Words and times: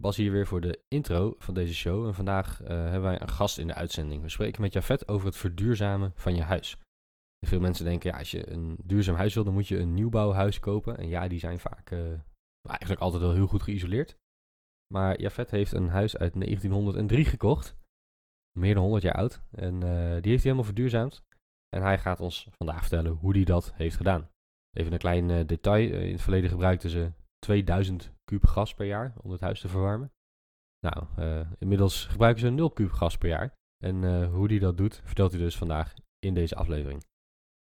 Bas 0.00 0.16
hier 0.16 0.32
weer 0.32 0.46
voor 0.46 0.60
de 0.60 0.80
intro 0.88 1.34
van 1.38 1.54
deze 1.54 1.74
show. 1.74 2.06
En 2.06 2.14
vandaag 2.14 2.62
eh, 2.62 2.68
hebben 2.68 3.02
wij 3.02 3.20
een 3.20 3.28
gast 3.28 3.58
in 3.58 3.66
de 3.66 3.74
uitzending. 3.74 4.22
We 4.22 4.28
spreken 4.28 4.62
met 4.62 4.72
Jafet 4.72 5.08
over 5.08 5.26
het 5.26 5.36
verduurzamen 5.36 6.12
van 6.14 6.34
je 6.34 6.42
huis. 6.42 6.78
Veel 7.46 7.60
mensen 7.60 7.84
denken, 7.84 8.10
ja, 8.10 8.18
als 8.18 8.30
je 8.30 8.50
een 8.50 8.76
duurzaam 8.84 9.14
huis 9.14 9.34
wil, 9.34 9.44
dan 9.44 9.52
moet 9.52 9.68
je 9.68 9.78
een 9.78 9.94
nieuwbouwhuis 9.94 10.60
kopen. 10.60 10.98
En 10.98 11.08
ja, 11.08 11.28
die 11.28 11.38
zijn 11.38 11.58
vaak 11.58 11.90
eh, 11.90 11.98
eigenlijk 12.62 13.00
altijd 13.00 13.22
wel 13.22 13.32
heel 13.32 13.46
goed 13.46 13.62
geïsoleerd. 13.62 14.16
Maar 14.94 15.20
Jafet 15.20 15.50
heeft 15.50 15.72
een 15.72 15.88
huis 15.88 16.16
uit 16.16 16.32
1903 16.32 17.24
gekocht. 17.24 17.76
Meer 18.58 18.74
dan 18.74 18.82
100 18.82 19.02
jaar 19.02 19.14
oud. 19.14 19.40
En 19.50 19.74
eh, 19.74 19.90
die 19.90 20.10
heeft 20.10 20.24
hij 20.24 20.36
helemaal 20.36 20.64
verduurzaamd. 20.64 21.22
En 21.68 21.82
hij 21.82 21.98
gaat 21.98 22.20
ons 22.20 22.48
vandaag 22.56 22.80
vertellen 22.80 23.12
hoe 23.12 23.32
hij 23.32 23.44
dat 23.44 23.72
heeft 23.74 23.96
gedaan. 23.96 24.30
Even 24.76 24.92
een 24.92 24.98
klein 24.98 25.46
detail. 25.46 25.92
in 25.92 26.12
het 26.12 26.22
verleden 26.22 26.50
gebruikten 26.50 26.90
ze 26.90 27.12
2000 27.38 28.12
kub 28.24 28.46
gas 28.46 28.74
per 28.74 28.86
jaar 28.86 29.12
om 29.22 29.30
het 29.30 29.40
huis 29.40 29.60
te 29.60 29.68
verwarmen. 29.68 30.12
Nou, 30.80 31.04
uh, 31.18 31.50
inmiddels 31.58 32.04
gebruiken 32.04 32.42
ze 32.42 32.50
0 32.50 32.70
kub 32.70 32.90
gas 32.90 33.18
per 33.18 33.28
jaar. 33.28 33.56
En 33.84 34.02
uh, 34.02 34.30
hoe 34.32 34.48
die 34.48 34.60
dat 34.60 34.76
doet, 34.76 35.00
vertelt 35.04 35.32
hij 35.32 35.40
dus 35.40 35.56
vandaag 35.56 35.94
in 36.18 36.34
deze 36.34 36.54
aflevering. 36.54 37.04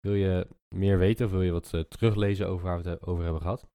Wil 0.01 0.15
je 0.15 0.49
meer 0.75 0.99
weten 0.99 1.27
of 1.27 1.33
wil 1.33 1.43
je 1.43 1.53
wat 1.53 1.73
uh, 1.75 1.81
teruglezen 1.81 2.49
over 2.49 2.65
waar 2.65 2.83
we 2.83 2.89
het 2.89 3.07
over 3.07 3.23
hebben 3.25 3.43
gehad? 3.43 3.67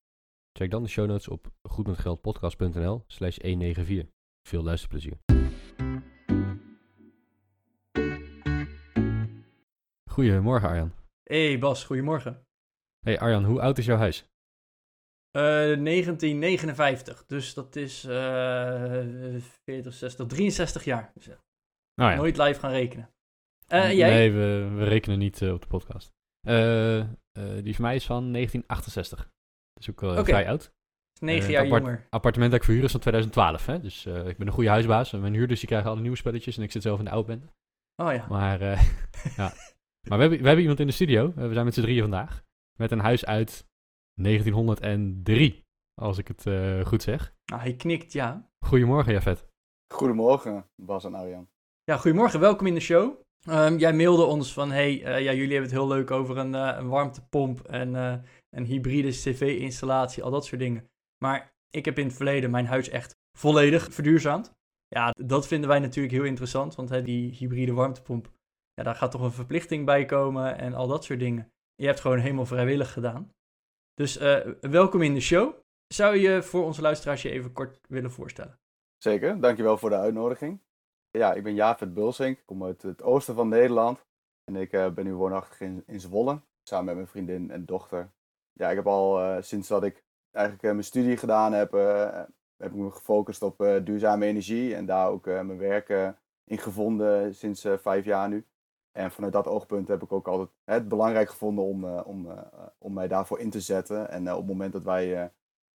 Check 0.58 0.72
dan 0.72 0.84
de 0.84 0.90
show 0.90 1.08
notes 1.08 1.28
op 1.28 1.52
goedmetgeldpodcast.nl 1.62 3.04
slash 3.08 3.38
194. 3.38 4.14
Veel 4.48 4.64
luisterplezier. 4.64 5.18
Goedemorgen 10.12 10.70
Arjan. 10.70 10.94
Hey 11.24 11.60
Bas, 11.60 11.84
goedemorgen. 11.84 12.46
Hey 13.06 13.20
Arjan, 13.20 13.46
hoe 13.46 13.62
oud 13.62 13.78
is 13.78 13.86
jouw 13.86 13.98
huis? 13.98 14.31
Uh, 15.38 15.44
1959, 15.44 17.26
dus 17.26 17.54
dat 17.54 17.76
is 17.76 18.06
uh, 18.06 18.12
40, 19.64 19.94
60, 19.94 20.28
63 20.28 20.84
jaar. 20.84 21.12
Dus, 21.14 21.28
uh, 21.28 21.34
ja. 21.94 22.16
Nooit 22.16 22.38
live 22.38 22.60
gaan 22.60 22.72
rekenen. 22.72 23.10
Jij? 23.68 24.10
Nee, 24.10 24.32
we, 24.32 24.72
we 24.76 24.84
rekenen 24.84 25.20
niet 25.20 25.42
op 25.42 25.62
de 25.62 25.68
podcast. 25.68 26.12
die 27.64 27.76
van 27.76 27.86
mij 27.86 27.96
is 27.96 28.06
van 28.06 28.32
1968. 28.32 29.18
Dat 29.74 29.84
is 29.84 29.90
ook 29.90 30.02
okay. 30.02 30.24
vrij 30.24 30.48
oud. 30.48 30.74
9 31.20 31.52
jaar 31.52 31.64
appart 31.64 31.84
jonger. 31.84 32.08
appartement 32.10 32.52
dat 32.52 32.60
ik 32.60 32.66
verhuur 32.66 32.84
is 32.84 32.92
van 32.92 33.00
2012. 33.00 33.66
Hè? 33.66 33.80
Dus 33.80 34.06
ik 34.06 34.38
ben 34.38 34.48
een 34.48 34.54
goede 34.54 34.70
huisbaas. 34.70 35.12
Mijn 35.12 35.34
huurders 35.34 35.60
die 35.60 35.70
krijgen 35.70 35.90
alle 35.90 36.02
nieuwe 36.02 36.18
spelletjes 36.18 36.58
en 36.58 36.64
ik 36.64 36.72
zit 36.72 36.82
zelf 36.82 37.00
in 37.00 37.06
de 37.06 37.12
oud 37.12 37.30
Oh 37.96 38.14
ja. 38.14 38.26
Maar, 38.30 38.60
ja. 39.38 39.54
maar 40.08 40.18
we, 40.18 40.22
hebben, 40.22 40.30
we 40.30 40.46
hebben 40.46 40.60
iemand 40.60 40.80
in 40.80 40.88
de 40.88 40.94
studio. 40.94 41.34
we 41.36 41.54
zijn 41.54 41.66
met 41.66 41.74
z'n 41.74 41.82
drieën 41.82 42.02
vandaag. 42.02 42.44
Met 42.78 42.92
een 42.92 43.00
huis 43.00 43.26
uit 43.26 43.71
1903, 44.24 45.64
als 46.02 46.18
ik 46.18 46.28
het 46.28 46.46
uh, 46.46 46.86
goed 46.86 47.02
zeg. 47.02 47.34
Nou, 47.46 47.62
hij 47.62 47.76
knikt 47.76 48.14
ja. 48.14 48.50
Goedemorgen, 48.66 49.14
Jafet. 49.14 49.48
Goedemorgen, 49.94 50.66
Bas 50.76 51.04
en 51.04 51.16
Arjan. 51.16 51.50
Ja, 51.84 51.98
goedemorgen, 51.98 52.40
welkom 52.40 52.68
in 52.68 52.74
de 52.74 52.80
show. 52.80 53.20
Um, 53.50 53.78
jij 53.78 53.94
mailde 53.94 54.24
ons 54.24 54.54
van, 54.54 54.72
hey, 54.72 54.94
uh, 54.94 55.04
ja, 55.04 55.34
jullie 55.34 55.52
hebben 55.52 55.70
het 55.70 55.72
heel 55.72 55.88
leuk 55.88 56.12
over 56.12 56.38
een, 56.38 56.54
uh, 56.54 56.76
een 56.78 56.88
warmtepomp 56.88 57.62
en 57.62 57.94
een 58.50 58.66
hybride 58.66 59.10
cv-installatie, 59.10 60.24
al 60.24 60.32
dat 60.32 60.46
soort 60.46 60.62
dingen. 60.62 60.90
Maar 61.24 61.54
ik 61.70 61.86
heb 61.86 61.98
in 61.98 62.06
het 62.06 62.16
verleden 62.16 62.52
mijn 62.52 62.66
huis 62.66 62.90
echt 62.90 63.16
volledig 63.38 63.94
verduurzaamd. 63.94 64.54
Ja, 64.88 65.14
dat 65.26 65.48
vinden 65.48 65.70
wij 65.70 65.80
natuurlijk 65.80 66.14
heel 66.14 66.24
interessant, 66.24 66.76
want 66.76 66.90
hè, 66.90 67.02
die 67.02 67.32
hybride 67.32 67.74
warmtepomp, 67.74 68.32
ja, 68.74 68.84
daar 68.84 68.96
gaat 68.96 69.12
toch 69.12 69.22
een 69.22 69.32
verplichting 69.32 69.86
bij 69.86 70.06
komen 70.06 70.58
en 70.58 70.74
al 70.74 70.88
dat 70.88 71.04
soort 71.04 71.20
dingen. 71.20 71.52
Je 71.76 71.86
hebt 71.86 72.00
gewoon 72.00 72.20
helemaal 72.20 72.46
vrijwillig 72.46 72.94
gedaan. 72.94 73.32
Dus 73.94 74.22
uh, 74.22 74.38
welkom 74.62 75.02
in 75.02 75.14
de 75.14 75.20
show. 75.20 75.54
Zou 75.88 76.16
je 76.16 76.44
voor 76.44 76.64
onze 76.64 76.82
luisteraars 76.82 77.22
je 77.22 77.30
even 77.30 77.54
kort 77.54 77.80
willen 77.88 78.12
voorstellen? 78.12 78.60
Zeker, 78.98 79.42
dankjewel 79.42 79.78
voor 79.78 79.90
de 79.90 79.96
uitnodiging. 79.98 80.62
Ja, 81.10 81.34
ik 81.34 81.44
ben 81.44 81.54
Javed 81.54 81.94
Bulsink, 81.94 82.38
ik 82.38 82.46
kom 82.46 82.64
uit 82.64 82.82
het 82.82 83.04
oosten 83.04 83.36
van 83.36 83.48
Nederland. 83.48 84.06
En 84.44 84.56
ik 84.56 84.74
uh, 84.74 84.90
ben 84.90 85.06
nu 85.06 85.14
woonachtig 85.14 85.62
in, 85.62 85.84
Zwolle, 86.00 86.42
samen 86.64 86.86
met 86.86 86.96
mijn 86.96 87.08
vriendin 87.08 87.52
en 87.52 87.66
dochter. 87.66 88.12
Ja, 88.54 88.70
ik 88.70 88.76
heb 88.76 88.88
al 88.88 89.22
uh, 89.22 89.42
sinds 89.42 89.68
dat 89.68 89.84
ik 89.84 90.04
eigenlijk 90.32 90.74
mijn 90.74 90.84
studie 90.84 91.18
gedaan 91.18 91.54
heb, 91.54 91.72
heb 92.58 92.72
ik 92.72 92.76
me 92.76 92.92
gefocust 92.92 93.42
op 93.42 93.58
duurzame 93.84 94.26
energie. 94.26 94.76
En 94.76 94.86
daar 94.86 95.10
ook 95.10 95.26
mijn 95.26 95.58
werk 95.58 95.90
in 96.44 96.58
gevonden 96.58 97.36
sinds 97.36 97.68
vijf 97.82 98.06
jaar 98.06 98.30
nu. 98.30 98.46
En 98.92 99.12
vanuit 99.12 99.34
dat 99.34 99.48
oogpunt 99.48 99.88
heb 99.88 100.04
ik 100.04 100.12
ook 100.12 100.28
altijd 100.28 100.50
het 100.64 100.88
belangrijk 100.88 101.30
gevonden 101.30 101.64
om, 101.64 101.84
uh, 101.84 102.02
om, 102.06 102.26
uh, 102.26 102.32
om 102.78 102.94
mij 102.94 103.08
daarvoor 103.08 103.40
in 103.40 103.50
te 103.50 103.62
zetten. 103.62 104.10
En 104.10 104.24
uh, 104.24 104.32
op 104.32 104.38
het 104.38 104.48
moment 104.48 104.74
dat 104.74 104.84
wij 104.84 105.32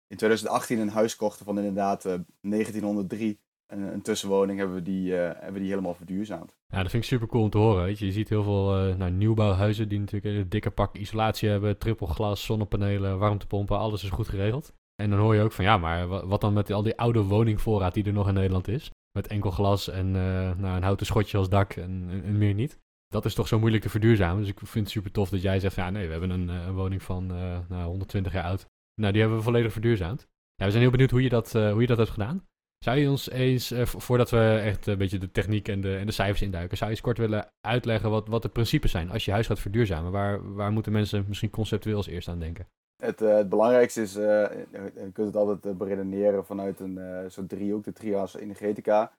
in 0.07 0.17
2018 0.17 0.79
een 0.79 0.89
huis 0.89 1.15
kochten 1.15 1.45
van 1.45 1.57
inderdaad 1.57 2.03
1903, 2.41 3.39
een, 3.67 3.81
een, 3.81 4.01
tussenwoning, 4.01 4.57
hebben 4.57 4.75
we, 4.75 4.81
die, 4.81 5.13
hebben 5.13 5.53
we 5.53 5.59
die 5.59 5.69
helemaal 5.69 5.93
verduurzaamd. 5.93 6.55
Ja, 6.67 6.81
dat 6.81 6.91
vind 6.91 7.03
ik 7.03 7.09
super 7.09 7.27
cool 7.27 7.43
om 7.43 7.49
te 7.49 7.57
horen. 7.57 7.83
Weet 7.83 7.99
je. 7.99 8.05
je 8.05 8.11
ziet 8.11 8.29
heel 8.29 8.43
veel 8.43 8.95
nou, 8.95 9.11
nieuwbouwhuizen 9.11 9.89
die 9.89 9.99
natuurlijk 9.99 10.35
een 10.35 10.49
dikke 10.49 10.71
pak 10.71 10.95
isolatie 10.95 11.49
hebben, 11.49 11.77
trippelglas, 11.77 12.45
zonnepanelen, 12.45 13.19
warmtepompen, 13.19 13.77
alles 13.77 14.03
is 14.03 14.09
goed 14.09 14.27
geregeld. 14.27 14.73
En 14.95 15.09
dan 15.09 15.19
hoor 15.19 15.35
je 15.35 15.41
ook 15.41 15.51
van 15.51 15.65
ja, 15.65 15.77
maar 15.77 16.27
wat 16.27 16.41
dan 16.41 16.53
met 16.53 16.71
al 16.71 16.83
die 16.83 16.97
oude 16.97 17.23
woningvoorraad 17.23 17.93
die 17.93 18.05
er 18.05 18.13
nog 18.13 18.27
in 18.27 18.33
Nederland 18.33 18.67
is? 18.67 18.91
Met 19.11 19.27
enkel 19.27 19.51
glas 19.51 19.89
en 19.89 20.11
nou, 20.11 20.75
een 20.75 20.83
houten 20.83 21.05
schotje 21.05 21.37
als 21.37 21.49
dak 21.49 21.73
en 21.73 22.37
meer 22.37 22.53
niet 22.53 22.81
dat 23.13 23.25
is 23.25 23.33
toch 23.33 23.47
zo 23.47 23.59
moeilijk 23.59 23.83
te 23.83 23.89
verduurzamen. 23.89 24.41
Dus 24.41 24.49
ik 24.49 24.59
vind 24.59 24.85
het 24.85 24.89
super 24.89 25.11
tof 25.11 25.29
dat 25.29 25.41
jij 25.41 25.59
zegt, 25.59 25.75
ja 25.75 25.89
nee, 25.89 26.05
we 26.05 26.11
hebben 26.11 26.29
een, 26.29 26.49
eh, 26.49 26.69
woning 26.71 27.03
van 27.03 27.31
uh, 27.31 27.57
nou, 27.69 27.83
120 27.83 28.33
jaar 28.33 28.43
oud. 28.43 28.65
Nou, 28.95 29.11
die 29.11 29.21
hebben 29.21 29.39
we 29.39 29.43
volledig 29.43 29.71
verduurzaamd. 29.71 30.27
Ja, 30.55 30.65
we 30.65 30.71
zijn 30.71 30.81
heel 30.81 30.91
benieuwd 30.91 31.11
hoe 31.11 31.23
je 31.23 31.29
dat, 31.29 31.53
uh, 31.55 31.71
hoe 31.71 31.81
je 31.81 31.87
dat 31.87 31.97
hebt 31.97 32.09
gedaan. 32.09 32.47
Zou 32.77 32.97
je 32.97 33.09
ons 33.09 33.29
eens, 33.29 33.73
voordat 33.83 34.29
we 34.29 34.61
echt 34.63 34.87
een 34.87 34.97
beetje 34.97 35.17
de 35.17 35.31
techniek 35.31 35.67
en 35.67 35.81
de, 35.81 35.97
en 35.97 36.05
de 36.05 36.11
cijfers 36.11 36.41
induiken, 36.41 36.77
zou 36.77 36.89
je 36.89 36.95
eens 36.95 37.05
kort 37.05 37.17
willen 37.17 37.47
uitleggen 37.61 38.09
wat, 38.09 38.27
wat 38.27 38.41
de 38.41 38.49
principes 38.49 38.91
zijn 38.91 39.11
als 39.11 39.25
je 39.25 39.31
huis 39.31 39.47
gaat 39.47 39.59
verduurzamen? 39.59 40.11
Waar, 40.11 40.53
waar 40.53 40.71
moeten 40.71 40.91
mensen 40.91 41.25
misschien 41.27 41.49
conceptueel 41.49 41.97
als 41.97 42.07
eerst 42.07 42.27
aan 42.27 42.39
denken? 42.39 42.67
Het, 43.03 43.19
het 43.19 43.49
belangrijkste 43.49 44.01
is, 44.01 44.13
je 44.13 45.09
kunt 45.13 45.27
het 45.27 45.35
altijd 45.35 45.77
beredeneren 45.77 46.45
vanuit 46.45 46.79
een 46.79 46.99
soort 47.27 47.49
driehoek, 47.49 47.83
de 47.83 47.93
trias 47.93 48.35
energetica. 48.35 49.11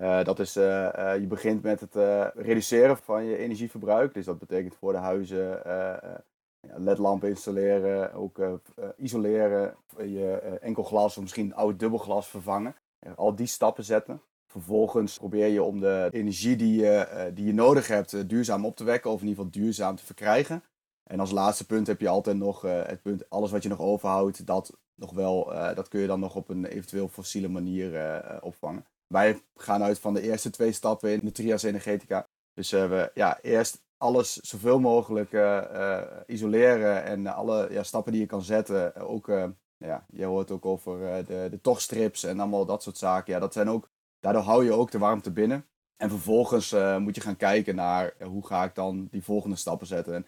Uh, 0.00 0.24
dat 0.24 0.38
is, 0.38 0.56
uh, 0.56 0.64
uh, 0.64 1.18
je 1.18 1.26
begint 1.26 1.62
met 1.62 1.80
het 1.80 1.94
reduceren 2.34 2.96
van 2.96 3.24
je 3.24 3.36
energieverbruik. 3.36 4.14
Dus 4.14 4.24
dat 4.24 4.38
betekent 4.38 4.74
voor 4.74 4.92
de 4.92 4.98
huizen 4.98 5.62
ledlampen 6.60 7.28
installeren, 7.28 8.12
ook 8.12 8.40
isoleren, 8.96 9.74
je 9.96 10.58
enkel 10.60 10.82
glas 10.82 11.16
of 11.16 11.22
misschien 11.22 11.54
oud 11.54 11.78
dubbelglas 11.78 12.28
vervangen. 12.28 12.74
al 13.16 13.34
die 13.34 13.46
stappen 13.46 13.84
zetten. 13.84 14.22
Vervolgens 14.46 15.18
probeer 15.18 15.46
je 15.46 15.62
om 15.62 15.80
de 15.80 16.08
energie 16.10 16.56
die 16.56 16.80
je, 16.80 17.30
die 17.34 17.46
je 17.46 17.54
nodig 17.54 17.88
hebt 17.88 18.28
duurzaam 18.28 18.64
op 18.64 18.76
te 18.76 18.84
wekken, 18.84 19.10
of 19.10 19.20
in 19.20 19.28
ieder 19.28 19.44
geval 19.44 19.60
duurzaam 19.60 19.96
te 19.96 20.04
verkrijgen. 20.04 20.62
En 21.02 21.20
als 21.20 21.30
laatste 21.30 21.66
punt 21.66 21.86
heb 21.86 22.00
je 22.00 22.08
altijd 22.08 22.36
nog 22.36 22.62
het 22.62 23.02
punt, 23.02 23.30
alles 23.30 23.50
wat 23.50 23.62
je 23.62 23.68
nog 23.68 23.80
overhoudt, 23.80 24.46
dat, 24.46 24.76
nog 24.94 25.12
wel, 25.12 25.44
dat 25.74 25.88
kun 25.88 26.00
je 26.00 26.06
dan 26.06 26.20
nog 26.20 26.34
op 26.34 26.48
een 26.48 26.64
eventueel 26.64 27.08
fossiele 27.08 27.48
manier 27.48 28.20
opvangen. 28.42 28.84
Wij 29.06 29.42
gaan 29.54 29.82
uit 29.82 29.98
van 29.98 30.14
de 30.14 30.20
eerste 30.20 30.50
twee 30.50 30.72
stappen 30.72 31.12
in 31.12 31.20
de 31.22 31.32
trias 31.32 31.62
energetica. 31.62 32.28
Dus 32.54 32.72
uh, 32.72 32.88
we 32.88 33.10
ja, 33.14 33.40
eerst 33.40 33.84
alles 33.96 34.32
zoveel 34.32 34.80
mogelijk 34.80 35.32
uh, 35.32 35.62
uh, 35.72 36.02
isoleren 36.26 37.04
en 37.04 37.26
alle 37.26 37.68
ja, 37.70 37.82
stappen 37.82 38.12
die 38.12 38.20
je 38.20 38.26
kan 38.26 38.42
zetten. 38.42 38.94
Ook, 38.94 39.26
ja, 39.76 40.06
je 40.08 40.24
hoort 40.24 40.50
ook 40.50 40.64
over 40.64 41.26
de, 41.26 41.46
de 41.50 41.60
tochtstrips 41.60 42.22
en 42.22 42.40
allemaal 42.40 42.66
dat 42.66 42.82
soort 42.82 42.98
zaken. 42.98 43.32
Ja, 43.32 43.38
dat 43.38 43.52
zijn 43.52 43.70
ook, 43.70 43.90
daardoor 44.20 44.42
hou 44.42 44.64
je 44.64 44.72
ook 44.72 44.90
de 44.90 44.98
warmte 44.98 45.30
binnen. 45.30 45.66
En 45.96 46.10
vervolgens 46.10 46.74
moet 46.98 47.14
je 47.14 47.20
gaan 47.20 47.36
kijken 47.36 47.74
naar 47.74 48.14
hoe 48.22 48.46
ga 48.46 48.64
ik 48.64 48.74
dan 48.74 49.08
die 49.10 49.24
volgende 49.24 49.56
stappen 49.56 49.86
zetten. 49.86 50.14
En 50.14 50.26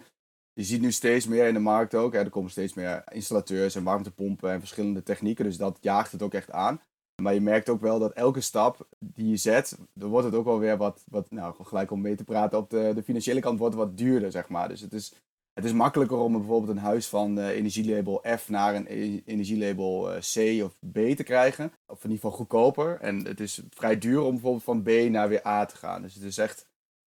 je 0.53 0.65
ziet 0.65 0.81
nu 0.81 0.93
steeds 0.93 1.27
meer 1.27 1.47
in 1.47 1.55
de 1.55 1.61
markt 1.61 1.95
ook. 1.95 2.13
Hè, 2.13 2.19
er 2.19 2.31
komen 2.31 2.51
steeds 2.51 2.75
meer 2.75 3.03
installateurs 3.13 3.75
en 3.75 3.85
warmtepompen 3.85 4.51
en 4.51 4.59
verschillende 4.59 5.03
technieken. 5.03 5.45
Dus 5.45 5.57
dat 5.57 5.79
jaagt 5.81 6.13
het 6.13 6.23
ook 6.23 6.35
echt 6.35 6.51
aan. 6.51 6.81
Maar 7.23 7.35
je 7.35 7.41
merkt 7.41 7.69
ook 7.69 7.81
wel 7.81 7.99
dat 7.99 8.13
elke 8.13 8.41
stap 8.41 8.89
die 8.99 9.29
je 9.29 9.37
zet, 9.37 9.79
dan 9.93 10.09
wordt 10.11 10.27
het 10.27 10.35
ook 10.35 10.45
wel 10.45 10.59
weer 10.59 10.77
wat, 10.77 11.05
wat 11.11 11.31
nou, 11.31 11.65
gelijk 11.65 11.91
om 11.91 12.01
mee 12.01 12.15
te 12.15 12.25
praten 12.25 12.59
op 12.59 12.71
de, 12.71 12.93
de 12.95 13.03
financiële 13.03 13.41
kant, 13.41 13.59
wordt 13.59 13.75
wat 13.75 13.97
duurder, 13.97 14.31
zeg 14.31 14.49
maar. 14.49 14.69
Dus 14.69 14.81
het 14.81 14.93
is, 14.93 15.15
Het 15.59 15.67
is 15.67 15.73
makkelijker 15.73 16.19
om 16.19 16.33
bijvoorbeeld 16.33 16.77
een 16.77 16.83
huis 16.83 17.09
van 17.09 17.39
uh, 17.39 17.49
energielabel 17.49 18.25
F 18.39 18.49
naar 18.49 18.75
een 18.75 18.87
e-, 18.89 19.23
energielabel 19.25 20.15
uh, 20.15 20.19
C 20.19 20.65
of 20.65 20.77
B 20.93 21.17
te 21.17 21.23
krijgen. 21.23 21.73
Of 21.87 22.05
in 22.05 22.11
ieder 22.11 22.25
geval 22.25 22.31
goedkoper. 22.31 23.01
En 23.01 23.27
het 23.27 23.41
is 23.41 23.63
vrij 23.71 23.99
duur 23.99 24.21
om 24.21 24.31
bijvoorbeeld 24.33 24.65
van 24.65 24.83
B 24.83 24.89
naar 24.89 25.29
weer 25.29 25.47
A 25.47 25.65
te 25.65 25.77
gaan. 25.77 26.03
Dus 26.03 26.15
het 26.15 26.23
is 26.23 26.39
echt, 26.39 26.67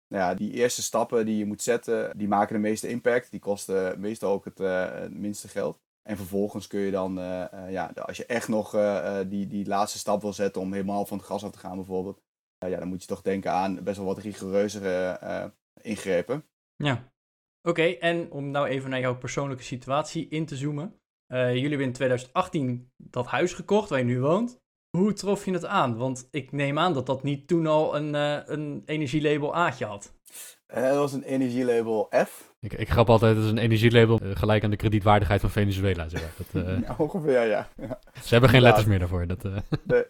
nou 0.07 0.23
ja, 0.23 0.33
die 0.35 0.51
eerste 0.51 0.83
stappen 0.83 1.25
die 1.25 1.37
je 1.37 1.45
moet 1.45 1.61
zetten, 1.61 2.17
die 2.17 2.27
maken 2.27 2.55
de 2.55 2.61
meeste 2.61 2.87
impact. 2.87 3.31
Die 3.31 3.39
kosten 3.39 3.99
meestal 3.99 4.31
ook 4.31 4.45
het, 4.45 4.57
het 4.57 5.13
minste 5.13 5.47
geld. 5.47 5.79
En 6.07 6.17
vervolgens 6.17 6.67
kun 6.67 6.79
je 6.79 6.91
dan, 6.91 7.13
ja, 7.69 7.91
als 7.95 8.17
je 8.17 8.25
echt 8.25 8.47
nog 8.47 8.71
die, 9.27 9.47
die 9.47 9.67
laatste 9.67 9.97
stap 9.97 10.21
wil 10.21 10.33
zetten 10.33 10.61
om 10.61 10.73
helemaal 10.73 11.05
van 11.05 11.17
het 11.17 11.25
gas 11.25 11.43
af 11.43 11.51
te 11.51 11.59
gaan 11.59 11.75
bijvoorbeeld. 11.75 12.21
ja, 12.57 12.77
dan 12.79 12.87
moet 12.87 13.01
je 13.01 13.07
toch 13.07 13.21
denken 13.21 13.51
aan 13.51 13.83
best 13.83 13.97
wel 13.97 14.05
wat 14.05 14.17
rigoureuzere 14.17 15.53
ingrepen. 15.81 16.43
Ja. 16.75 17.11
Oké, 17.61 17.83
en 17.83 18.31
om 18.31 18.51
nou 18.51 18.67
even 18.67 18.89
naar 18.89 18.99
jouw 18.99 19.17
persoonlijke 19.17 19.63
situatie 19.63 20.27
in 20.27 20.45
te 20.45 20.55
zoomen. 20.55 20.99
Jullie 21.27 21.69
hebben 21.69 21.87
in 21.87 21.93
2018 21.93 22.91
dat 22.97 23.25
huis 23.25 23.53
gekocht 23.53 23.89
waar 23.89 23.99
je 23.99 24.05
nu 24.05 24.19
woont. 24.19 24.59
Hoe 24.97 25.13
trof 25.13 25.45
je 25.45 25.51
het 25.51 25.65
aan? 25.65 25.97
Want 25.97 26.27
ik 26.31 26.51
neem 26.51 26.79
aan 26.79 26.93
dat 26.93 27.05
dat 27.05 27.23
niet 27.23 27.47
toen 27.47 27.67
al 27.67 27.95
een, 27.95 28.13
een 28.53 28.81
energielabel 28.85 29.55
A'tje 29.55 29.85
had. 29.85 30.13
Dat 30.67 30.95
was 30.95 31.13
een 31.13 31.23
energielabel 31.23 32.09
F. 32.25 32.46
Ik, 32.59 32.73
ik 32.73 32.89
grap 32.89 33.09
altijd, 33.09 33.35
dat 33.35 33.43
is 33.43 33.49
een 33.51 33.57
energielabel 33.57 34.19
gelijk 34.33 34.63
aan 34.63 34.69
de 34.69 34.75
kredietwaardigheid 34.75 35.41
van 35.41 35.49
Venezuela. 35.49 36.09
Zeg. 36.09 36.35
Dat, 36.51 36.63
ja, 36.87 36.95
ongeveer, 36.97 37.47
ja. 37.47 37.67
ja. 37.77 37.99
Ze 38.21 38.29
hebben 38.29 38.49
geen 38.49 38.61
letters 38.61 38.85
meer 38.85 38.99
daarvoor. 38.99 39.27
Dat, 39.27 39.43
nee. 39.83 40.03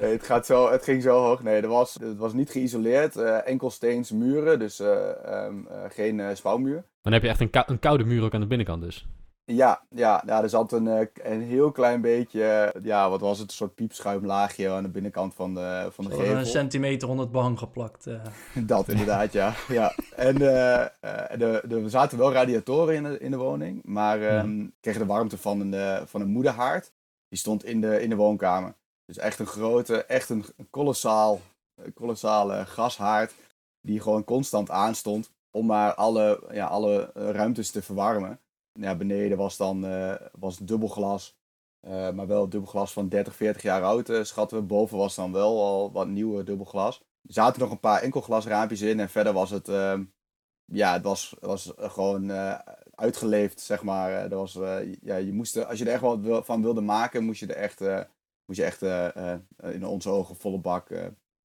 nee, 0.00 0.12
het, 0.12 0.22
gaat 0.22 0.46
zo, 0.46 0.70
het 0.70 0.84
ging 0.84 1.02
zo 1.02 1.22
hoog. 1.22 1.42
Nee, 1.42 1.60
er 1.60 1.68
was, 1.68 1.94
het 1.94 2.18
was 2.18 2.32
niet 2.32 2.50
geïsoleerd. 2.50 3.16
enkel 3.44 3.70
steens 3.70 4.10
muren, 4.10 4.58
dus 4.58 4.80
um, 4.80 5.68
geen 5.88 6.36
spouwmuur. 6.36 6.84
Dan 7.02 7.12
heb 7.12 7.22
je 7.22 7.28
echt 7.28 7.40
een, 7.40 7.50
een, 7.66 7.78
koude 7.78 8.04
muur 8.04 8.22
ook 8.22 8.34
aan 8.34 8.40
de 8.40 8.46
binnenkant 8.46 8.82
dus. 8.82 9.06
Ja, 9.44 9.82
ja, 9.88 10.22
ja 10.26 10.42
er 10.42 10.48
zat 10.48 10.72
een, 10.72 11.08
een 11.22 11.42
heel 11.42 11.72
klein 11.72 12.00
beetje, 12.00 12.74
ja, 12.82 13.10
wat 13.10 13.20
was 13.20 13.38
het, 13.38 13.48
een 13.48 13.54
soort 13.54 13.74
piepschuimlaagje 13.74 14.70
aan 14.70 14.82
de 14.82 14.88
binnenkant 14.88 15.34
van 15.34 15.54
de, 15.54 15.88
van 15.90 16.04
de 16.04 16.10
Zo 16.10 16.16
gevel. 16.16 16.36
Een 16.36 16.46
centimeter 16.46 17.08
onder 17.08 17.24
het 17.24 17.32
behang 17.32 17.58
geplakt. 17.58 18.06
Uh. 18.06 18.24
Dat 18.66 18.88
inderdaad, 18.88 19.32
ja. 19.32 19.54
ja. 19.68 19.94
En 20.16 20.34
de, 20.34 20.90
de, 21.38 21.62
er 21.68 21.90
zaten 21.90 22.18
wel 22.18 22.32
radiatoren 22.32 22.94
in 22.94 23.02
de, 23.02 23.18
in 23.18 23.30
de 23.30 23.36
woning, 23.36 23.84
maar 23.84 24.38
um, 24.38 24.60
ja. 24.60 24.68
kregen 24.80 25.00
de 25.00 25.06
warmte 25.06 25.38
van 25.38 25.60
een, 25.60 26.06
van 26.06 26.20
een 26.20 26.30
moederhaard. 26.30 26.92
Die 27.28 27.38
stond 27.38 27.64
in 27.64 27.80
de, 27.80 28.02
in 28.02 28.08
de 28.08 28.16
woonkamer. 28.16 28.74
Dus 29.04 29.18
echt 29.18 29.38
een 29.38 29.46
grote, 29.46 30.04
echt 30.04 30.28
een, 30.28 30.44
een 30.56 30.70
kolossaal, 30.70 31.40
kolossale 31.94 32.66
gashaard 32.66 33.34
die 33.80 34.00
gewoon 34.00 34.24
constant 34.24 34.70
aanstond 34.70 35.30
om 35.50 35.66
maar 35.66 35.94
alle, 35.94 36.42
ja, 36.52 36.66
alle 36.66 37.10
ruimtes 37.14 37.70
te 37.70 37.82
verwarmen. 37.82 38.40
Ja, 38.72 38.94
beneden 38.94 39.38
was 39.38 39.56
dan 39.56 39.84
uh, 39.84 40.14
was 40.32 40.58
dubbelglas, 40.58 41.38
uh, 41.80 42.10
maar 42.10 42.26
wel 42.26 42.48
dubbelglas 42.48 42.92
van 42.92 43.08
30, 43.08 43.36
40 43.36 43.62
jaar 43.62 43.82
oud, 43.82 44.08
uh, 44.08 44.22
schatten 44.22 44.58
we. 44.58 44.64
Boven 44.64 44.98
was 44.98 45.14
dan 45.14 45.32
wel 45.32 45.62
al 45.62 45.92
wat 45.92 46.08
nieuwe 46.08 46.42
dubbelglas. 46.42 46.98
Er 46.98 47.32
zaten 47.32 47.60
nog 47.60 47.70
een 47.70 47.80
paar 47.80 48.02
enkelglasraampjes 48.02 48.80
in 48.80 49.00
en 49.00 49.08
verder 49.08 49.32
was 49.32 49.50
het, 49.50 49.68
ehm, 49.68 50.04
ja, 50.64 50.92
het 50.92 51.02
was, 51.02 51.36
was 51.40 51.72
gewoon 51.76 52.30
uitgeleefd, 52.94 53.60
zeg 53.60 53.82
maar. 53.82 54.10
er 54.10 54.36
was, 54.36 54.52
ja, 55.02 55.16
je 55.16 55.32
moest, 55.32 55.64
als 55.64 55.78
je 55.78 55.84
er 55.84 55.92
echt 55.92 56.00
wat 56.00 56.44
van 56.46 56.62
wilde 56.62 56.80
maken, 56.80 57.24
moest 57.24 57.40
je 57.40 57.46
er 57.46 57.56
echt, 57.56 57.80
moest 58.44 58.58
je 58.58 58.64
echt 58.64 58.82
in 59.74 59.86
onze 59.86 60.10
ogen 60.10 60.36
volle 60.36 60.58
bak 60.58 60.88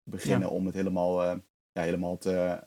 beginnen 0.03 0.47
ja. 0.47 0.53
om 0.53 0.65
het 0.65 0.75
helemaal 0.75 1.41
ja, 1.71 1.83
helemaal 1.83 2.17
te, 2.17 2.59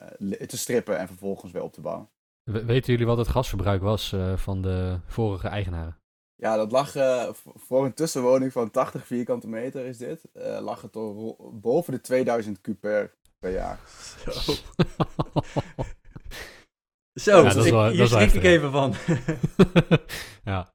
te 0.46 0.56
strippen 0.58 0.98
en 0.98 1.06
vervolgens 1.06 1.52
weer 1.52 1.62
op 1.62 1.72
te 1.72 1.80
bouwen. 1.80 2.08
Weten 2.52 2.92
jullie 2.92 3.06
wat 3.06 3.18
het 3.18 3.28
gasverbruik 3.28 3.82
was 3.82 4.12
uh, 4.12 4.36
van 4.36 4.62
de 4.62 4.98
vorige 5.06 5.48
eigenaren? 5.48 5.98
Ja, 6.34 6.56
dat 6.56 6.72
lag 6.72 6.96
uh, 6.96 7.28
voor 7.54 7.84
een 7.84 7.94
tussenwoning 7.94 8.52
van 8.52 8.70
80 8.70 9.06
vierkante 9.06 9.48
meter 9.48 9.84
is 9.84 9.98
dit. 9.98 10.28
Uh, 10.34 10.58
lag 10.60 10.82
het 10.82 10.92
boven 11.60 11.92
de 11.92 12.00
2000 12.00 12.60
kub 12.60 12.80
per, 12.80 13.14
per 13.38 13.52
jaar. 13.52 13.78
Zo. 14.26 14.52
Zo, 17.20 17.42
ja, 17.42 17.64
ik, 17.64 17.72
wel, 17.72 17.88
hier 17.88 18.06
schrik 18.06 18.32
ik 18.32 18.42
even 18.42 18.70
van. 18.70 18.94
ja. 20.44 20.72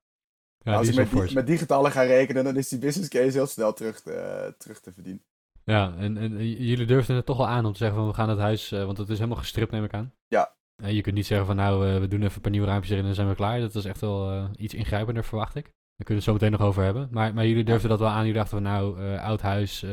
ja 0.58 0.76
Als 0.76 0.88
je 0.88 0.94
met, 0.94 1.12
die, 1.12 1.34
met 1.34 1.48
die 1.48 1.58
getallen 1.58 1.92
gaat 1.92 2.08
rekenen, 2.08 2.44
dan 2.44 2.58
is 2.58 2.70
die 2.70 2.80
business 2.80 3.10
case 3.10 3.38
heel 3.38 3.48
snel 3.48 3.74
terug 3.74 4.02
te, 4.02 4.54
terug 4.58 4.80
te 4.80 4.94
verdienen. 4.94 5.24
Ja, 5.64 5.96
en, 5.98 6.18
en 6.18 6.46
jullie 6.48 6.86
durfden 6.86 7.16
het 7.16 7.26
toch 7.26 7.38
wel 7.38 7.48
aan 7.48 7.66
om 7.66 7.72
te 7.72 7.78
zeggen 7.78 7.98
van 7.98 8.08
we 8.08 8.14
gaan 8.14 8.30
het 8.30 8.40
huis, 8.40 8.72
uh, 8.72 8.86
want 8.86 8.98
het 8.98 9.10
is 9.10 9.18
helemaal 9.18 9.38
gestript 9.38 9.72
neem 9.72 9.84
ik 9.84 9.94
aan. 9.94 10.14
Ja. 10.28 10.55
Uh, 10.84 10.92
je 10.92 11.02
kunt 11.02 11.16
niet 11.16 11.26
zeggen 11.26 11.48
van 11.48 11.56
nou 11.56 11.88
uh, 11.88 12.00
we 12.00 12.08
doen 12.08 12.22
even 12.22 12.36
een 12.36 12.42
paar 12.42 12.52
nieuwe 12.52 12.68
raampjes 12.68 12.90
erin 12.90 13.02
en 13.02 13.08
dan 13.08 13.16
zijn 13.16 13.30
we 13.30 13.36
klaar. 13.36 13.60
Dat 13.60 13.76
is 13.76 13.86
echt 13.86 14.02
wel 14.02 14.48
iets 14.56 14.74
ingrijpender 14.74 15.24
verwacht 15.24 15.56
ik. 15.56 15.64
Daar 15.64 16.06
kunnen 16.06 16.08
we 16.08 16.14
het 16.14 16.24
zo 16.24 16.34
meteen 16.34 16.52
nog 16.52 16.70
over 16.70 16.84
hebben. 16.84 17.08
Maar, 17.12 17.34
maar 17.34 17.46
jullie 17.46 17.64
durfden 17.64 17.90
dat 17.90 18.00
wel 18.00 18.08
aan. 18.08 18.20
Jullie 18.20 18.34
dachten 18.34 18.64
van 18.64 18.72
nou 18.72 19.18
oud 19.18 19.42
huis, 19.42 19.86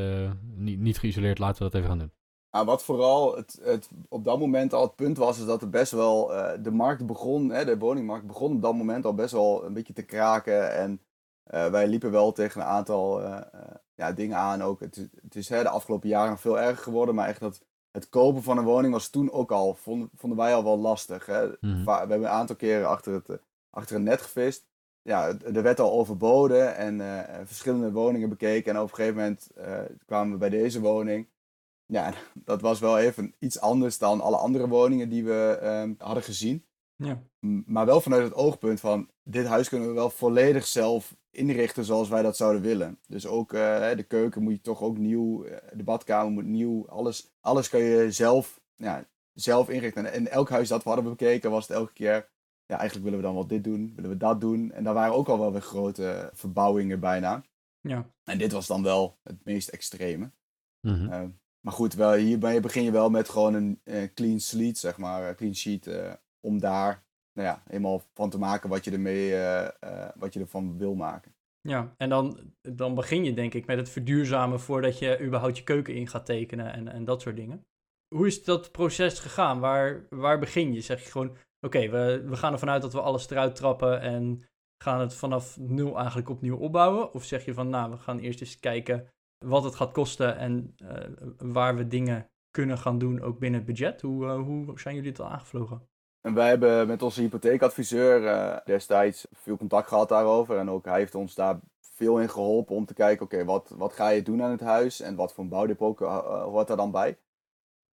niet, 0.54 0.80
niet 0.80 0.98
geïsoleerd, 0.98 1.38
laten 1.38 1.56
we 1.56 1.70
dat 1.70 1.74
even 1.74 1.88
gaan 1.88 1.98
doen. 1.98 2.12
Nou, 2.50 2.66
wat 2.66 2.84
vooral 2.84 3.36
het, 3.36 3.60
het, 3.62 3.88
op 4.08 4.24
dat 4.24 4.38
moment 4.38 4.72
al 4.72 4.82
het 4.82 4.94
punt 4.94 5.16
was, 5.16 5.38
is 5.38 5.44
dat 5.44 5.62
er 5.62 5.70
best 5.70 5.92
wel 5.92 6.26
de 6.62 6.70
markt 6.70 7.06
begon, 7.06 7.50
hè, 7.50 7.64
de 7.64 7.78
woningmarkt 7.78 8.26
begon 8.26 8.54
op 8.54 8.62
dat 8.62 8.74
moment 8.74 9.04
al 9.04 9.14
best 9.14 9.32
wel 9.32 9.64
een 9.64 9.72
beetje 9.72 9.92
te 9.92 10.02
kraken. 10.02 10.74
En 10.74 11.00
wij 11.44 11.88
liepen 11.88 12.10
wel 12.10 12.32
tegen 12.32 12.60
een 12.60 12.66
aantal 12.66 13.20
ja, 13.94 14.12
dingen 14.12 14.36
aan 14.36 14.62
ook. 14.62 14.80
Het, 14.80 15.10
het 15.22 15.36
is 15.36 15.48
hè, 15.48 15.62
de 15.62 15.68
afgelopen 15.68 16.08
jaren 16.08 16.38
veel 16.38 16.60
erger 16.60 16.82
geworden, 16.82 17.14
maar 17.14 17.28
echt 17.28 17.40
dat 17.40 17.64
het 17.92 18.08
kopen 18.08 18.42
van 18.42 18.58
een 18.58 18.64
woning 18.64 18.92
was 18.92 19.08
toen 19.08 19.32
ook 19.32 19.50
al, 19.50 19.74
vonden, 19.74 20.10
vonden 20.14 20.38
wij 20.38 20.54
al 20.54 20.64
wel 20.64 20.78
lastig. 20.78 21.26
Hè? 21.26 21.46
Mhm. 21.60 21.84
We 21.84 21.90
hebben 21.90 22.18
een 22.18 22.28
aantal 22.28 22.56
keren 22.56 22.88
achter, 22.88 23.12
het, 23.12 23.40
achter 23.70 23.96
een 23.96 24.02
net 24.02 24.22
gevist. 24.22 24.66
Ja, 25.02 25.38
er 25.38 25.62
werd 25.62 25.80
al 25.80 25.92
overboden 25.92 26.76
en 26.76 26.98
uh, 26.98 27.20
verschillende 27.44 27.92
woningen 27.92 28.28
bekeken. 28.28 28.74
En 28.74 28.80
op 28.80 28.88
een 28.88 28.94
gegeven 28.94 29.16
moment 29.16 29.48
uh, 29.58 29.80
kwamen 30.06 30.32
we 30.32 30.38
bij 30.38 30.48
deze 30.48 30.80
woning. 30.80 31.28
Ja, 31.86 32.14
dat 32.34 32.60
was 32.60 32.80
wel 32.80 32.98
even 32.98 33.34
iets 33.38 33.60
anders 33.60 33.98
dan 33.98 34.20
alle 34.20 34.36
andere 34.36 34.68
woningen 34.68 35.08
die 35.08 35.24
we 35.24 35.58
um, 35.62 35.94
hadden 35.98 36.22
gezien. 36.22 36.64
Ja. 36.96 37.22
Maar 37.66 37.86
wel 37.86 38.00
vanuit 38.00 38.24
het 38.24 38.34
oogpunt 38.34 38.80
van, 38.80 39.10
dit 39.22 39.46
huis 39.46 39.68
kunnen 39.68 39.88
we 39.88 39.94
wel 39.94 40.10
volledig 40.10 40.66
zelf 40.66 41.16
inrichten 41.30 41.84
zoals 41.84 42.08
wij 42.08 42.22
dat 42.22 42.36
zouden 42.36 42.62
willen. 42.62 42.98
Dus 43.06 43.26
ook 43.26 43.52
uh, 43.52 43.90
de 43.96 44.02
keuken 44.02 44.42
moet 44.42 44.52
je 44.52 44.60
toch 44.60 44.82
ook 44.82 44.98
nieuw, 44.98 45.44
de 45.72 45.82
badkamer 45.82 46.32
moet 46.32 46.44
nieuw, 46.44 46.88
alles, 46.88 47.32
alles 47.40 47.68
kan 47.68 47.80
je 47.80 48.12
zelf, 48.12 48.60
ja, 48.76 49.08
zelf 49.32 49.68
inrichten. 49.68 50.12
En 50.12 50.30
elk 50.30 50.50
huis 50.50 50.68
dat 50.68 50.82
we 50.82 50.90
hadden 50.90 51.08
bekeken 51.08 51.50
was 51.50 51.68
het 51.68 51.76
elke 51.76 51.92
keer, 51.92 52.30
ja, 52.66 52.78
eigenlijk 52.78 53.04
willen 53.04 53.18
we 53.18 53.24
dan 53.24 53.34
wel 53.34 53.46
dit 53.46 53.64
doen, 53.64 53.92
willen 53.94 54.10
we 54.10 54.16
dat 54.16 54.40
doen. 54.40 54.72
En 54.72 54.84
daar 54.84 54.94
waren 54.94 55.14
ook 55.14 55.28
al 55.28 55.38
wel 55.38 55.52
weer 55.52 55.60
grote 55.60 56.30
verbouwingen 56.32 57.00
bijna. 57.00 57.42
Ja. 57.80 58.06
En 58.24 58.38
dit 58.38 58.52
was 58.52 58.66
dan 58.66 58.82
wel 58.82 59.18
het 59.22 59.44
meest 59.44 59.68
extreme. 59.68 60.30
Mm 60.80 60.94
-hmm. 60.94 61.12
uh, 61.12 61.28
maar 61.60 61.72
goed, 61.72 61.94
wel, 61.94 62.12
hierbij 62.12 62.60
begin 62.60 62.82
je 62.82 62.90
wel 62.90 63.10
met 63.10 63.28
gewoon 63.28 63.54
een 63.54 63.80
uh, 63.84 64.08
clean 64.14 64.40
slate, 64.40 64.78
zeg 64.78 64.98
maar, 64.98 65.28
een 65.28 65.36
clean 65.36 65.54
sheet, 65.54 65.90
om 66.40 66.60
daar 66.60 67.04
nou 67.32 67.48
ja, 67.48 67.62
helemaal 67.66 68.02
van 68.14 68.30
te 68.30 68.38
maken 68.38 68.68
wat 68.68 68.84
je, 68.84 68.90
ermee, 68.90 69.30
uh, 69.30 69.68
wat 70.14 70.34
je 70.34 70.40
ervan 70.40 70.78
wil 70.78 70.94
maken. 70.94 71.34
Ja, 71.60 71.94
en 71.96 72.08
dan, 72.08 72.38
dan 72.60 72.94
begin 72.94 73.24
je 73.24 73.34
denk 73.34 73.54
ik 73.54 73.66
met 73.66 73.76
het 73.76 73.88
verduurzamen 73.88 74.60
voordat 74.60 74.98
je 74.98 75.20
überhaupt 75.20 75.56
je 75.56 75.64
keuken 75.64 75.94
in 75.94 76.08
gaat 76.08 76.26
tekenen 76.26 76.72
en, 76.72 76.88
en 76.88 77.04
dat 77.04 77.20
soort 77.20 77.36
dingen. 77.36 77.66
Hoe 78.14 78.26
is 78.26 78.44
dat 78.44 78.72
proces 78.72 79.18
gegaan? 79.18 79.60
Waar, 79.60 80.06
waar 80.10 80.38
begin 80.38 80.72
je? 80.72 80.80
Zeg 80.80 81.04
je 81.04 81.10
gewoon, 81.10 81.36
oké, 81.60 81.88
we, 81.88 82.24
we 82.26 82.36
gaan 82.36 82.52
ervan 82.52 82.70
uit 82.70 82.82
dat 82.82 82.92
we 82.92 83.00
alles 83.00 83.30
eruit 83.30 83.56
trappen 83.56 84.00
en 84.00 84.42
gaan 84.82 85.00
het 85.00 85.14
vanaf 85.14 85.58
nul 85.58 85.96
eigenlijk 85.96 86.28
opnieuw 86.28 86.56
opbouwen? 86.56 87.12
Of 87.14 87.24
zeg 87.24 87.44
je 87.44 87.54
van, 87.54 87.68
nou, 87.68 87.90
we 87.90 87.96
gaan 87.96 88.18
eerst 88.18 88.40
eens 88.40 88.58
kijken 88.58 89.08
wat 89.44 89.64
het 89.64 89.74
gaat 89.74 89.92
kosten 89.92 90.36
en 90.36 90.74
uh, 90.82 90.88
waar 91.38 91.76
we 91.76 91.86
dingen 91.86 92.30
kunnen 92.50 92.78
gaan 92.78 92.98
doen, 92.98 93.20
ook 93.20 93.38
binnen 93.38 93.60
het 93.60 93.68
budget? 93.68 94.00
Hoe, 94.00 94.26
hoe 94.26 94.80
zijn 94.80 94.94
jullie 94.94 95.10
het 95.10 95.20
al 95.20 95.28
aangevlogen? 95.28 95.88
En 96.22 96.34
wij 96.34 96.48
hebben 96.48 96.86
met 96.86 97.02
onze 97.02 97.20
hypotheekadviseur 97.20 98.22
uh, 98.22 98.56
destijds 98.64 99.26
veel 99.32 99.56
contact 99.56 99.88
gehad 99.88 100.08
daarover. 100.08 100.58
En 100.58 100.70
ook 100.70 100.84
hij 100.84 100.98
heeft 100.98 101.14
ons 101.14 101.34
daar 101.34 101.60
veel 101.80 102.20
in 102.20 102.28
geholpen 102.28 102.76
om 102.76 102.86
te 102.86 102.94
kijken, 102.94 103.24
oké, 103.24 103.44
wat, 103.44 103.68
wat 103.76 103.92
ga 103.92 104.08
je 104.08 104.22
doen 104.22 104.42
aan 104.42 104.50
het 104.50 104.60
huis 104.60 105.00
en 105.00 105.14
wat 105.14 105.32
voor 105.32 105.44
een 105.44 105.50
bouwdepot 105.50 106.00
uh, 106.00 106.42
hoort 106.42 106.70
er 106.70 106.76
dan 106.76 106.90
bij. 106.90 107.18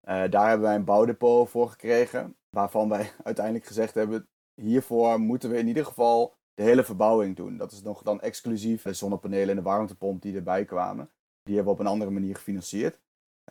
Daar 0.02 0.48
hebben 0.48 0.68
wij 0.68 0.76
een 0.76 0.84
bouwdepot 0.84 1.50
voor 1.50 1.70
gekregen, 1.70 2.36
waarvan 2.50 2.90
wij 2.90 3.12
uiteindelijk 3.24 3.66
gezegd 3.66 3.94
hebben, 3.94 4.28
hiervoor 4.54 5.20
moeten 5.20 5.50
we 5.50 5.58
in 5.58 5.68
ieder 5.68 5.86
geval 5.86 6.38
de 6.54 6.64
hele 6.64 6.84
verbouwing 6.84 7.36
doen. 7.36 7.58
Dat 7.58 7.72
is 7.72 7.82
nog 7.82 8.02
dan 8.02 8.22
exclusief 8.22 8.82
de 8.82 8.94
zonnepanelen 8.94 9.50
en 9.50 9.56
de 9.56 9.62
warmtepomp 9.62 10.22
die 10.22 10.36
erbij 10.36 10.66
kwamen. 10.66 11.10
Die 11.44 11.56
hebben 11.56 11.74
we 11.74 11.80
op 11.80 11.86
een 11.86 11.92
andere 11.92 12.12
manier 12.12 12.36
gefinancierd. 12.36 13.00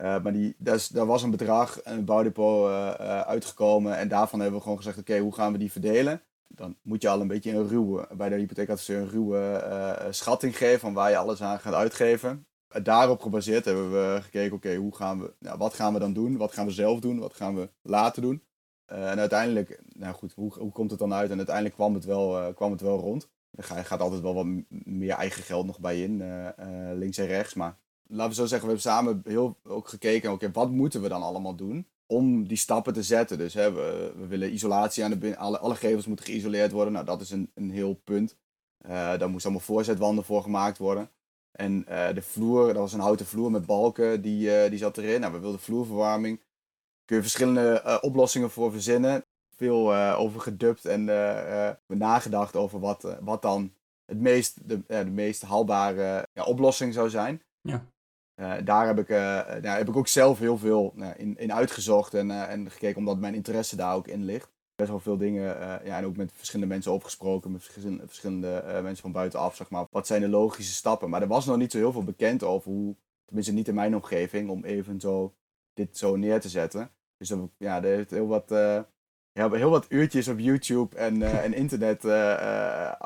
Uh, 0.01 0.23
maar 0.23 0.33
die, 0.33 0.55
dus, 0.59 0.89
daar 0.89 1.07
was 1.07 1.23
een 1.23 1.31
bedrag, 1.31 1.81
een 1.85 2.05
bouwdepot 2.05 2.69
uh, 2.69 2.95
uh, 3.01 3.21
uitgekomen. 3.21 3.97
En 3.97 4.09
daarvan 4.09 4.41
hebben 4.41 4.57
we 4.59 4.63
gewoon 4.63 4.79
gezegd, 4.79 4.99
oké, 4.99 5.19
hoe 5.19 5.35
gaan 5.35 5.53
we 5.53 5.59
die 5.59 5.73
verdelen? 5.73 6.23
Dan 6.49 6.77
moet 6.83 7.03
je 7.03 7.09
al 7.09 7.21
een 7.21 7.27
beetje 7.29 7.53
een 7.53 7.69
ruwe, 7.69 8.09
bij 8.17 8.29
de 8.29 8.35
hypotheekadviseur 8.35 9.01
een 9.01 9.09
ruwe 9.09 10.07
schatting 10.11 10.57
geven 10.57 10.81
van 10.81 10.93
waar 10.95 11.11
je 11.11 11.17
alles 11.17 11.43
aan 11.43 11.61
gaat 11.61 11.75
uitgeven. 11.75 12.47
daarop 12.83 13.21
gebaseerd 13.23 13.65
hebben 13.65 13.91
we 13.91 14.19
gekeken, 14.23 14.57
oké, 14.57 14.75
hoe 14.75 14.97
gaan 14.97 15.21
we, 15.21 15.35
nou, 15.39 15.59
wat 15.59 15.75
gaan 15.75 15.93
we 15.93 15.99
dan 15.99 16.13
doen? 16.13 16.37
Wat 16.37 16.53
gaan 16.53 16.67
we 16.67 16.73
zelf 16.73 17.01
doen? 17.01 17.19
Wat 17.19 17.35
gaan 17.35 17.55
we 17.55 17.71
laten 17.83 18.23
doen? 18.23 18.43
Eh, 18.85 19.11
en 19.11 19.19
uiteindelijk, 19.19 19.81
nou 19.89 20.15
goed, 20.15 20.33
hoe, 20.33 20.53
hoe 20.59 20.73
komt 20.73 20.91
het 20.91 20.99
dan 20.99 21.15
uit? 21.15 21.31
En 21.31 21.37
uiteindelijk 21.37 21.75
kwam 21.75 21.95
het 21.95 22.05
wel, 22.05 22.39
eh, 22.41 22.55
kwam 22.55 22.71
het 22.73 22.81
wel 22.81 22.99
rond. 22.99 23.29
Er 23.51 23.65
ga- 23.65 23.83
gaat 23.83 24.01
altijd 24.01 24.21
wel 24.21 24.35
wat 24.35 24.47
meer 24.69 25.11
eigen 25.15 25.43
geld 25.43 25.67
nog 25.67 25.81
bij 25.81 26.03
in, 26.03 26.21
eh, 26.21 26.49
eh, 26.49 26.97
links 26.99 27.19
en 27.19 27.27
rechts. 27.27 27.55
Maar 27.55 27.79
laten 28.09 28.29
we 28.29 28.35
zo 28.35 28.47
zeggen, 28.47 28.69
we 28.69 28.75
hebben 28.75 28.93
samen 28.93 29.23
heel 29.25 29.57
ook 29.65 29.89
gekeken, 29.89 30.33
oké, 30.33 30.51
wat 30.53 30.71
moeten 30.71 31.03
we 31.03 31.09
dan 31.09 31.23
allemaal 31.23 31.55
doen 31.55 31.87
om 32.07 32.49
die 32.49 32.57
stappen 32.57 32.93
te 32.93 33.03
zetten? 33.03 33.39
Dus 33.39 33.55
hè, 33.55 33.73
we, 33.73 34.13
we 34.17 34.27
willen 34.27 34.53
isolatie 34.53 35.05
aan 35.05 35.11
de 35.11 35.19
binnen, 35.19 35.39
alle, 35.39 35.59
alle 35.59 35.75
gevels 35.75 36.07
moeten 36.07 36.25
geïsoleerd 36.25 36.73
worden. 36.73 36.93
Nou, 36.93 37.05
dat 37.05 37.21
is 37.21 37.31
een, 37.31 37.51
een 37.55 37.71
heel 37.71 37.95
punt. 37.95 38.37
Eh 38.79 38.91
daar 38.91 39.29
moesten 39.29 39.51
allemaal 39.51 39.67
voorzetwanden 39.67 40.25
voor 40.25 40.43
gemaakt 40.43 40.79
worden. 40.79 41.11
En 41.53 41.87
eh, 41.87 42.15
de 42.15 42.23
vloer, 42.23 42.67
dat 42.67 42.77
was 42.77 42.93
een 42.93 43.01
houten 43.01 43.27
vloer 43.27 43.51
met 43.51 43.67
balken, 43.67 44.23
die, 44.23 44.57
eh, 44.57 44.71
die 44.71 44.79
zat 44.79 44.99
erin. 44.99 45.21
Nou, 45.21 45.33
we 45.33 45.39
wilden 45.39 45.61
vloerverwarming. 45.61 46.41
Kun 47.05 47.17
je 47.17 47.23
verschillende 47.23 47.99
oplossingen 48.01 48.51
voor 48.51 48.73
verzinnen. 48.73 49.25
Veel 49.57 49.97
over 49.97 50.41
gedubt 50.41 50.85
en 50.85 51.05
nagedacht 51.87 52.57
over 52.57 52.81
wat, 52.81 53.17
wat 53.21 53.43
dan 53.43 53.73
het 54.05 54.21
meest, 54.21 54.69
de, 54.69 54.83
de 54.87 55.11
meest 55.11 55.43
haalbare 55.43 56.29
ja, 56.33 56.45
oplossing 56.45 56.95
zou 56.95 57.11
zijn. 57.11 57.43
Ja. 57.61 57.87
Eh, 58.39 58.55
daar 58.65 58.87
heb 58.87 58.99
ik, 58.99 59.09
eh, 59.09 59.19
nou, 59.47 59.67
heb 59.67 59.89
ik 59.89 59.97
ook 59.97 60.09
zelf 60.09 60.39
heel 60.39 60.59
veel 60.59 60.93
nou, 60.95 61.15
in, 61.17 61.37
in 61.37 61.53
uitgezocht 61.53 62.15
en, 62.15 62.31
en 62.31 62.71
gekeken, 62.71 62.99
omdat 62.99 63.19
mijn 63.19 63.35
interesse 63.35 63.77
daar 63.77 63.95
ook 63.95 64.07
in 64.07 64.25
ligt. 64.25 64.51
Best 64.75 64.91
wel 64.91 65.01
veel 65.01 65.17
dingen, 65.17 65.45
ja, 65.85 65.99
en 65.99 66.05
ook 66.05 66.17
met 66.17 66.33
verschillende 66.33 66.75
mensen 66.75 66.93
opgesproken, 66.93 67.53
met 67.53 67.63
verschillende, 67.63 68.81
mensen 68.83 69.03
van 69.03 69.13
buitenaf, 69.13 69.57
zeg 69.57 69.71
maar. 69.71 69.87
Wat 69.91 70.07
zijn 70.07 70.21
de 70.21 70.29
logische 70.29 70.73
stappen? 70.73 71.11
Maar 71.11 71.23
er 71.23 71.29
was 71.29 71.47
nog 71.47 71.57
niet 71.57 71.73
zo 71.73 71.79
heel 71.79 71.93
veel 71.93 72.05
bekend 72.05 72.43
over 72.43 72.71
hoe, 72.71 72.97
tenminste 73.25 73.53
niet 73.53 73.69
in 73.69 73.75
mijn 73.75 73.95
omgeving, 73.95 74.51
om 74.51 74.65
even 74.65 75.01
zo 75.01 75.35
dit 75.73 75.99
zo 75.99 76.17
neer 76.17 76.41
te 76.41 76.49
zetten. 76.49 76.91
Dus 77.17 77.29
dat, 77.29 77.39
ja, 77.57 77.77
er 77.77 77.97
heeft 77.97 78.11
heel 78.11 78.27
wat, 78.27 78.49
ja, 79.33 79.51
heel 79.51 79.71
wat 79.71 79.87
uurtjes 79.89 80.29
op 80.29 80.39
YouTube 80.39 80.97
en, 80.97 81.23
en 81.23 81.55
internet 81.55 82.05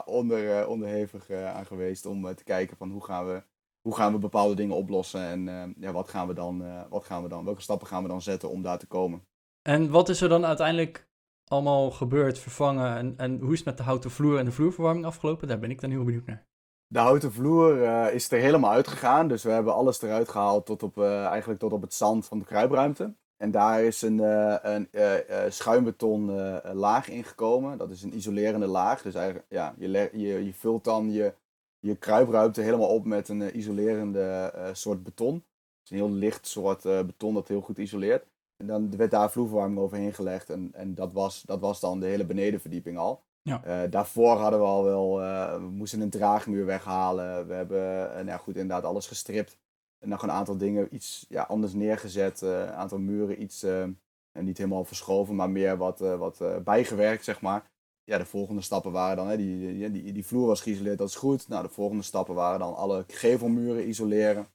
onder, 0.05 0.67
onderhevig 0.67 1.31
aan 1.31 1.67
geweest 1.67 2.07
om 2.07 2.35
te 2.35 2.45
kijken 2.45 2.77
van 2.77 2.91
hoe 2.91 3.05
gaan 3.05 3.27
we, 3.27 3.43
hoe 3.83 3.95
gaan 3.95 4.13
we 4.13 4.19
bepaalde 4.19 4.55
dingen 4.55 4.77
oplossen 4.77 5.21
en 5.21 5.49
eh, 5.49 5.63
ja, 5.77 5.93
wat 5.93 6.09
gaan 6.09 6.27
we 6.27 6.35
dan, 6.35 6.65
eh, 6.65 6.81
wat 6.91 7.05
gaan 7.05 7.23
we 7.23 7.29
dan, 7.29 7.45
welke 7.45 7.61
stappen 7.61 7.87
gaan 7.87 8.03
we 8.03 8.09
dan 8.09 8.23
zetten 8.23 8.51
om 8.51 8.63
daar 8.63 8.79
te 8.79 8.87
komen. 8.87 9.27
En 9.63 9.91
wat 9.91 10.09
is 10.09 10.21
er 10.21 10.29
dan 10.29 10.45
uiteindelijk 10.45 11.09
allemaal 11.47 11.91
gebeurd, 11.91 12.39
vervangen? 12.39 12.97
En, 12.97 13.15
en 13.17 13.39
hoe 13.39 13.53
is 13.53 13.59
het 13.59 13.67
met 13.67 13.77
de 13.77 13.83
houten 13.83 14.11
vloer 14.11 14.39
en 14.39 14.45
de 14.45 14.53
vloerverwarming 14.53 15.07
afgelopen? 15.07 15.49
Daar 15.49 15.59
ben 15.59 15.71
ik 15.71 15.81
dan 15.81 15.91
heel 15.91 16.05
benieuwd 16.05 16.27
naar. 16.27 16.47
De 16.87 16.99
houten 16.99 17.33
vloer 17.33 17.83
eh, 17.83 18.15
is 18.15 18.31
er 18.31 18.41
helemaal 18.41 18.71
uitgegaan. 18.71 19.29
Dus 19.29 19.43
we 19.43 19.51
hebben 19.51 19.75
alles 19.75 20.03
eruit 20.03 20.29
gehaald 20.29 20.67
tot 20.67 20.83
op, 20.83 20.99
eh, 20.99 21.25
eigenlijk 21.25 21.61
tot 21.61 21.73
op 21.73 21.83
het 21.83 21.95
zand 21.95 22.27
van 22.27 22.39
de 22.39 22.45
kruipruimte. 22.45 23.15
En 23.43 23.51
daar 23.51 23.83
is 23.83 24.03
een, 24.03 24.21
eh, 24.21 24.57
een 24.63 25.53
schuimbeton 25.53 26.31
eh, 26.31 26.73
laag 26.73 27.09
ingekomen. 27.09 27.79
Dat 27.79 27.91
is 27.91 28.03
een 28.03 28.17
isolerende 28.17 28.67
laag. 28.67 29.03
Dus 29.03 29.15
eigenlijk, 29.15 29.47
ja, 29.49 29.75
je, 29.79 30.11
je, 30.13 30.45
je 30.45 30.55
vult 30.55 30.85
dan 30.85 31.13
je, 31.13 31.35
je 31.83 31.97
kruipruimte 31.97 32.61
helemaal 32.61 32.89
op 32.89 33.05
met 33.05 33.29
een 33.29 33.43
eh, 33.43 33.55
isolerende 33.55 34.53
eh, 34.55 34.69
soort 34.73 35.03
beton. 35.03 35.35
Het 35.35 35.85
is 35.85 35.91
een 35.91 35.97
heel 35.97 36.11
licht 36.11 36.47
soort 36.47 36.85
eh, 36.85 37.03
beton 37.03 37.35
dat 37.35 37.49
heel 37.49 37.61
goed 37.61 37.79
isoleert. 37.79 38.27
En 38.57 38.67
dan 38.67 38.97
werd 38.97 39.11
daar 39.11 39.31
vloerverwarming 39.31 39.79
overheen 39.79 40.13
gelegd. 40.13 40.51
En, 40.51 40.71
en 40.73 40.95
dat, 40.95 41.13
was, 41.13 41.43
dat 41.43 41.61
was 41.61 41.81
dan 41.81 42.01
de 42.01 42.07
hele 42.07 42.25
benedenverdieping 42.25 42.99
al. 42.99 43.23
Ja. 43.43 43.87
Daarvoor 43.87 44.37
hadden 44.37 44.61
we 44.61 44.67
al 44.67 44.85
wel, 44.85 45.17
we 45.61 45.69
moesten 45.71 46.01
een 46.01 46.11
draagmuur 46.11 46.67
weghalen. 46.67 47.47
We 47.47 47.55
hebben 47.55 48.27
nou 48.27 48.41
goed, 48.41 48.57
inderdaad 48.57 48.85
alles 48.85 49.07
gestript. 49.07 49.59
En 49.99 50.09
nog 50.09 50.23
een 50.23 50.31
aantal 50.31 50.57
dingen 50.57 50.95
iets 50.95 51.27
ja, 51.29 51.43
anders 51.43 51.73
neergezet. 51.73 52.41
een 52.41 52.73
aantal 52.73 52.99
muren 52.99 53.43
iets, 53.43 53.63
en 53.63 53.99
niet 54.33 54.59
helemaal 54.59 54.85
verschoven, 54.85 55.35
maar 55.35 55.51
meer 55.51 55.77
wat, 55.77 55.99
wat 55.99 56.43
bijgewerkt, 56.65 57.25
zeg 57.25 57.41
maar. 57.41 57.71
Ja, 58.05 58.19
de 58.19 58.25
volgende 58.25 58.61
stappen 58.63 58.93
waren 58.93 59.17
dan, 59.17 59.29
hè, 59.29 59.37
die, 59.37 59.73
die, 59.79 59.91
die, 59.91 60.13
die 60.13 60.27
vloer 60.27 60.47
was 60.47 60.61
geïsoleerd, 60.61 60.99
dat 60.99 61.09
is 61.09 61.15
goed. 61.15 61.49
Nou, 61.49 61.63
de 61.63 61.73
volgende 61.73 62.03
stappen 62.03 62.35
waren 62.35 62.59
dan 62.59 62.75
alle 62.77 63.05
gevelmuren 63.09 63.89
isoleren. 63.89 64.47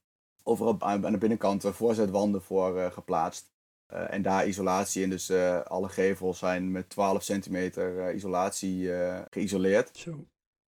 Overal 0.42 0.76
aan 0.78 1.06
aan 1.06 1.12
de 1.12 1.18
binnenkant 1.18 1.64
eh, 1.64 1.72
voorzetwanden 1.72 2.42
voor 2.42 2.78
eh, 2.78 2.92
geplaatst. 2.92 3.52
Eh, 3.86 4.12
en 4.12 4.22
daar 4.22 4.46
isolatie 4.46 5.02
in, 5.02 5.10
dus 5.10 5.28
eh, 5.28 5.60
alle 5.60 5.88
gevels 5.88 6.38
zijn 6.38 6.70
met 6.70 6.88
12 6.90 7.22
centimeter 7.22 7.98
eh, 8.06 8.14
isolatie 8.14 8.94
eh, 8.94 9.20
geïsoleerd. 9.30 9.90
Zo. 9.96 10.24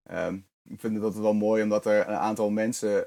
Ehm, 0.03 0.35
ik 0.65 0.81
vind 0.81 0.95
het 0.95 1.03
altijd 1.05 1.23
wel 1.23 1.35
mooi 1.35 1.63
omdat 1.63 1.87
er 1.87 2.09
een 2.09 2.15
aantal 2.15 2.51
mensen, 2.51 3.07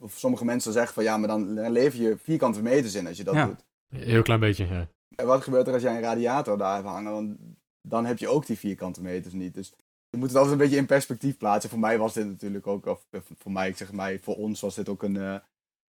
of, 0.00 0.12
sommige 0.16 0.44
mensen 0.44 0.72
zeggen 0.72 0.94
van 0.94 1.04
ja, 1.04 1.16
maar 1.16 1.28
dan, 1.28 1.70
lever 1.70 2.00
je 2.00 2.16
vierkante 2.22 2.62
meters 2.62 2.94
in 2.94 3.06
als 3.06 3.16
je 3.16 3.24
dat 3.24 3.34
Ja. 3.34 3.46
doet. 3.46 3.64
Een 3.90 4.00
heel 4.02 4.22
klein 4.22 4.40
beetje, 4.40 4.66
ja. 4.66 4.88
En 5.16 5.26
wat 5.26 5.42
gebeurt 5.42 5.66
er 5.66 5.72
als 5.72 5.82
jij 5.82 5.96
een 5.96 6.02
radiator 6.02 6.58
daar 6.58 6.74
hebt 6.74 6.86
hangen? 6.86 7.12
Want 7.12 7.36
dan 7.88 8.06
heb 8.06 8.18
je 8.18 8.28
ook 8.28 8.46
die 8.46 8.58
vierkante 8.58 9.02
meters 9.02 9.34
niet. 9.34 9.54
Dus 9.54 9.72
je 10.10 10.16
moet 10.16 10.28
het 10.28 10.36
altijd 10.36 10.52
een 10.54 10.60
beetje 10.60 10.76
in 10.76 10.86
perspectief 10.86 11.36
plaatsen. 11.36 11.70
Voor 11.70 11.78
mij 11.78 11.98
was 11.98 12.14
dit 12.14 12.26
natuurlijk 12.26 12.66
ook, 12.66 12.86
of 12.86 13.06
eh, 13.10 13.20
voor 13.38 13.52
mij, 13.52 13.68
ik 13.68 13.76
zeg 13.76 13.92
mij, 13.92 14.18
voor 14.18 14.36
ons 14.36 14.60
was 14.60 14.74
dit 14.74 14.88
ook 14.88 15.02
een, 15.02 15.16
eh, 15.16 15.34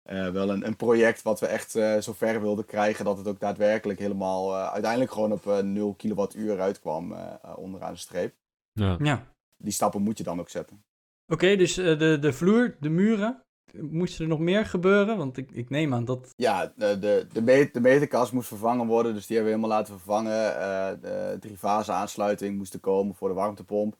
eh, 0.03 0.33
wel 0.33 0.49
een, 0.49 0.65
een 0.65 0.75
project 0.75 1.21
wat 1.21 1.39
we 1.39 1.45
echt 1.45 1.75
eh, 1.75 1.97
zo 1.97 2.13
ver 2.13 2.41
wilden 2.41 2.65
krijgen 2.65 3.05
dat 3.05 3.17
het 3.17 3.27
ook 3.27 3.39
daadwerkelijk 3.39 3.99
helemaal 3.99 4.55
eh, 4.55 4.71
uiteindelijk 4.71 5.11
gewoon 5.11 5.31
op 5.31 5.47
eh 5.47 5.57
0 5.57 5.93
kilowattuur 5.93 6.59
uitkwam 6.59 7.15
onderaan 7.55 7.93
de 7.93 7.99
streep. 7.99 8.35
ja. 8.73 8.97
Ja. 8.99 9.27
Die 9.57 9.71
stappen 9.73 10.01
moet 10.01 10.17
je 10.17 10.23
dan 10.23 10.39
ook 10.39 10.49
zetten. 10.49 10.83
Oké, 11.27 11.55
dus 11.55 11.77
eh, 11.77 11.99
de, 11.99 12.17
de 12.19 12.33
vloer, 12.33 12.77
de 12.79 12.89
muren. 12.89 13.43
Moest 13.73 14.19
er 14.19 14.27
nog 14.27 14.39
meer 14.39 14.65
gebeuren? 14.65 15.17
Want 15.17 15.37
ik, 15.37 15.51
ik 15.51 15.69
neem 15.69 15.93
aan 15.93 16.05
dat... 16.05 16.33
Ja, 16.35 16.73
de, 16.75 16.99
de, 16.99 17.27
de, 17.71 17.81
meterkast 17.81 18.31
moest 18.31 18.47
vervangen 18.47 18.87
worden, 18.87 19.13
dus 19.13 19.27
die 19.27 19.35
hebben 19.35 19.53
we 19.53 19.59
helemaal 19.59 19.77
laten 19.79 19.93
vervangen. 19.99 20.59
Eh, 20.59 20.91
de 21.01 21.37
drie-fase 21.39 21.91
aansluiting 21.91 22.57
moest 22.57 22.73
er 22.73 22.79
komen 22.79 23.15
voor 23.15 23.27
de 23.27 23.33
warmtepomp. 23.35 23.93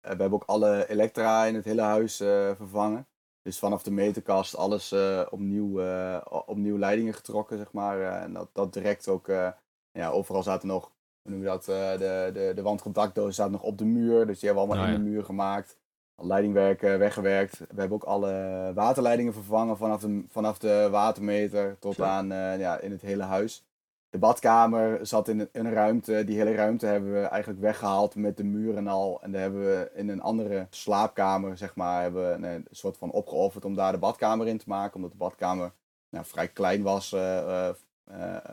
Eh, 0.00 0.12
we 0.12 0.20
hebben 0.20 0.32
ook 0.38 0.48
alle 0.48 0.88
elektra 0.88 1.44
in 1.44 1.54
het 1.54 1.64
hele 1.64 1.82
huis 1.82 2.20
eh, 2.20 2.50
vervangen. 2.56 3.06
Dus 3.42 3.58
vanaf 3.58 3.82
de 3.82 3.90
meterkast 3.90 4.56
alles 4.56 4.92
eh, 4.92 5.22
opnieuw, 5.30 5.80
eh, 5.80 6.20
opnieuw 6.46 6.78
leidingen 6.78 7.14
getrokken, 7.14 7.58
zeg 7.58 7.72
maar. 7.72 8.00
Eh, 8.00 8.22
en 8.22 8.32
dat, 8.32 8.48
dat 8.52 8.72
direct 8.72 9.08
ook, 9.08 9.28
eh, 9.28 9.48
ja, 9.92 10.10
overal 10.10 10.42
zaten 10.42 10.68
nog, 10.68 10.90
hoe 11.22 11.30
noem 11.32 11.40
je 11.40 11.46
dat, 11.46 11.68
eh, 11.68 11.90
de, 11.92 12.30
de, 12.32 12.52
de 12.54 12.62
wandcontactdozen 12.62 13.34
zaten 13.34 13.52
nog 13.52 13.62
op 13.62 13.78
de 13.78 13.84
muur. 13.84 14.26
Dus 14.26 14.38
die 14.40 14.48
hebben 14.48 14.66
we 14.68 14.72
allemaal 14.72 14.88
Ah, 14.88 14.94
in 14.94 15.02
ja. 15.02 15.04
de 15.04 15.10
muur 15.14 15.24
gemaakt. 15.24 15.78
Leidingwerk 16.16 16.80
weggewerkt. 16.80 17.58
We 17.58 17.80
hebben 17.80 17.96
ook 17.96 18.04
alle 18.04 18.72
waterleidingen 18.74 19.32
vervangen 19.32 19.76
vanaf 19.76 20.00
de, 20.00 20.24
vanaf 20.28 20.58
de 20.58 20.88
watermeter 20.90 21.76
tot 21.78 22.00
aan 22.00 22.32
eh, 22.32 22.58
ja, 22.58 22.78
in 22.78 22.90
het 22.90 23.02
hele 23.02 23.22
huis. 23.22 23.64
De 24.10 24.18
badkamer 24.18 25.06
zat 25.06 25.28
in 25.28 25.48
een, 25.52 25.72
ruimte. 25.72 26.24
Die 26.24 26.36
hele 26.36 26.54
ruimte 26.54 26.86
hebben 26.86 27.12
we 27.12 27.20
eigenlijk 27.20 27.60
weggehaald 27.60 28.14
met 28.14 28.36
de 28.36 28.44
muren 28.44 28.76
en 28.76 28.86
al. 28.86 29.22
En 29.22 29.32
daar 29.32 29.40
hebben 29.40 29.60
we 29.60 29.90
in 29.94 30.08
een 30.08 30.22
andere 30.22 30.66
slaapkamer, 30.70 31.56
zeg 31.56 31.74
maar, 31.74 32.02
hebben 32.02 32.40
we 32.40 32.46
een, 32.46 32.66
soort 32.70 32.96
van 32.96 33.10
opgeofferd 33.10 33.64
om 33.64 33.74
daar 33.74 33.92
de 33.92 33.98
badkamer 33.98 34.46
in 34.46 34.58
te 34.58 34.68
maken. 34.68 34.94
Omdat 34.94 35.10
de 35.10 35.16
badkamer 35.16 35.72
nou, 36.08 36.24
vrij 36.24 36.48
klein 36.48 36.82
was 36.82 37.12
eh, 37.12 37.68
eh, 37.68 37.74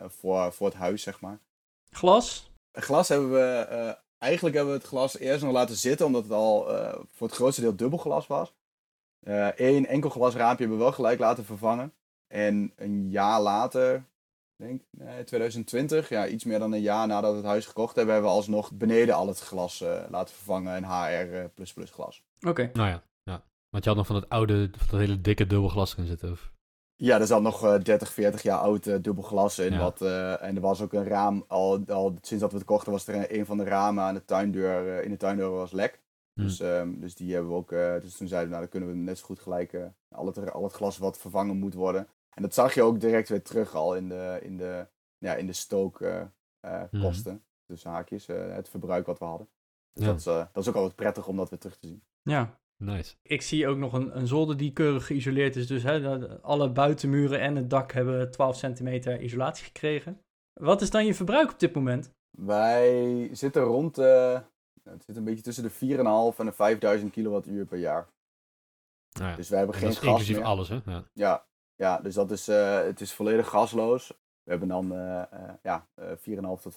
voor, 0.07 0.53
voor 0.53 0.67
het 0.67 0.77
huis, 0.77 1.01
zeg 1.01 1.21
maar. 1.21 1.39
Glas? 1.91 2.51
Glas 2.71 3.07
hebben 3.07 3.31
we, 3.31 3.97
eigenlijk 4.23 4.55
hebben 4.55 4.73
we 4.73 4.79
het 4.79 4.89
glas 4.89 5.17
eerst 5.17 5.43
nog 5.43 5.51
laten 5.51 5.75
zitten, 5.75 6.05
omdat 6.05 6.23
het 6.23 6.31
al 6.31 6.75
eh, 6.75 6.99
voor 7.11 7.27
het 7.27 7.35
grootste 7.35 7.61
deel 7.61 7.75
dubbelglas 7.75 8.27
was. 8.27 8.53
Eén 9.55 9.85
enkel 9.85 10.09
glasraampje 10.09 10.59
hebben 10.59 10.77
we 10.77 10.83
wel 10.83 10.93
gelijk 10.93 11.19
laten 11.19 11.45
vervangen. 11.45 11.93
En 12.27 12.73
een 12.75 13.09
jaar 13.09 13.41
later, 13.41 13.95
ik 13.95 14.65
denk 14.65 14.81
nee, 14.89 15.23
2020, 15.23 16.09
ja, 16.09 16.27
iets 16.27 16.43
meer 16.43 16.59
dan 16.59 16.71
een 16.71 16.81
jaar 16.81 17.07
nadat 17.07 17.31
we 17.31 17.37
het 17.37 17.45
huis 17.45 17.65
gekocht 17.65 17.95
hebben, 17.95 18.13
hebben 18.13 18.31
we 18.31 18.37
alsnog 18.37 18.71
beneden 18.71 19.15
al 19.15 19.27
het 19.27 19.39
glas 19.39 19.81
eh, 19.81 20.03
laten 20.09 20.35
vervangen 20.35 20.75
en 20.75 20.83
HR 20.83 21.49
glas. 21.85 22.23
Oké. 22.47 22.69
Nou 22.73 22.89
ja, 22.89 23.03
ja. 23.23 23.43
Want 23.69 23.83
je 23.83 23.89
had 23.89 23.97
nog 23.97 24.07
van 24.07 24.19
dat 24.19 24.29
oude, 24.29 24.69
van 24.77 24.87
dat 24.89 24.99
hele 24.99 25.21
dikke 25.21 25.47
dubbelglas 25.47 25.93
erin 25.93 26.07
zitten. 26.07 26.31
Of... 26.31 26.51
Ja, 26.95 27.19
er 27.19 27.27
zat 27.27 27.41
nog 27.41 27.63
eh, 27.65 27.79
30, 27.79 28.13
40 28.13 28.41
jaar 28.41 28.59
oud 28.59 28.87
eh, 28.87 28.95
dubbel 29.01 29.23
glas 29.23 29.59
in. 29.59 29.73
Ja. 29.73 29.79
Wat, 29.79 30.01
eh, 30.01 30.43
en 30.43 30.55
er 30.55 30.61
was 30.61 30.81
ook 30.81 30.93
een 30.93 31.03
raam, 31.07 31.45
al, 31.47 31.83
al 31.87 32.15
sinds 32.21 32.41
dat 32.43 32.51
we 32.51 32.57
het 32.57 32.67
kochten 32.67 32.91
was 32.91 33.07
er 33.07 33.15
een, 33.15 33.39
een 33.39 33.45
van 33.45 33.57
de 33.57 33.63
ramen 33.63 34.03
aan 34.03 34.13
de 34.13 34.25
tuindeur, 34.25 34.97
eh, 34.97 35.03
in 35.03 35.09
de 35.09 35.17
tuindeur 35.17 35.49
was 35.49 35.71
lek. 35.71 36.01
Hm. 36.33 36.41
Dus, 36.41 36.59
ehm, 36.59 36.99
dus 36.99 37.15
die 37.15 37.33
hebben 37.33 37.51
we 37.51 37.57
ook, 37.57 37.71
eh, 37.71 37.99
dus 38.01 38.17
toen 38.17 38.27
zeiden 38.27 38.49
we, 38.49 38.55
nou 38.55 38.61
dan 38.61 38.69
kunnen 38.69 38.89
we 38.89 38.95
net 38.95 39.17
zo 39.17 39.25
goed 39.25 39.39
gelijk 39.39 39.73
eh, 39.73 39.85
al, 40.15 40.25
het, 40.25 40.51
al 40.51 40.63
het 40.63 40.73
glas 40.73 40.97
wat 40.97 41.17
vervangen 41.17 41.57
moet 41.57 41.73
worden. 41.73 42.07
En 42.33 42.41
dat 42.41 42.53
zag 42.53 42.73
je 42.73 42.81
ook 42.83 42.99
direct 42.99 43.29
weer 43.29 43.41
terug 43.43 43.75
al 43.75 43.95
in 43.95 44.09
de, 44.09 44.39
in 44.41 44.57
de, 44.57 44.87
ja, 45.17 45.35
in 45.35 45.47
de 45.47 45.53
stookkosten. 45.53 46.31
Mhm. 46.91 47.01
kosten 47.01 47.43
Tussen 47.65 47.91
haakjes, 47.91 48.27
eh, 48.27 48.53
het 48.55 48.69
verbruik 48.69 49.05
wat 49.05 49.19
we 49.19 49.25
hadden. 49.25 49.47
Dus 49.93 50.03
Ja. 50.03 50.09
dat, 50.11 50.19
is, 50.19 50.25
eh, 50.25 50.45
dat 50.51 50.63
is 50.63 50.69
ook 50.69 50.75
altijd 50.75 50.95
prettig 50.95 51.27
om 51.27 51.37
dat 51.37 51.49
weer 51.49 51.59
terug 51.59 51.77
te 51.77 51.87
zien. 51.87 52.03
Ja. 52.21 52.59
Nice. 52.83 53.15
Ik 53.21 53.41
zie 53.41 53.67
ook 53.67 53.77
nog 53.77 53.93
een, 53.93 54.17
een 54.17 54.27
zolder 54.27 54.57
die 54.57 54.73
keurig 54.73 55.05
geïsoleerd 55.05 55.55
is. 55.55 55.67
Dus 55.67 55.83
hè, 55.83 55.99
de- 56.19 56.39
alle 56.41 56.69
buitenmuren 56.71 57.39
en 57.39 57.55
het 57.55 57.69
dak 57.69 57.91
hebben 57.91 58.31
12 58.31 58.55
centimeter 58.57 59.21
isolatie 59.21 59.65
gekregen. 59.65 60.21
Wat 60.53 60.81
is 60.81 60.89
dan 60.89 61.05
je 61.05 61.13
verbruik 61.13 61.51
op 61.51 61.59
dit 61.59 61.73
moment? 61.73 62.11
Wij 62.37 63.29
zitten 63.31 63.61
rond, 63.63 63.97
eh, 63.97 64.39
het 64.83 65.03
zit 65.05 65.15
een 65.15 65.23
beetje 65.23 65.43
tussen 65.43 65.63
de 65.63 65.69
4.500 65.69 66.39
en 66.39 66.45
de 66.45 66.51
5000 66.51 67.11
kilowattuur 67.11 67.65
per 67.65 67.79
jaar. 67.79 68.07
Nou 69.19 69.29
ja. 69.29 69.35
Dus 69.35 69.49
wij 69.49 69.57
hebben 69.57 69.75
En 69.75 69.81
geen 69.81 69.89
dat 69.93 69.97
is 70.01 70.03
gas 70.03 70.17
inclusief 70.19 70.37
meer. 70.37 70.45
alles, 70.45 70.69
hè? 70.69 70.79
Ja. 70.85 71.03
Ja, 71.13 71.45
ja, 71.75 71.99
dus 71.99 72.13
dat 72.13 72.31
is, 72.31 72.47
eh, 72.47 72.81
het 72.83 73.01
is 73.01 73.13
volledig 73.13 73.47
gasloos. 73.49 74.07
We 74.43 74.49
hebben 74.51 74.67
dan 74.67 74.93
uh, 74.93 75.21
uh, 75.33 75.49
ja, 75.61 75.87
4.500 76.17 76.61
tot 76.61 76.75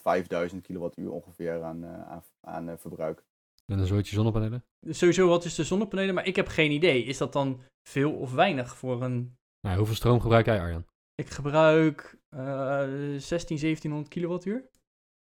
5.000 0.52 0.60
kilowattuur 0.62 1.10
ongeveer 1.10 1.62
aan, 1.62 1.86
aan, 1.86 2.22
aan 2.40 2.78
verbruik. 2.78 3.24
En 3.72 3.78
een 3.78 3.86
soortje 3.86 4.14
zonnepanelen? 4.14 4.64
Sowieso, 4.88 5.28
wat 5.28 5.44
is 5.44 5.54
de 5.54 5.64
zonnepanelen? 5.64 6.14
Maar 6.14 6.26
ik 6.26 6.36
heb 6.36 6.48
geen 6.48 6.70
idee. 6.70 7.04
Is 7.04 7.18
dat 7.18 7.32
dan 7.32 7.62
veel 7.88 8.12
of 8.12 8.32
weinig 8.32 8.76
voor 8.76 9.02
een... 9.02 9.36
Nou, 9.60 9.76
hoeveel 9.76 9.94
stroom 9.94 10.20
gebruik 10.20 10.46
jij, 10.46 10.60
Arjan? 10.60 10.86
Ik 11.14 11.30
gebruik 11.30 12.18
16, 12.30 13.20
1700 13.20 14.08
kilowattuur. 14.08 14.68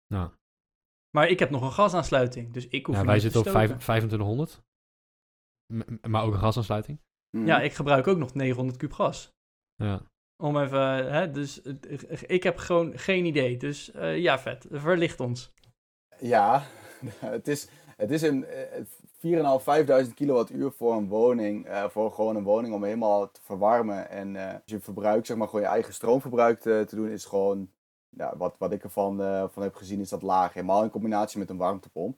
Nou. 0.08 0.32
Maar 1.10 1.28
ik 1.30 1.40
heb 1.40 1.50
nog 1.50 1.62
een 1.62 1.72
gasaansluiting, 1.72 2.54
dus 2.54 2.68
ik 2.68 2.86
hoef 2.86 2.96
ja, 2.96 3.02
niet 3.02 3.10
wij 3.10 3.20
te 3.20 3.22
zitten 3.22 3.40
op 3.42 3.48
stoken. 3.48 3.78
2500. 3.78 4.62
M- 5.74 6.10
maar 6.10 6.24
ook 6.24 6.34
een 6.34 6.40
gasaansluiting. 6.40 7.02
Mhm. 7.38 7.46
Ja, 7.46 7.62
ik 7.62 7.74
gebruik 7.74 8.08
ook 8.08 8.18
nog 8.18 8.34
900 8.34 8.78
kub 8.78 8.92
gas. 8.94 9.34
Ja. 9.76 10.02
Om 10.44 10.58
even, 10.58 11.12
hè, 11.14 11.32
dus 11.32 11.62
ik 12.28 12.44
heb 12.44 12.58
gewoon 12.58 12.98
geen 12.98 13.26
idee. 13.26 13.58
Dus 13.58 13.92
eh, 13.92 14.18
ja, 14.18 14.40
vet. 14.40 14.68
Verlicht 14.72 15.20
ons. 15.20 15.54
Ja, 16.20 16.68
het 17.36 17.48
is, 17.48 17.70
het 17.96 18.12
is 18.12 18.22
een 18.22 18.46
eh, 18.46 18.82
4.500, 19.26 20.06
5.000 20.08 20.14
kilowattuur 20.14 20.72
voor 20.72 20.94
een 20.94 21.08
woning, 21.08 21.66
eh, 21.66 21.90
voor 21.90 22.12
gewoon 22.12 22.36
een 22.36 22.44
woning 22.44 22.74
om 22.74 22.84
helemaal 22.84 23.32
te 23.32 23.42
verwarmen. 23.44 24.10
En 24.10 24.36
eh, 24.36 24.54
als 24.54 24.62
je 24.66 24.80
verbruik, 24.80 25.26
zeg 25.26 25.38
maar, 25.38 25.48
gewoon 25.48 25.62
je 25.62 25.68
eigen 25.68 25.94
stroomverbruik 25.94 26.60
te, 26.60 26.84
te 26.88 26.96
doen, 26.96 27.10
is 27.10 27.26
gewoon, 27.26 27.70
ja, 28.10 28.38
wat, 28.38 28.56
wat 28.58 28.72
ik 28.72 28.84
ervan 28.84 29.22
eh, 29.22 29.44
van 29.50 29.64
heb 29.64 29.76
gezien, 29.76 30.00
is 30.00 30.10
dat 30.10 30.22
laag. 30.22 30.54
Helemaal 30.54 30.84
in 30.84 30.90
combinatie 30.90 31.40
met 31.40 31.50
een 31.50 31.58
warmtepomp. 31.58 32.18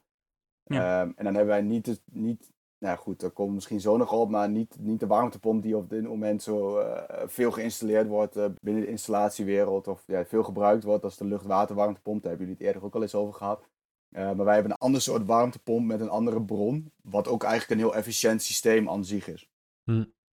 Ja. 0.63 1.01
Ehm, 1.01 1.11
en 1.15 1.23
dan 1.23 1.35
hebben 1.35 1.53
wij 1.53 1.61
niet, 1.61 2.01
niet 2.05 2.51
nou 2.77 2.97
goed, 2.97 3.21
er 3.21 3.31
komt 3.31 3.53
misschien 3.53 3.81
zo 3.81 3.97
nog 3.97 4.13
op, 4.13 4.29
maar 4.29 4.49
niet, 4.49 4.75
niet 4.79 4.99
de 4.99 5.07
warmtepomp 5.07 5.61
die 5.63 5.77
op 5.77 5.89
dit 5.89 6.03
moment 6.03 6.43
zo 6.43 6.83
veel 7.25 7.51
geïnstalleerd 7.51 8.07
wordt 8.07 8.33
binnen 8.61 8.83
de 8.83 8.89
installatiewereld. 8.89 9.87
Of 9.87 10.03
ja, 10.07 10.25
veel 10.25 10.43
gebruikt 10.43 10.83
wordt, 10.83 11.03
is 11.03 11.17
de 11.17 11.25
luchtwaterwarmtepomp. 11.25 12.21
Daar 12.21 12.29
hebben 12.29 12.47
jullie 12.47 12.61
het 12.61 12.73
eerder 12.73 12.87
ook 12.87 12.95
al 12.95 13.01
eens 13.01 13.15
over 13.15 13.33
gehad. 13.33 13.67
Eh, 14.09 14.23
maar 14.23 14.45
wij 14.45 14.53
hebben 14.53 14.71
een 14.71 14.77
ander 14.77 15.01
soort 15.01 15.25
warmtepomp 15.25 15.85
met 15.85 16.01
een 16.01 16.09
andere 16.09 16.43
bron. 16.43 16.91
Wat 17.03 17.27
ook 17.27 17.43
eigenlijk 17.43 17.71
een 17.71 17.87
heel 17.87 17.95
efficiënt 17.95 18.41
systeem 18.41 18.89
aan 18.89 19.05
zich 19.05 19.27
is. 19.27 19.49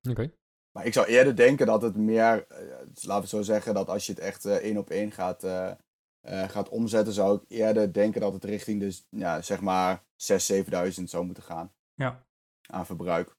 Oké. 0.08 0.32
Maar 0.74 0.86
ik 0.86 0.92
zou 0.92 1.06
eerder 1.06 1.36
denken 1.36 1.66
dat 1.66 1.82
het 1.82 1.96
meer, 1.96 2.46
eh, 2.48 2.58
dus 2.86 3.04
laten 3.04 3.22
we 3.22 3.28
zo 3.36 3.42
zeggen, 3.42 3.74
dat 3.74 3.88
als 3.88 4.06
je 4.06 4.12
het 4.12 4.20
echt 4.20 4.44
eh, 4.44 4.54
één 4.54 4.76
op 4.76 4.90
één 4.90 5.12
gaat, 5.12 5.44
eh, 5.44 5.70
eh, 6.20 6.48
gaat 6.48 6.68
omzetten, 6.68 7.12
zou 7.12 7.36
ik 7.36 7.42
eerder 7.48 7.92
denken 7.92 8.20
dat 8.20 8.32
het 8.32 8.44
richting 8.44 8.80
de, 8.80 9.00
ja, 9.08 9.42
zeg 9.42 9.60
maar 9.60 10.04
6.000, 10.16 10.66
7.000 10.96 11.10
zou 11.10 11.24
moeten 11.24 11.42
gaan. 11.42 11.72
Ja. 11.94 12.26
Aan 12.66 12.86
verbruik. 12.86 13.36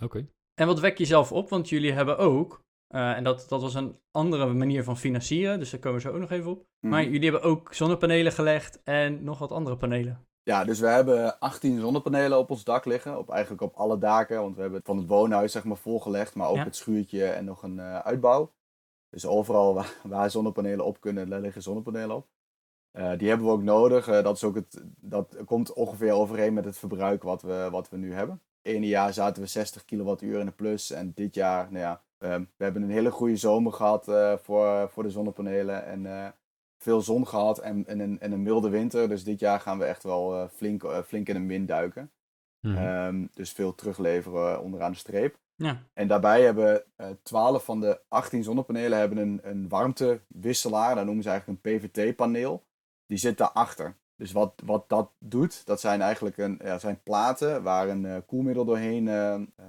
Oké. 0.00 0.28
En 0.54 0.66
wat 0.66 0.80
wek 0.80 0.98
je 0.98 1.04
zelf 1.04 1.32
op? 1.32 1.48
Want 1.48 1.68
jullie 1.68 1.92
hebben 1.92 2.18
ook, 2.18 2.63
eh, 2.94 3.16
en 3.16 3.24
dat, 3.24 3.46
dat 3.48 3.60
was 3.60 3.74
een 3.74 3.98
andere 4.10 4.52
manier 4.52 4.84
van 4.84 4.96
financieren, 4.96 5.58
dus 5.58 5.70
daar 5.70 5.80
komen 5.80 6.00
we 6.00 6.08
zo 6.08 6.14
ook 6.14 6.20
nog 6.20 6.30
even 6.30 6.50
op. 6.50 6.66
Mhm. 6.80 6.92
Maar 6.92 7.04
jullie 7.04 7.30
hebben 7.30 7.50
ook 7.50 7.74
zonnepanelen 7.74 8.32
gelegd 8.32 8.82
en 8.82 9.24
nog 9.24 9.38
wat 9.38 9.52
andere 9.52 9.76
panelen. 9.76 10.26
Ja, 10.42 10.64
dus 10.64 10.80
we 10.80 10.86
hebben 10.86 11.38
18 11.38 11.80
zonnepanelen 11.80 12.38
op 12.38 12.50
ons 12.50 12.64
dak 12.64 12.84
liggen. 12.84 13.18
Op, 13.18 13.30
eigenlijk 13.30 13.62
op 13.62 13.74
alle 13.74 13.98
daken, 13.98 14.40
want 14.40 14.54
we 14.54 14.60
hebben 14.60 14.78
het 14.78 14.88
van 14.88 14.96
het 14.96 15.06
woonhuis 15.06 15.52
zeg 15.52 15.64
maar 15.64 15.76
volgelegd, 15.76 16.34
maar 16.34 16.48
ook 16.48 16.56
Ja. 16.56 16.64
het 16.64 16.76
schuurtje 16.76 17.26
en 17.26 17.44
nog 17.44 17.62
een 17.62 17.78
eh, 17.78 17.98
uitbouw. 17.98 18.52
Dus 19.10 19.26
overal 19.26 19.74
waar, 19.74 19.94
waar 20.14 20.30
zonnepanelen 20.30 20.84
op 20.84 21.00
kunnen, 21.00 21.28
daar 21.28 21.40
liggen 21.40 21.62
zonnepanelen 21.62 22.16
op. 22.16 22.26
Eh, 22.90 23.18
die 23.18 23.28
hebben 23.28 23.46
we 23.46 23.52
ook 23.52 23.62
nodig. 23.62 24.06
Dat, 24.06 24.36
is 24.36 24.44
ook 24.44 24.54
het, 24.54 24.84
dat 25.00 25.36
komt 25.44 25.72
ongeveer 25.72 26.12
overeen 26.12 26.54
met 26.54 26.64
het 26.64 26.78
verbruik 26.78 27.22
wat 27.22 27.42
we, 27.42 27.68
wat 27.70 27.88
we 27.88 27.96
nu 27.96 28.14
hebben. 28.14 28.40
Ene 28.62 28.86
jaar 28.86 29.12
zaten 29.12 29.42
we 29.42 29.48
60 29.48 29.84
kilowattuur 29.84 30.38
in 30.38 30.46
de 30.46 30.52
plus 30.52 30.90
en 30.90 31.12
dit 31.14 31.34
jaar, 31.34 31.66
nou 31.70 31.84
ja, 31.84 32.02
we 32.28 32.64
hebben 32.64 32.82
een 32.82 32.90
hele 32.90 33.10
goede 33.10 33.36
zomer 33.36 33.72
gehad 33.72 34.08
eh, 34.08 34.36
voor, 34.36 34.90
voor 34.90 35.02
de 35.02 35.10
zonnepanelen. 35.10 35.84
En 35.84 36.06
eh, 36.06 36.28
veel 36.78 37.00
zon 37.00 37.26
gehad 37.26 37.58
en, 37.58 37.86
en, 37.86 38.00
een, 38.00 38.20
en 38.20 38.32
een 38.32 38.42
milde 38.42 38.68
winter. 38.68 39.08
Dus 39.08 39.24
dit 39.24 39.40
jaar 39.40 39.60
gaan 39.60 39.78
we 39.78 39.84
echt 39.84 40.02
wel 40.02 40.34
eh, 40.34 40.48
flink, 40.48 40.84
flink 41.06 41.28
in 41.28 41.34
de 41.34 41.40
min 41.40 41.66
duiken. 41.66 42.10
Mhm. 42.60 42.76
Ehm, 42.76 43.26
dus 43.34 43.52
veel 43.52 43.74
terugleveren 43.74 44.62
onderaan 44.62 44.90
de 44.90 44.98
streep. 44.98 45.38
Ja. 45.56 45.82
En 45.92 46.08
daarbij 46.08 46.42
hebben 46.42 46.84
eh 46.96 47.06
12 47.22 47.64
van 47.64 47.80
de 47.80 48.00
18 48.08 48.42
zonnepanelen 48.42 48.98
hebben 48.98 49.18
een, 49.18 49.40
een 49.42 49.68
warmtewisselaar. 49.68 50.94
Dat 50.94 51.04
noemen 51.04 51.22
ze 51.22 51.30
eigenlijk 51.30 51.64
een 51.64 51.78
PVT-paneel. 51.78 52.64
Die 53.06 53.18
zit 53.18 53.38
daarachter. 53.38 53.96
Dus 54.16 54.32
wat, 54.32 54.62
wat 54.64 54.88
dat 54.88 55.10
doet, 55.18 55.66
dat 55.66 55.80
zijn 55.80 56.00
eigenlijk 56.00 56.36
een, 56.36 56.60
ja, 56.62 56.78
zijn 56.78 57.02
platen 57.02 57.62
waar 57.62 57.88
een 57.88 58.24
koelmiddel 58.26 58.64
doorheen 58.64 59.08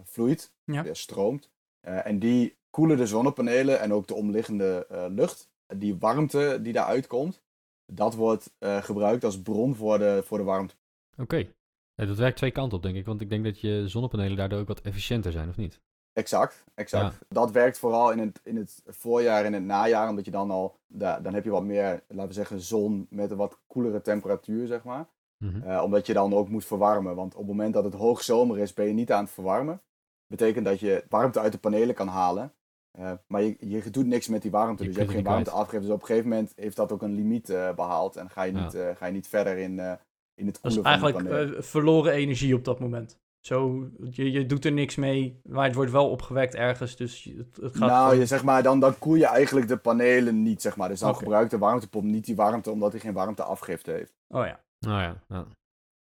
vloeit, 0.04 0.54
ja, 0.64 0.94
stroomt. 0.94 1.50
Eh, 1.86 2.06
en 2.06 2.20
die 2.20 2.58
koelen 2.70 2.98
de 2.98 3.08
zonnepanelen 3.08 3.80
en 3.80 3.94
ook 3.94 4.08
de 4.08 4.14
omliggende 4.14 4.86
eh, 4.90 5.06
lucht. 5.10 5.50
Die 5.76 5.96
warmte 5.98 6.60
die 6.62 6.74
daaruit 6.74 7.08
komt, 7.08 7.44
dat 7.86 8.16
wordt 8.16 8.54
eh, 8.58 8.84
gebruikt 8.84 9.24
als 9.24 9.42
bron 9.42 9.76
voor 9.76 9.98
de, 9.98 10.22
voor 10.26 10.38
de 10.38 10.44
warmte. 10.44 10.76
Oké. 11.18 11.48
Ja, 11.94 12.06
dat 12.06 12.18
werkt 12.18 12.38
twee 12.38 12.52
kanten 12.52 12.78
op, 12.78 12.84
denk 12.84 12.96
ik. 12.96 13.06
Want 13.06 13.22
ik 13.22 13.30
denk 13.30 13.44
dat 13.44 13.60
je 13.60 13.88
zonnepanelen 13.88 14.38
daardoor 14.38 14.60
ook 14.60 14.68
wat 14.68 14.82
efficiënter 14.82 15.32
zijn, 15.32 15.50
of 15.50 15.58
niet? 15.58 15.82
Exact, 16.14 16.64
exact. 16.74 17.18
Dat 17.30 17.52
werkt 17.52 17.78
vooral 17.78 18.12
in 18.12 18.20
het, 18.20 18.42
in 18.44 18.56
het 18.56 18.82
voorjaar 18.86 19.46
en 19.46 19.54
het 19.54 19.64
najaar, 19.64 20.10
omdat 20.10 20.26
je 20.26 20.32
dan 20.32 20.52
al, 20.52 20.80
da- 20.88 21.20
dan 21.20 21.34
heb 21.34 21.44
je 21.44 21.50
wat 21.50 21.64
meer, 21.64 22.04
laten 22.08 22.28
we 22.28 22.34
zeggen, 22.34 22.62
zon 22.62 23.08
met 23.10 23.32
een 23.32 23.38
wat 23.38 23.60
koelere 23.68 24.02
temperatuur, 24.02 24.68
zeg 24.68 24.84
maar. 24.84 25.08
Mhm. 25.38 25.80
Omdat 25.80 26.06
je 26.06 26.14
dan 26.14 26.34
ook 26.34 26.50
moet 26.50 26.66
verwarmen, 26.66 27.16
want 27.16 27.34
op 27.34 27.40
het 27.40 27.48
moment 27.48 27.74
dat 27.74 27.84
het 27.84 27.94
hoogzomer 27.94 28.58
is, 28.60 28.74
ben 28.74 28.88
je 28.88 28.94
niet 28.94 29.12
aan 29.12 29.24
het 29.24 29.34
verwarmen. 29.34 29.82
Betekent 30.28 30.66
dat 30.66 30.80
je 30.80 31.04
warmte 31.10 31.40
uit 31.40 31.52
de 31.52 31.58
panelen 31.58 31.96
kan 31.96 32.08
halen, 32.08 32.54
eh, 32.92 33.12
maar 33.28 33.42
je, 33.44 33.56
je 33.60 33.90
doet 33.90 34.06
niks 34.06 34.28
met 34.28 34.42
die 34.42 34.52
warmte, 34.52 34.82
Je 34.84 34.88
dus 34.90 34.98
je 34.98 35.04
hebt 35.04 35.14
geen 35.16 35.24
warmte 35.24 35.52
afgegeven. 35.52 35.82
Dus 35.86 35.96
op 35.96 36.02
een 36.02 36.06
gegeven 36.08 36.30
moment 36.30 36.54
heeft 36.56 36.76
dat 36.76 36.92
ook 36.92 37.02
een 37.02 37.16
limiet 37.16 37.50
eh, 37.50 37.74
behaald 37.74 38.16
en 38.16 38.30
ga 38.30 38.44
je 38.44 38.54
Ja. 38.54 38.64
niet, 38.64 38.74
eh, 38.74 38.96
ga 38.96 39.06
je 39.06 39.12
niet 39.12 39.28
verder 39.28 39.58
in, 39.58 39.80
eh, 39.80 39.94
in 40.36 40.46
het 40.46 40.60
Dat 40.62 40.72
is 40.72 40.78
koelen 40.78 40.84
van 40.84 40.84
de 40.84 40.88
eigenlijk 41.14 41.46
panelen. 41.46 41.64
verloren 41.64 42.14
energie 42.14 42.56
op 42.56 42.64
dat 42.66 42.80
moment. 42.80 43.20
Zo, 43.40 43.90
je, 44.10 44.32
je 44.32 44.46
doet 44.46 44.66
er 44.66 44.72
niks 44.72 44.96
mee, 44.96 45.40
maar 45.44 45.66
het 45.66 45.76
wordt 45.76 45.92
wel 45.92 46.10
opgewekt 46.10 46.56
ergens, 46.56 46.96
dus 46.96 47.24
het, 47.38 47.56
het 47.62 47.78
gaat 47.78 47.90
Nou, 47.90 48.16
je, 48.16 48.26
zeg 48.26 48.44
maar, 48.44 48.64
dan, 48.64 48.80
dan 48.80 48.98
koel 48.98 49.16
je 49.16 49.26
eigenlijk 49.26 49.68
de 49.68 49.78
panelen 49.78 50.42
niet, 50.44 50.62
zeg 50.62 50.76
maar. 50.76 50.90
Dus 50.90 51.00
dan 51.00 51.16
gebruikt 51.16 51.52
de 51.52 51.58
warmtepomp 51.58 52.04
niet 52.06 52.26
die 52.26 52.36
warmte, 52.36 52.72
omdat 52.72 52.92
hij 52.92 53.02
geen 53.02 53.14
warmteafgifte 53.14 53.92
heeft. 53.92 54.14
Oh 54.28 54.46
ja. 54.46 54.64
Nou 54.80 55.02
ja, 55.02 55.24
ja. 55.28 55.46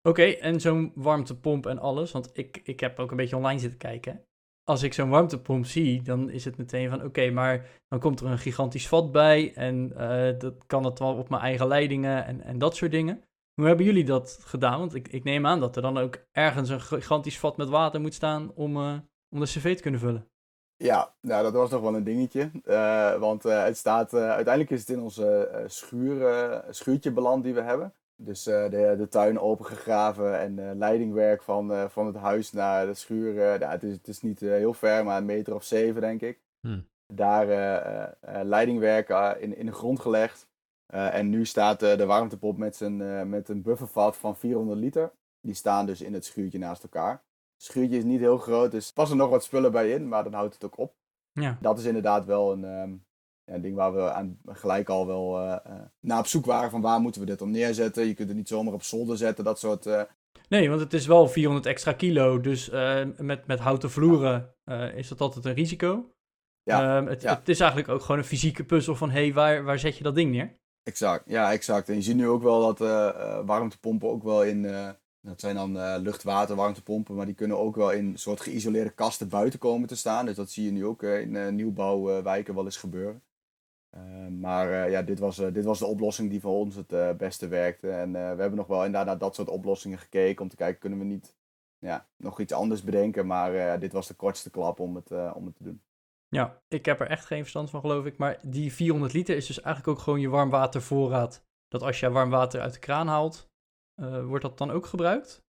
Oké, 0.04 0.24
en 0.24 0.62
zo'n 0.62 0.92
warmtepomp 0.96 1.66
en 1.66 1.80
alles, 1.80 2.12
want 2.12 2.30
ik, 2.34 2.62
ik 2.64 2.80
heb 2.80 3.00
ook 3.00 3.12
een 3.12 3.18
beetje 3.18 3.36
online 3.36 3.60
zitten 3.60 3.80
kijken. 3.80 4.26
Als 4.64 4.84
ik 4.84 4.94
zo'n 4.94 5.10
warmtepomp 5.10 5.66
zie, 5.66 6.02
dan 6.02 6.30
is 6.30 6.46
het 6.46 6.58
meteen 6.58 6.90
van 6.90 7.04
oké, 7.04 7.30
maar 7.30 7.70
dan 7.88 8.00
komt 8.00 8.20
er 8.20 8.26
een 8.26 8.38
gigantisch 8.38 8.88
vat 8.88 9.12
bij 9.12 9.54
en 9.54 9.94
eh, 9.98 10.40
dat 10.40 10.66
kan 10.66 10.84
het 10.84 11.00
wel 11.00 11.18
op 11.18 11.30
mijn 11.30 11.42
eigen 11.42 11.68
leidingen 11.68 12.26
en, 12.26 12.42
en 12.42 12.58
dat 12.58 12.76
soort 12.76 12.92
dingen. 12.92 13.24
Hoe 13.54 13.68
hebben 13.68 13.86
jullie 13.86 14.06
dat 14.06 14.40
gedaan? 14.42 14.80
Want 14.80 14.96
ik, 14.96 15.08
ik 15.08 15.24
neem 15.24 15.46
aan 15.46 15.60
dat 15.60 15.76
er 15.76 15.82
dan 15.82 15.98
ook 15.98 16.26
ergens 16.32 16.70
een 16.70 16.82
gigantisch 16.82 17.40
vat 17.40 17.58
met 17.58 17.70
water 17.70 18.02
moet 18.02 18.14
staan 18.14 18.52
om, 18.56 18.78
eh, 18.78 18.98
om 19.30 19.40
de 19.40 19.46
cv 19.46 19.76
te 19.76 19.82
kunnen 19.82 20.00
vullen. 20.00 20.28
Ja, 20.76 21.14
nou, 21.22 21.44
dat 21.44 21.54
was 21.54 21.70
nog 21.70 21.82
wel 21.82 21.96
een 21.96 22.04
dingetje. 22.04 22.52
Eh, 22.64 23.20
want 23.20 23.44
het 23.44 23.78
staat, 23.78 24.14
uiteindelijk 24.14 24.70
is 24.70 24.80
het 24.80 24.90
in 24.90 25.02
onze 25.02 25.64
schuur, 25.68 26.64
schuurtje 26.70 27.12
beland 27.12 27.44
die 27.44 27.54
we 27.54 27.62
hebben. 27.62 27.94
Dus 28.24 28.48
eh, 28.48 28.70
de, 28.70 28.96
de 28.98 29.08
tuin 29.08 29.40
opengegraven 29.40 30.40
en 30.40 30.70
eh, 30.70 30.76
leidingwerk 30.76 31.42
van, 31.42 31.74
eh, 31.74 31.90
van 31.90 32.06
het 32.06 32.16
huis 32.16 32.52
naar 32.52 32.86
de 32.86 32.94
schuur. 32.94 33.34
nou, 33.34 33.72
het, 33.72 33.84
is, 33.84 33.94
het 33.94 34.08
is 34.08 34.22
niet 34.22 34.40
heel 34.40 34.74
ver, 34.74 35.06
maar 35.06 35.18
een 35.18 35.26
meter 35.26 35.56
of 35.56 35.64
zeven, 35.64 36.02
denk 36.02 36.22
ik. 36.22 36.40
Hmm. 36.60 36.90
Daar 37.14 37.46
leidingwerk 38.44 39.10
in, 39.40 39.58
in 39.58 39.66
de 39.66 39.72
grond 39.72 40.00
gelegd. 40.00 40.48
En 40.88 41.30
nu 41.30 41.46
staat 41.46 41.80
de 41.80 42.06
warmtepomp 42.06 42.58
met, 42.58 42.76
zijn, 42.76 43.30
met 43.30 43.50
een 43.50 43.62
buffervat 43.62 44.18
van 44.18 44.38
400 44.38 44.80
liter. 44.80 45.12
Die 45.42 45.54
staan 45.54 45.86
dus 45.86 46.02
in 46.02 46.14
het 46.14 46.26
schuurtje 46.26 46.60
naast 46.60 46.84
elkaar. 46.84 47.12
Het 47.54 47.64
schuurtje 47.64 47.98
is 47.98 48.04
niet 48.04 48.20
heel 48.20 48.38
groot, 48.38 48.72
dus 48.72 48.88
er 48.88 48.94
passen 48.94 49.18
nog 49.18 49.30
wat 49.30 49.44
spullen 49.44 49.72
bij 49.72 49.92
in, 49.92 50.08
maar 50.08 50.24
dan 50.24 50.34
houdt 50.34 50.54
het 50.54 50.64
ook 50.64 50.78
op. 50.78 50.94
Ja, 51.32 51.58
Dat 51.62 51.80
is 51.80 51.86
inderdaad 51.86 52.26
wel 52.26 52.52
een, 52.52 52.66
ehm, 52.66 52.94
ja, 53.46 53.54
een 53.54 53.62
ding 53.62 53.76
waar 53.76 53.94
we 53.94 54.12
aan, 54.12 54.40
gelijk 54.46 54.90
al 54.90 55.08
wel 55.08 55.40
eh, 55.40 55.52
eh, 55.64 55.82
naar 56.00 56.20
op 56.20 56.28
zoek 56.28 56.46
waren 56.46 56.70
van 56.70 56.82
waar 56.82 57.00
moeten 57.00 57.22
we 57.22 57.28
dit 57.28 57.40
dan 57.40 57.52
neerzetten. 57.52 58.08
Je 58.08 58.14
kunt 58.14 58.28
het 58.28 58.38
niet 58.38 58.48
zomaar 58.48 58.74
op 58.74 58.84
zolder 58.84 59.18
zetten, 59.18 59.44
dat 59.44 59.60
soort... 59.60 59.86
eh, 59.86 60.02
nee, 60.50 60.70
want 60.70 60.82
het 60.82 60.94
is 60.94 61.06
wel 61.08 61.28
400 61.28 61.66
extra 61.66 61.94
kilo, 61.94 62.40
dus 62.40 62.70
met, 63.18 63.48
met 63.48 63.60
houten 63.60 63.92
vloeren 63.92 64.56
is 64.96 65.08
dat 65.08 65.22
altijd 65.22 65.46
een 65.46 65.54
risico. 65.54 66.14
Ja, 66.64 66.98
Ehm, 66.98 67.08
het, 67.08 67.22
ja. 67.22 67.36
het 67.36 67.50
is 67.50 67.60
eigenlijk 67.60 67.92
ook 67.92 68.02
gewoon 68.02 68.18
een 68.18 68.24
fysieke 68.28 68.64
puzzel 68.64 68.96
van 68.96 69.10
hé, 69.10 69.22
hey, 69.22 69.34
waar, 69.34 69.64
waar 69.64 69.80
zet 69.80 69.98
je 69.98 70.04
dat 70.04 70.16
ding 70.16 70.32
neer? 70.32 70.60
Exact, 70.84 71.24
ja, 71.30 71.52
exact. 71.52 71.90
En 71.90 71.96
je 71.96 72.02
ziet 72.02 72.16
nu 72.16 72.28
ook 72.28 72.44
wel 72.44 72.74
dat 72.74 72.80
warmtepompen 73.46 74.10
ook 74.10 74.24
wel 74.24 74.44
in, 74.44 74.66
dat 75.22 75.40
zijn 75.40 75.56
dan 75.56 75.80
eh 75.80 75.96
luchtwater 76.00 76.56
warmtepompen, 76.56 77.16
maar 77.16 77.26
die 77.26 77.36
kunnen 77.36 77.58
ook 77.58 77.76
wel 77.76 77.92
in 77.92 78.18
soort 78.18 78.42
geïsoleerde 78.42 78.90
kasten 78.90 79.30
buiten 79.30 79.60
komen 79.60 79.88
te 79.88 79.96
staan. 79.96 80.26
Dus 80.26 80.36
dat 80.36 80.50
zie 80.52 80.66
je 80.66 80.72
nu 80.72 80.86
ook 80.86 81.04
in 81.04 81.36
eh, 81.36 81.50
nieuwbouwwijken 81.50 82.56
wel 82.56 82.66
eens 82.66 82.78
gebeuren. 82.78 83.24
Eh, 83.92 84.28
maar 84.28 84.72
eh, 84.72 84.92
ja, 84.92 85.02
dit 85.02 85.20
was, 85.20 85.40
eh, 85.40 85.54
dit 85.54 85.66
was 85.66 85.80
de 85.80 85.86
oplossing 85.86 86.30
die 86.30 86.40
voor 86.42 86.56
ons 86.56 86.76
het 86.76 87.18
beste 87.18 87.48
werkte. 87.48 87.90
En 87.90 88.12
we 88.12 88.18
hebben 88.18 88.56
nog 88.56 88.68
wel 88.68 88.86
inderdaad 88.86 89.06
naar 89.06 89.18
dat 89.18 89.36
soort 89.36 89.50
oplossingen 89.50 89.98
gekeken 89.98 90.42
om 90.42 90.50
te 90.50 90.56
kijken, 90.56 90.80
kunnen 90.80 91.00
we 91.00 91.06
niet 91.06 91.36
ja, 91.80 92.08
nog 92.18 92.40
iets 92.40 92.54
anders 92.54 92.84
bedenken. 92.84 93.28
Maar 93.28 93.80
dit 93.80 93.92
was 93.92 94.08
de 94.08 94.14
kortste 94.14 94.50
klap 94.50 94.80
om 94.80 94.96
het, 94.96 95.12
om 95.34 95.46
het 95.46 95.56
te 95.56 95.64
doen. 95.64 95.82
Ja, 96.28 96.62
ik 96.68 96.86
heb 96.86 97.00
er 97.00 97.08
echt 97.08 97.26
geen 97.26 97.42
verstand 97.42 97.70
van, 97.70 97.80
geloof 97.80 98.06
ik. 98.06 98.18
Maar 98.18 98.40
die 98.42 98.74
400 98.74 99.14
liter 99.14 99.36
is 99.36 99.48
dus 99.48 99.62
eigenlijk 99.62 99.98
ook 99.98 100.04
gewoon 100.04 100.20
je 100.20 100.30
warmwatervoorraad. 100.30 101.44
Dat 101.68 101.82
als 101.82 102.00
je 102.00 102.10
warm 102.10 102.30
water 102.30 102.62
uit 102.62 102.74
de 102.74 102.80
kraan 102.80 103.08
haalt, 103.08 103.50
wordt 104.24 104.44
dat 104.44 104.58
dan 104.58 104.72
ook 104.72 104.86
gebruikt? 104.86 105.44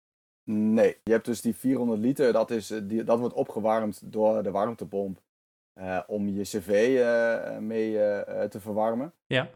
Nee, 0.51 0.97
je 1.05 1.13
hebt 1.13 1.25
dus 1.25 1.41
die 1.41 1.55
400 1.57 2.01
liter, 2.01 2.33
dat, 2.33 2.51
is, 2.51 2.67
die, 2.83 3.05
dat 3.05 3.19
wordt 3.19 3.35
opgewarmd 3.35 4.13
door 4.13 4.43
de 4.43 4.51
warmtepomp. 4.51 5.21
Uh, 5.79 6.01
om 6.07 6.29
je 6.29 6.43
cv 6.43 6.69
uh, 6.69 7.59
mee 7.59 7.93
te 8.49 8.61
verwarmen. 8.61 9.13
Ja. 9.27 9.49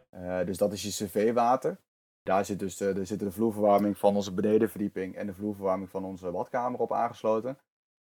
dus 0.45 0.59
dat 0.59 0.73
is 0.73 0.83
je 0.83 1.07
cv-water. 1.07 1.81
Daar 2.23 2.45
zit 2.45 2.59
dus 2.59 2.77
de, 2.77 3.05
zit 3.05 3.21
de 3.21 3.33
vloerverwarming 3.33 3.99
van 3.99 4.17
onze 4.17 4.35
benedenverdieping 4.35 5.17
en 5.17 5.27
de 5.27 5.35
vloerverwarming 5.35 5.91
van 5.91 6.05
onze 6.05 6.31
badkamer 6.31 6.81
op 6.81 6.93
aangesloten. 6.93 7.59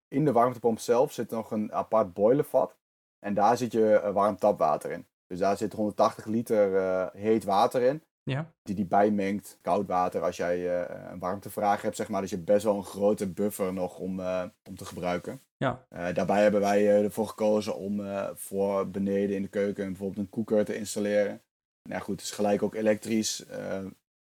In 0.08 0.26
de 0.26 0.32
warmtepomp 0.32 0.80
zelf 0.80 1.12
zit 1.12 1.30
nog 1.30 1.52
een 1.52 1.74
apart 1.74 2.14
boilervat. 2.14 2.78
En 3.20 3.34
daar 3.34 3.58
zit 3.58 3.72
je 3.72 4.12
warm 4.14 4.38
tapwater 4.38 4.92
in. 4.92 5.08
Dus 5.28 5.40
daar 5.40 5.58
zit 5.58 5.74
180 5.74 6.26
liter 6.26 7.12
heet 7.14 7.44
water 7.44 7.82
in. 7.82 8.04
Ja. 8.24 8.52
Die 8.64 8.76
die 8.76 8.86
bijmengt, 8.86 9.58
koud 9.62 9.88
water, 9.88 10.22
als 10.22 10.38
jij 10.38 10.60
uh, 10.60 11.12
een 11.12 11.20
warmtevraag 11.20 11.82
hebt, 11.82 11.96
zeg 11.96 12.10
maar. 12.10 12.22
Dus 12.22 12.30
je 12.30 12.36
hebt 12.36 12.48
best 12.48 12.64
wel 12.64 12.76
een 12.76 12.84
grote 12.84 13.28
buffer 13.30 13.74
nog 13.74 14.00
om, 14.00 14.20
uh, 14.20 14.44
om 14.70 14.76
te 14.76 14.86
gebruiken. 14.86 15.42
Ja. 15.58 15.86
Uh, 15.94 16.14
daarbij 16.14 16.42
hebben 16.42 16.62
wij 16.62 17.04
ervoor 17.04 17.28
gekozen 17.28 17.76
om 17.76 18.02
voor 18.36 18.90
beneden 18.90 19.36
in 19.36 19.42
de 19.42 19.48
keuken 19.48 19.86
bijvoorbeeld 19.86 20.20
een 20.20 20.30
koeker 20.30 20.66
te 20.66 20.76
installeren. 20.76 21.42
Nou 21.90 22.02
goed, 22.02 22.16
het 22.16 22.30
is 22.30 22.32
gelijk 22.32 22.64
ook 22.64 22.76
elektrisch. 22.76 23.46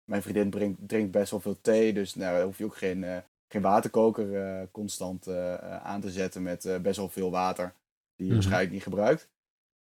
mijn 0.04 0.22
vriendin 0.22 0.50
drinkt, 0.50 0.80
drinkt 0.88 1.12
best 1.12 1.32
wel 1.32 1.40
veel 1.40 1.62
thee, 1.62 1.94
dus 1.94 2.16
nou, 2.16 2.34
daar 2.34 2.44
hoef 2.44 2.58
je 2.58 2.66
ook 2.66 2.78
geen, 2.78 3.24
geen 3.48 3.62
waterkoker 3.62 4.68
constant 4.72 5.28
aan 5.84 6.02
te 6.02 6.12
zetten 6.12 6.44
met 6.44 6.80
best 6.82 6.98
wel 6.98 7.10
veel 7.10 7.32
water. 7.32 7.74
Die 8.16 8.26
je 8.26 8.34
mm 8.34 8.34
waarschijnlijk 8.34 8.72
niet 8.72 8.84
gebruikt. 8.84 9.30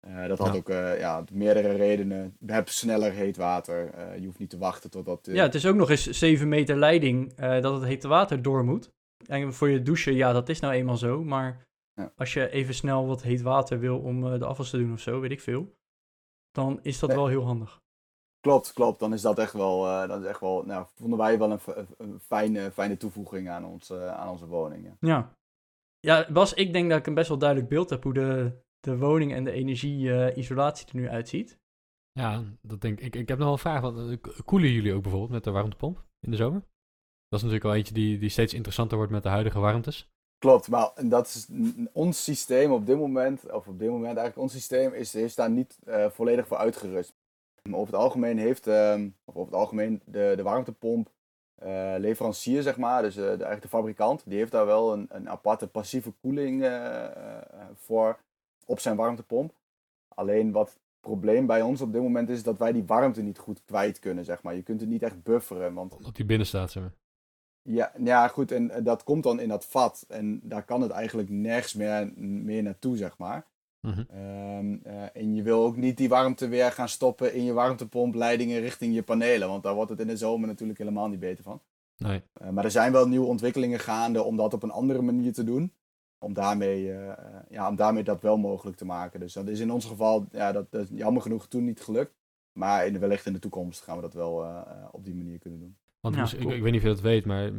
Uh, 0.07 0.27
dat 0.27 0.37
had 0.37 0.55
ook 0.55 0.69
uh, 0.69 0.99
ja, 0.99 1.23
meerdere 1.31 1.71
redenen. 1.71 2.35
Je 2.39 2.51
hebt 2.51 2.69
sneller 2.69 3.11
heet 3.11 3.37
water. 3.37 3.95
Uh, 3.95 4.17
je 4.17 4.25
hoeft 4.25 4.39
niet 4.39 4.49
te 4.49 4.57
wachten 4.57 4.89
totdat... 4.89 5.25
Ja, 5.31 5.43
het 5.43 5.55
is 5.55 5.65
ook 5.65 5.75
nog 5.75 5.89
eens 5.89 6.09
7 6.09 6.47
meter 6.47 6.77
leiding 6.77 7.33
dat 7.35 7.73
het 7.73 7.83
hete 7.83 8.07
water 8.07 8.41
door 8.41 8.63
moet. 8.63 8.91
En 9.27 9.53
voor 9.53 9.69
je 9.69 9.81
douchen, 9.81 10.13
ja, 10.13 10.31
dat 10.31 10.49
is 10.49 10.59
nou 10.59 10.73
eenmaal 10.73 10.97
zo. 10.97 11.23
Maar 11.23 11.67
ja. 11.93 12.13
als 12.15 12.33
je 12.33 12.49
even 12.49 12.73
snel 12.73 13.07
wat 13.07 13.21
heet 13.21 13.41
water 13.41 13.79
wil 13.79 13.99
om 13.99 14.39
de 14.39 14.45
afwas 14.45 14.69
te 14.69 14.77
doen 14.77 14.93
of 14.93 14.99
zo, 14.99 15.19
weet 15.19 15.31
ik 15.31 15.41
veel. 15.41 15.75
Dan 16.51 16.79
is 16.81 16.99
dat 16.99 17.09
nee. 17.09 17.17
wel 17.17 17.27
heel 17.27 17.45
handig. 17.45 17.81
Klopt, 18.39 18.73
klopt. 18.73 18.99
Dan 18.99 19.13
is 19.13 19.21
dat 19.21 19.39
echt 19.39 19.53
wel, 19.53 20.07
dat 20.07 20.21
is 20.21 20.27
echt 20.27 20.39
wel 20.39 20.63
nou, 20.65 20.85
vonden 20.93 21.17
wij 21.17 21.37
wel 21.37 21.51
een, 21.51 21.87
een 21.97 22.19
fijne, 22.19 22.71
fijne 22.71 22.97
toevoeging 22.97 23.49
aan, 23.49 23.65
ons, 23.65 23.93
aan 23.93 24.29
onze 24.29 24.47
woning. 24.47 24.85
Ja. 24.85 24.95
ja. 24.99 25.35
Ja, 25.99 26.31
Bas, 26.31 26.53
ik 26.53 26.73
denk 26.73 26.89
dat 26.89 26.99
ik 26.99 27.07
een 27.07 27.13
best 27.13 27.27
wel 27.27 27.37
duidelijk 27.37 27.69
beeld 27.69 27.89
heb 27.89 28.03
hoe 28.03 28.13
de, 28.13 28.61
de 28.81 28.97
woning 28.97 29.33
en 29.33 29.43
de 29.43 29.51
energie-isolatie 29.51 30.87
er 30.87 30.95
nu 30.95 31.09
uitziet. 31.09 31.59
Ja, 32.11 32.43
dat 32.61 32.81
denk 32.81 32.99
ik. 32.99 33.15
Ik 33.15 33.27
heb 33.27 33.37
nog 33.37 33.45
wel 33.45 33.53
een 33.53 33.59
vraag. 33.59 33.81
Want, 33.81 33.97
eh, 33.97 34.45
koelen 34.45 34.71
jullie 34.71 34.93
ook 34.93 35.01
bijvoorbeeld 35.01 35.31
met 35.31 35.43
de 35.43 35.51
warmtepomp 35.51 36.05
in 36.19 36.31
de 36.31 36.37
zomer? 36.37 36.59
Dat 37.27 37.39
is 37.39 37.45
natuurlijk 37.45 37.63
wel 37.63 37.75
eentje 37.75 37.93
die, 37.93 38.17
die 38.17 38.29
steeds 38.29 38.53
interessanter 38.53 38.97
wordt 38.97 39.11
met 39.11 39.23
de 39.23 39.29
huidige 39.29 39.59
warmtes. 39.59 40.09
Klopt, 40.37 40.67
maar 40.67 40.91
dat 41.03 41.27
is 41.27 41.47
ons 41.91 42.23
systeem 42.23 42.71
op 42.71 42.85
dit 42.85 42.97
moment, 42.97 43.51
of 43.51 43.67
op 43.67 43.79
dit 43.79 43.89
moment 43.89 44.17
eigenlijk 44.17 44.37
ons 44.37 44.51
systeem, 44.51 44.93
is, 44.93 45.15
is 45.15 45.35
daar 45.35 45.49
niet 45.49 45.79
uh, 45.87 46.09
volledig 46.09 46.47
voor 46.47 46.57
uitgerust. 46.57 47.13
Maar 47.69 47.79
over 47.79 47.93
het 47.93 48.03
algemeen 48.03 48.37
heeft, 48.37 48.67
uh, 48.67 48.93
of 49.25 49.35
over 49.35 49.51
het 49.51 49.61
algemeen, 49.61 50.01
de, 50.05 50.33
de 50.35 50.43
warmtepomp 50.43 51.11
uh, 51.63 51.93
leverancier, 51.97 52.61
zeg 52.61 52.77
maar, 52.77 53.01
dus 53.01 53.15
de, 53.15 53.27
eigenlijk 53.27 53.61
de 53.61 53.67
fabrikant, 53.67 54.23
die 54.25 54.37
heeft 54.37 54.51
daar 54.51 54.65
wel 54.65 54.93
een, 54.93 55.05
een 55.09 55.29
aparte 55.29 55.67
passieve 55.67 56.11
koeling 56.11 56.65
voor 57.73 58.19
op 58.65 58.79
zijn 58.79 58.95
warmtepomp. 58.95 59.53
Alleen 60.07 60.51
wat 60.51 60.69
het 60.69 60.79
probleem 60.99 61.45
bij 61.45 61.61
ons 61.61 61.81
op 61.81 61.93
dit 61.93 62.01
moment 62.01 62.29
is 62.29 62.43
dat 62.43 62.57
wij 62.57 62.71
die 62.71 62.83
warmte 62.85 63.21
niet 63.21 63.37
goed 63.37 63.61
kwijt 63.65 63.99
kunnen, 63.99 64.25
zeg 64.25 64.43
maar. 64.43 64.55
Je 64.55 64.63
kunt 64.63 64.81
het 64.81 64.89
niet 64.89 65.03
echt 65.03 65.23
bufferen. 65.23 65.73
Want... 65.73 65.95
Omdat 65.95 66.15
die 66.15 66.25
binnen 66.25 66.47
staat, 66.47 66.71
zeg 66.71 66.83
maar. 66.83 66.93
Ja, 67.63 67.91
ja, 68.03 68.27
goed. 68.27 68.51
En 68.51 68.83
dat 68.83 69.03
komt 69.03 69.23
dan 69.23 69.39
in 69.39 69.49
dat 69.49 69.65
vat. 69.65 70.05
En 70.07 70.39
daar 70.43 70.63
kan 70.63 70.81
het 70.81 70.91
eigenlijk 70.91 71.29
nergens 71.29 71.73
meer, 71.73 72.13
meer 72.17 72.63
naartoe, 72.63 72.97
zeg 72.97 73.17
maar. 73.17 73.45
Mm 73.81 73.93
-hmm. 73.93 74.79
en 75.13 75.35
je 75.35 75.43
wil 75.43 75.63
ook 75.63 75.75
niet 75.75 75.97
die 75.97 76.09
warmte 76.09 76.47
weer 76.47 76.71
gaan 76.71 76.89
stoppen 76.89 77.33
in 77.33 77.43
je 77.43 77.53
warmtepompleidingen 77.53 78.59
richting 78.59 78.95
je 78.95 79.03
panelen. 79.03 79.47
Want 79.47 79.63
daar 79.63 79.73
wordt 79.73 79.89
het 79.89 79.99
in 79.99 80.07
de 80.07 80.17
zomer 80.17 80.47
natuurlijk 80.47 80.79
helemaal 80.79 81.07
niet 81.07 81.19
beter 81.19 81.43
van. 81.43 81.61
Nee. 81.97 82.21
Uh, 82.41 82.49
maar 82.49 82.63
er 82.63 82.71
zijn 82.71 82.91
wel 82.91 83.07
nieuwe 83.07 83.25
ontwikkelingen 83.25 83.79
gaande 83.79 84.23
om 84.23 84.37
dat 84.37 84.53
op 84.53 84.63
een 84.63 84.71
andere 84.71 85.01
manier 85.01 85.33
te 85.33 85.43
doen 85.43 85.73
om 86.23 86.33
daarmee, 86.33 86.85
uh, 86.85 87.13
ja, 87.49 87.69
om 87.69 87.75
daarmee 87.75 88.03
dat 88.03 88.21
wel 88.21 88.37
mogelijk 88.37 88.77
te 88.77 88.85
maken. 88.85 89.19
Dus 89.19 89.33
dat 89.33 89.47
is 89.47 89.59
in 89.59 89.71
ons 89.71 89.85
geval, 89.85 90.25
ja, 90.31 90.51
dat, 90.51 90.71
dat 90.71 90.81
is 90.81 90.89
jammer 90.97 91.21
genoeg 91.21 91.47
toen 91.47 91.63
niet 91.63 91.81
gelukt. 91.81 92.19
Maar 92.59 92.85
in, 92.85 92.99
wellicht 92.99 93.25
in 93.25 93.33
de 93.33 93.39
toekomst 93.39 93.81
gaan 93.81 93.95
we 93.95 94.01
dat 94.01 94.13
wel 94.13 94.43
uh, 94.43 94.87
op 94.91 95.05
die 95.05 95.15
manier 95.15 95.39
kunnen 95.39 95.59
doen. 95.59 95.77
Want 95.99 96.15
ja, 96.15 96.23
ik, 96.23 96.49
ik, 96.49 96.61
weet 96.61 96.71
niet 96.71 96.75
of 96.75 96.81
je 96.81 96.93
dat 96.93 97.01
weet, 97.01 97.25
maar 97.25 97.51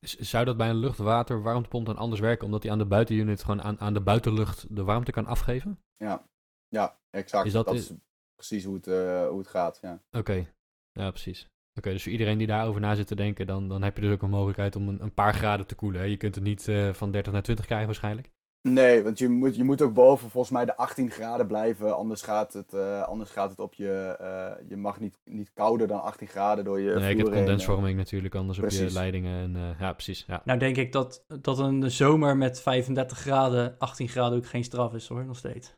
zou 0.00 0.44
dat 0.44 0.56
bij 0.56 0.68
een 0.68 0.76
luchtwater 0.76 1.42
warmtepomp 1.42 1.86
dan 1.86 1.96
anders 1.96 2.20
werken? 2.20 2.44
Omdat 2.44 2.62
hij 2.62 2.72
aan 2.72 2.78
de 2.78 2.86
buitenunit 2.86 3.42
gewoon 3.42 3.62
aan, 3.62 3.80
aan 3.80 3.94
de 3.94 4.00
buitenlucht 4.00 4.76
de 4.76 4.84
warmte 4.84 5.10
kan 5.10 5.26
afgeven? 5.26 5.78
Ja, 5.96 6.28
ja 6.68 6.98
exact. 7.10 7.46
Is 7.46 7.52
dat, 7.52 7.66
dat 7.66 7.74
is 7.74 7.92
precies 8.34 8.64
hoe 8.64 8.74
het, 8.74 8.86
uh, 8.86 9.28
hoe 9.28 9.38
het 9.38 9.48
gaat, 9.48 9.78
ja. 9.82 10.02
Oké, 10.10 10.52
ja 10.92 11.10
precies. 11.10 11.48
Oké, 11.78 11.90
dus 11.90 12.02
voor 12.02 12.12
iedereen 12.12 12.38
die 12.38 12.46
daarover 12.46 12.80
na 12.80 12.94
zit 12.94 13.06
te 13.06 13.14
denken, 13.14 13.46
dan, 13.46 13.68
dan 13.68 13.82
heb 13.82 13.96
je 13.96 14.02
dus 14.02 14.12
ook 14.12 14.22
een 14.22 14.30
mogelijkheid 14.30 14.76
om 14.76 14.88
een, 14.88 15.02
een 15.02 15.14
paar 15.14 15.34
graden 15.34 15.66
te 15.66 15.74
koelen. 15.74 16.00
Hè? 16.00 16.06
Je 16.06 16.16
kunt 16.16 16.34
het 16.34 16.44
niet 16.44 16.66
uh, 16.66 16.92
van 16.92 17.10
30 17.10 17.32
naar 17.32 17.42
20 17.42 17.64
krijgen 17.64 17.86
waarschijnlijk. 17.86 18.30
Nee, 18.62 19.02
want 19.02 19.18
je 19.18 19.28
moet, 19.28 19.56
je 19.56 19.64
moet 19.64 19.82
ook 19.82 19.94
boven 19.94 20.30
volgens 20.30 20.52
mij 20.52 20.64
de 20.64 20.76
18 20.76 21.10
graden 21.10 21.46
blijven. 21.46 21.96
Anders 21.96 22.22
gaat 22.22 22.52
het, 22.52 22.72
uh, 22.74 23.02
anders 23.02 23.30
gaat 23.30 23.50
het 23.50 23.58
op 23.58 23.74
je. 23.74 24.16
Uh, 24.20 24.68
je 24.68 24.76
mag 24.76 25.00
niet, 25.00 25.18
niet 25.24 25.50
kouder 25.54 25.86
dan 25.86 26.02
18 26.02 26.26
graden 26.26 26.64
door 26.64 26.80
je. 26.80 26.94
Nee, 26.94 27.10
ik 27.10 27.18
heb 27.18 27.32
condensvorming 27.32 27.96
natuurlijk 27.96 28.34
anders 28.34 28.58
precies. 28.58 28.80
op 28.80 28.88
je 28.88 28.92
leidingen. 28.92 29.42
En, 29.42 29.56
uh, 29.56 29.80
ja, 29.80 29.92
precies. 29.92 30.24
Ja. 30.26 30.42
Nou, 30.44 30.58
denk 30.58 30.76
ik 30.76 30.92
dat, 30.92 31.24
dat 31.40 31.58
een 31.58 31.90
zomer 31.90 32.36
met 32.36 32.60
35 32.60 33.18
graden, 33.18 33.74
18 33.78 34.08
graden 34.08 34.38
ook 34.38 34.46
geen 34.46 34.64
straf 34.64 34.94
is 34.94 35.08
hoor, 35.08 35.24
nog 35.24 35.36
steeds. 35.36 35.76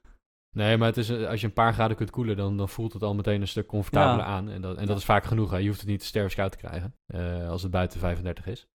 Nee, 0.52 0.76
maar 0.76 0.88
het 0.88 0.96
is, 0.96 1.08
eh, 1.08 1.28
als 1.28 1.40
je 1.40 1.46
een 1.46 1.52
paar 1.52 1.72
graden 1.72 1.96
kunt 1.96 2.10
koelen, 2.10 2.36
dan, 2.36 2.56
dan 2.56 2.68
voelt 2.68 2.92
het 2.92 3.02
al 3.02 3.14
meteen 3.14 3.40
een 3.40 3.48
stuk 3.48 3.66
comfortabeler 3.66 4.24
aan. 4.24 4.48
En 4.48 4.60
dat, 4.60 4.76
en 4.76 4.86
dat 4.86 4.96
is 4.96 5.04
vaak 5.04 5.24
genoeg. 5.24 5.50
Hè. 5.50 5.56
Je 5.56 5.66
hoeft 5.66 5.80
het 5.80 5.88
niet 5.88 6.04
stervenskoud 6.04 6.52
te 6.52 6.58
krijgen 6.58 6.94
uh, 7.14 7.48
als 7.48 7.62
het 7.62 7.70
buiten 7.70 8.00
35 8.00 8.46
is. 8.46 8.66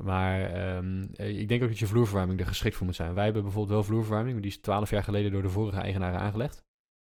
Maar 0.00 0.76
um, 0.76 1.10
ik 1.16 1.48
denk 1.48 1.62
ook 1.62 1.68
dat 1.68 1.78
je 1.78 1.86
vloerverwarming 1.86 2.40
er 2.40 2.46
geschikt 2.46 2.76
voor 2.76 2.86
moet 2.86 2.94
zijn. 2.94 3.14
Wij 3.14 3.24
hebben 3.24 3.42
bijvoorbeeld 3.42 3.74
wel 3.74 3.84
vloerverwarming. 3.84 4.40
Die 4.40 4.50
is 4.50 4.60
12 4.60 4.90
jaar 4.90 5.02
geleden 5.02 5.32
door 5.32 5.42
de 5.42 5.48
vorige 5.48 5.80
eigenaren 5.80 6.20
aangelegd. 6.20 6.64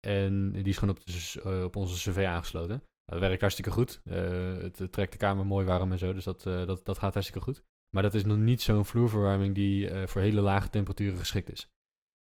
En 0.07 0.51
die 0.51 0.63
is 0.63 0.77
gewoon 0.77 0.95
op, 0.95 1.05
de, 1.05 1.41
uh, 1.45 1.63
op 1.63 1.75
onze 1.75 2.11
cv 2.11 2.25
aangesloten. 2.25 2.83
Dat 3.05 3.19
werkt 3.19 3.41
hartstikke 3.41 3.71
goed. 3.71 4.01
het 4.03 4.91
trekt 4.91 5.11
de 5.11 5.17
kamer 5.17 5.45
mooi 5.45 5.65
warm 5.65 5.91
en 5.91 5.99
zo. 5.99 6.13
Dus 6.13 6.23
dat, 6.23 6.43
dat, 6.43 6.85
dat 6.85 6.97
gaat 6.97 7.13
hartstikke 7.13 7.45
goed. 7.45 7.63
Maar 7.89 8.03
dat 8.03 8.13
is 8.13 8.25
nog 8.25 8.37
niet 8.37 8.61
zo'n 8.61 8.85
vloerverwarming 8.85 9.55
die 9.55 10.07
voor 10.07 10.21
hele 10.21 10.41
lage 10.41 10.69
temperaturen 10.69 11.17
geschikt 11.17 11.51
is. 11.51 11.69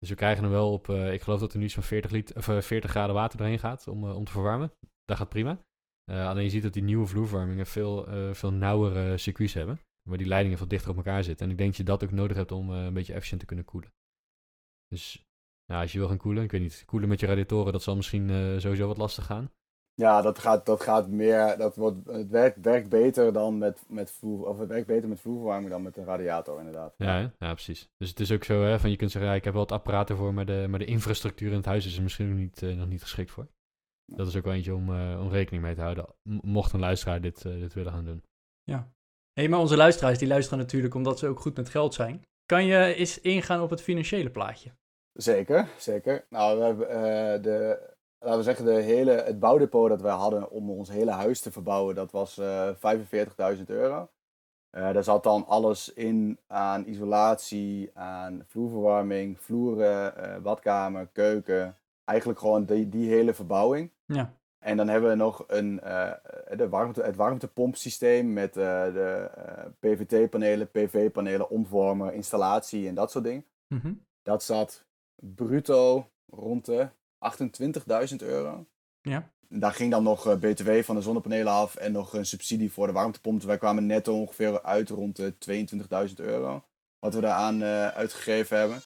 Dus 0.05 0.13
we 0.13 0.19
krijgen 0.19 0.43
hem 0.43 0.53
wel 0.53 0.73
op, 0.73 0.89
uh, 0.89 1.13
ik 1.13 1.23
geloof 1.23 1.41
dat 1.41 1.53
er 1.53 1.59
nu 1.59 1.69
zo'n 1.69 1.83
40, 1.83 2.11
liter, 2.11 2.37
of, 2.37 2.49
uh, 2.49 2.61
40 2.61 2.91
graden 2.91 3.15
water 3.15 3.39
doorheen 3.39 3.59
gaat 3.59 3.89
om, 3.89 4.05
uh, 4.05 4.17
om 4.17 4.25
te 4.25 4.33
verwarmen. 4.33 4.73
Dat 5.05 5.17
gaat 5.17 5.29
prima. 5.29 5.65
Eh, 6.05 6.29
alleen 6.29 6.45
je 6.45 6.51
ziet 6.51 6.63
dat 6.63 6.73
die 6.73 6.83
nieuwe 6.83 7.07
vloerverwarmingen 7.07 7.67
veel, 7.67 8.07
veel 8.35 8.53
nauwere 8.53 9.19
circuits 9.19 9.55
hebben. 9.55 9.81
Waar 10.09 10.19
die 10.19 10.27
leidingen 10.27 10.59
veel 10.59 10.69
dichter 10.69 10.91
op 10.91 10.97
elkaar 10.97 11.25
zitten. 11.25 11.47
En 11.47 11.53
ik 11.53 11.59
denk 11.59 11.69
dat 11.69 11.79
je 11.79 11.85
dat 11.85 12.05
ook 12.05 12.11
nodig 12.11 12.37
hebt 12.37 12.53
om 12.53 12.71
een 12.71 12.93
beetje 12.93 13.13
efficiënt 13.13 13.41
te 13.41 13.47
kunnen 13.47 13.65
koelen. 13.65 13.93
Dus 14.89 15.25
nou, 15.67 15.83
als 15.83 15.93
je 15.93 15.99
wil 15.99 16.09
gaan 16.09 16.17
koelen, 16.17 16.43
ik 16.43 16.51
weet 16.51 16.61
niet, 16.61 16.83
koelen 16.87 17.09
met 17.09 17.21
je 17.21 17.27
radiatoren, 17.27 17.73
dat 17.73 17.83
zal 17.83 17.97
misschien 17.97 18.29
sowieso 18.61 18.87
wat 18.87 18.97
lastig 18.97 19.25
gaan. 19.25 19.51
Ja, 19.97 20.23
dat 20.23 20.39
gaat, 20.39 20.67
dat 20.67 20.83
gaat 20.83 21.09
meer. 21.09 21.57
Dat 21.59 21.77
wordt, 21.77 22.07
het 22.07 22.31
werkt, 22.31 22.61
werkt 22.61 22.89
beter 22.89 23.33
dan 23.33 23.59
met, 23.59 23.85
met 23.89 24.11
vloer, 24.11 24.49
of 24.49 24.59
het 24.59 24.69
werkt 24.69 24.87
beter 24.87 25.09
met 25.09 25.21
vloerverwarming 25.21 25.71
dan 25.71 25.83
met 25.83 25.97
een 25.97 26.05
radiator, 26.05 26.59
inderdaad. 26.59 26.95
Ja, 26.97 27.33
ja, 27.39 27.53
precies. 27.53 27.91
Dus 27.97 28.09
het 28.09 28.21
is 28.21 28.33
ook 28.33 28.45
zo, 28.45 28.63
hè, 28.63 28.79
van 28.79 28.91
je 28.91 28.97
kunt 28.97 29.11
zeggen, 29.11 29.31
ja, 29.31 29.37
ik 29.37 29.45
heb 29.45 29.53
wel 29.53 29.63
het 29.63 29.73
apparaat 29.73 30.11
ervoor, 30.11 30.35
maar 30.35 30.47
de, 30.47 30.67
maar 30.69 30.79
de 30.79 30.85
infrastructuur 30.85 31.51
in 31.51 31.57
het 31.57 31.65
huis 31.65 31.87
is 31.87 31.97
er 31.97 32.03
misschien 32.03 32.29
nog 32.29 32.39
niet, 32.39 32.63
uh, 32.63 32.77
nog 32.77 32.89
niet 32.89 33.03
geschikt 33.03 33.31
voor. 33.31 33.49
Dat 34.13 34.27
is 34.27 34.37
ook 34.37 34.45
wel 34.45 34.53
eentje 34.53 34.75
om, 34.75 34.91
uh, 34.91 35.21
om 35.21 35.31
rekening 35.31 35.63
mee 35.63 35.75
te 35.75 35.81
houden, 35.81 36.07
mocht 36.43 36.73
een 36.73 36.81
luisteraar 36.81 37.21
dit, 37.21 37.45
uh, 37.45 37.61
dit 37.61 37.75
willen 37.75 37.93
gaan 37.93 38.05
doen. 38.05 38.23
Ja. 38.63 38.93
Hey, 39.33 39.49
maar 39.49 39.61
onze 39.61 39.77
luisteraars, 39.77 40.19
die 40.19 40.29
luisteren 40.29 40.59
natuurlijk 40.59 40.95
omdat 40.95 41.19
ze 41.19 41.27
ook 41.27 41.41
goed 41.41 41.57
met 41.57 41.69
geld 41.69 41.95
zijn. 41.95 42.23
Kan 42.47 42.65
je 42.65 42.95
eens 42.95 43.21
ingaan 43.21 43.61
op 43.61 43.71
het 43.71 43.83
financiële 43.83 44.31
plaatje? 44.31 44.73
Zeker, 45.13 45.69
zeker. 45.79 46.27
Nou, 46.29 46.59
we 46.59 46.65
hebben 46.65 47.43
de 47.43 47.94
laten 48.25 48.39
we 48.39 48.45
zeggen, 48.45 48.65
de 48.65 48.73
hele, 48.73 49.11
het 49.11 49.39
bouwdepot 49.39 49.89
dat 49.89 50.01
wij 50.01 50.13
hadden 50.13 50.51
om 50.51 50.71
ons 50.71 50.89
hele 50.89 51.11
huis 51.11 51.41
te 51.41 51.53
verbouwen, 51.53 51.95
dat 51.95 52.11
was 52.11 52.39
uh, 52.39 52.69
eh, 52.69 53.57
45.000 53.57 53.65
euro. 53.67 54.09
Uh, 54.73 54.93
daar 54.93 55.05
zat 55.05 55.23
dan 55.23 55.47
alles 55.47 55.93
in 55.93 56.39
aan 56.47 56.87
isolatie, 56.87 57.91
aan 57.95 58.43
vloerverwarming, 58.47 59.41
vloeren, 59.41 60.15
uh, 60.19 60.37
badkamer, 60.43 61.09
keuken. 61.13 61.77
Eigenlijk 62.05 62.39
gewoon 62.39 62.65
die, 62.65 62.89
die 62.89 63.09
hele 63.09 63.35
verbouwing. 63.35 63.91
Ja. 64.07 64.33
En 64.59 64.77
dan 64.77 64.89
hebben 64.89 65.11
we 65.11 65.17
nog 65.17 65.45
een, 65.47 65.77
de 66.57 66.69
warmte, 66.69 67.03
het 67.03 67.17
warmtepompsysteem 67.17 68.33
met 68.33 68.55
de 68.55 69.31
PVT-panelen, 69.81 70.71
PV-panelen, 70.71 71.51
omvormen, 71.51 72.15
installatie 72.15 72.89
en 72.89 72.95
dat 72.95 73.11
soort 73.11 73.25
dingen. 73.25 73.45
Mm 73.69 73.79
-hmm. 73.83 74.05
Dat 74.23 74.43
zat 74.43 74.85
bruto 75.15 76.07
rond 76.27 76.65
de 76.65 76.89
28.000 78.11 78.17
euro. 78.17 78.67
Ja. 79.01 79.33
Daar 79.49 79.73
ging 79.73 79.91
dan 79.91 80.03
nog 80.03 80.27
eh, 80.27 80.37
BTW 80.37 80.71
van 80.83 80.95
de 80.95 81.03
zonnepanelen 81.03 81.53
af 81.53 81.75
en 81.75 81.93
nog 81.93 82.13
een 82.13 82.27
subsidie 82.27 82.73
voor 82.73 82.87
de 82.87 82.93
warmtepomp. 82.93 83.37
Dus 83.37 83.47
wij 83.47 83.59
kwamen 83.59 83.87
netto 83.87 84.21
ongeveer 84.21 84.63
uit 84.63 84.89
rond 84.89 85.17
de 85.17 85.35
22.000 86.09 86.15
euro. 86.15 86.65
Wat 86.99 87.15
we 87.15 87.21
daaraan 87.21 87.63
uh, 87.63 87.89
uitgegeven 87.89 88.59
hebben. 88.59 88.83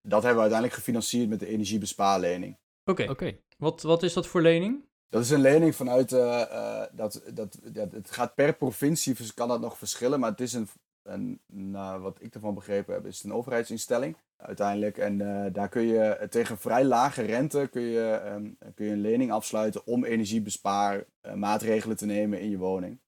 Dat 0.00 0.22
hebben 0.22 0.34
we 0.34 0.50
uiteindelijk 0.50 0.78
gefinancierd 0.78 1.28
met 1.28 1.40
de 1.40 1.46
energiebespaarlening. 1.46 2.58
Oké, 2.84 3.10
okay. 3.10 3.42
wat, 3.58 3.82
wat 3.82 4.02
is 4.02 4.12
dat 4.12 4.26
voor 4.26 4.42
lening? 4.42 4.84
Dat 5.08 5.22
is 5.22 5.30
een 5.30 5.40
lening 5.40 5.74
vanuit, 5.74 6.12
uh, 6.12 6.82
dat, 6.92 7.22
dat, 7.32 7.58
dat, 7.62 7.92
het 7.92 8.10
gaat 8.10 8.34
per 8.34 8.56
provincie, 8.56 9.14
dus 9.14 9.34
kan 9.34 9.48
dat 9.48 9.60
nog 9.60 9.78
verschillen, 9.78 10.20
maar 10.20 10.30
het 10.30 10.40
is 10.40 10.52
een, 10.52 10.68
een 11.06 11.40
nou, 11.46 12.00
wat 12.00 12.18
ik 12.20 12.34
ervan 12.34 12.54
begrepen 12.54 12.94
heb, 12.94 13.06
is 13.06 13.16
het 13.16 13.24
een 13.24 13.36
overheidsinstelling 13.36 14.16
uiteindelijk. 14.36 14.98
En 14.98 15.20
uh, 15.20 15.46
daar 15.52 15.68
kun 15.68 15.82
je 15.82 16.26
tegen 16.30 16.58
vrij 16.58 16.84
lage 16.84 17.22
rente 17.22 17.68
kun 17.70 17.82
je, 17.82 18.22
um, 18.34 18.58
kun 18.74 18.86
je 18.86 18.92
een 18.92 19.00
lening 19.00 19.32
afsluiten 19.32 19.86
om 19.86 20.04
energiebespaarmaatregelen 20.04 21.96
te 21.96 22.06
nemen 22.06 22.40
in 22.40 22.50
je 22.50 22.58
woning. 22.58 23.00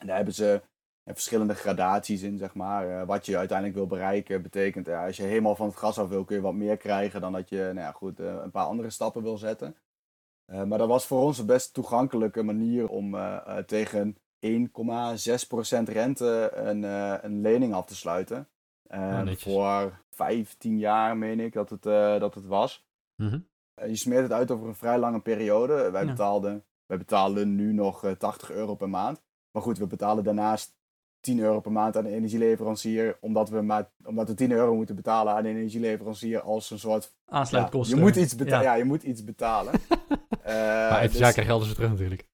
En 0.00 0.06
daar 0.06 0.16
hebben 0.16 0.34
ze 0.34 0.62
verschillende 1.04 1.54
gradaties 1.54 2.22
in, 2.22 2.38
zeg 2.38 2.54
maar. 2.54 3.06
Wat 3.06 3.26
je 3.26 3.36
uiteindelijk 3.36 3.78
wil 3.78 3.86
bereiken 3.86 4.42
betekent, 4.42 4.88
als 4.88 5.16
je 5.16 5.22
helemaal 5.22 5.56
van 5.56 5.66
het 5.66 5.76
gas 5.76 5.98
af 5.98 6.08
wil, 6.08 6.24
kun 6.24 6.36
je 6.36 6.42
wat 6.42 6.54
meer 6.54 6.76
krijgen 6.76 7.20
dan 7.20 7.32
dat 7.32 7.48
je 7.48 7.56
nou 7.56 7.78
ja, 7.78 7.92
goed, 7.92 8.18
een 8.18 8.50
paar 8.50 8.66
andere 8.66 8.90
stappen 8.90 9.22
wil 9.22 9.38
zetten. 9.38 9.76
Maar 10.46 10.78
dat 10.78 10.88
was 10.88 11.06
voor 11.06 11.20
ons 11.20 11.38
een 11.38 11.46
best 11.46 11.74
toegankelijke 11.74 12.42
manier 12.42 12.88
om 12.88 13.16
tegen 13.66 14.16
1,6% 14.40 15.82
rente 15.84 16.50
een, 16.54 16.82
een 17.24 17.40
lening 17.40 17.74
af 17.74 17.86
te 17.86 17.96
sluiten. 17.96 18.48
Ja, 18.88 19.34
voor 19.36 20.00
15 20.10 20.78
jaar, 20.78 21.16
meen 21.16 21.40
ik, 21.40 21.52
dat 21.52 21.70
het, 21.70 21.82
dat 22.20 22.34
het 22.34 22.46
was. 22.46 22.86
Mm 23.16 23.28
-hmm. 23.28 23.46
je 23.88 23.96
smeert 23.96 24.22
het 24.22 24.32
uit 24.32 24.50
over 24.50 24.68
een 24.68 24.74
vrij 24.74 24.98
lange 24.98 25.20
periode. 25.20 25.90
Wij, 25.90 26.04
ja. 26.04 26.10
betaalden, 26.10 26.64
wij 26.86 26.98
betalen 26.98 27.54
nu 27.54 27.72
nog 27.72 28.14
80 28.18 28.50
euro 28.50 28.74
per 28.74 28.88
maand. 28.88 29.22
Maar 29.50 29.62
goed, 29.62 29.78
we 29.78 29.86
betalen 29.86 30.24
daarnaast 30.24 30.76
10 31.20 31.38
euro 31.38 31.60
per 31.60 31.72
maand 31.72 31.96
aan 31.96 32.04
de 32.04 32.10
energieleverancier, 32.10 33.16
omdat 33.20 33.48
we, 33.48 33.60
maar, 33.60 33.90
omdat 34.04 34.28
we 34.28 34.34
10 34.34 34.50
euro 34.52 34.74
moeten 34.74 34.94
betalen 34.94 35.34
aan 35.34 35.42
de 35.42 35.48
energieleverancier 35.48 36.40
als 36.40 36.70
een 36.70 36.78
soort... 36.78 37.14
Aansluitkosten. 37.26 37.96
Ja, 37.96 38.02
je, 38.02 38.08
moet 38.08 38.22
iets 38.22 38.36
beta- 38.36 38.56
ja. 38.56 38.62
ja. 38.62 38.74
je 38.74 38.84
moet 38.84 39.02
iets 39.02 39.24
betalen. 39.24 39.72
uh, 39.74 40.46
maar 40.46 40.98
eind 40.98 41.18
dus, 41.18 41.34
je 41.34 41.52
alles 41.52 41.66
weer 41.66 41.74
terug 41.74 41.90
natuurlijk. 41.90 42.26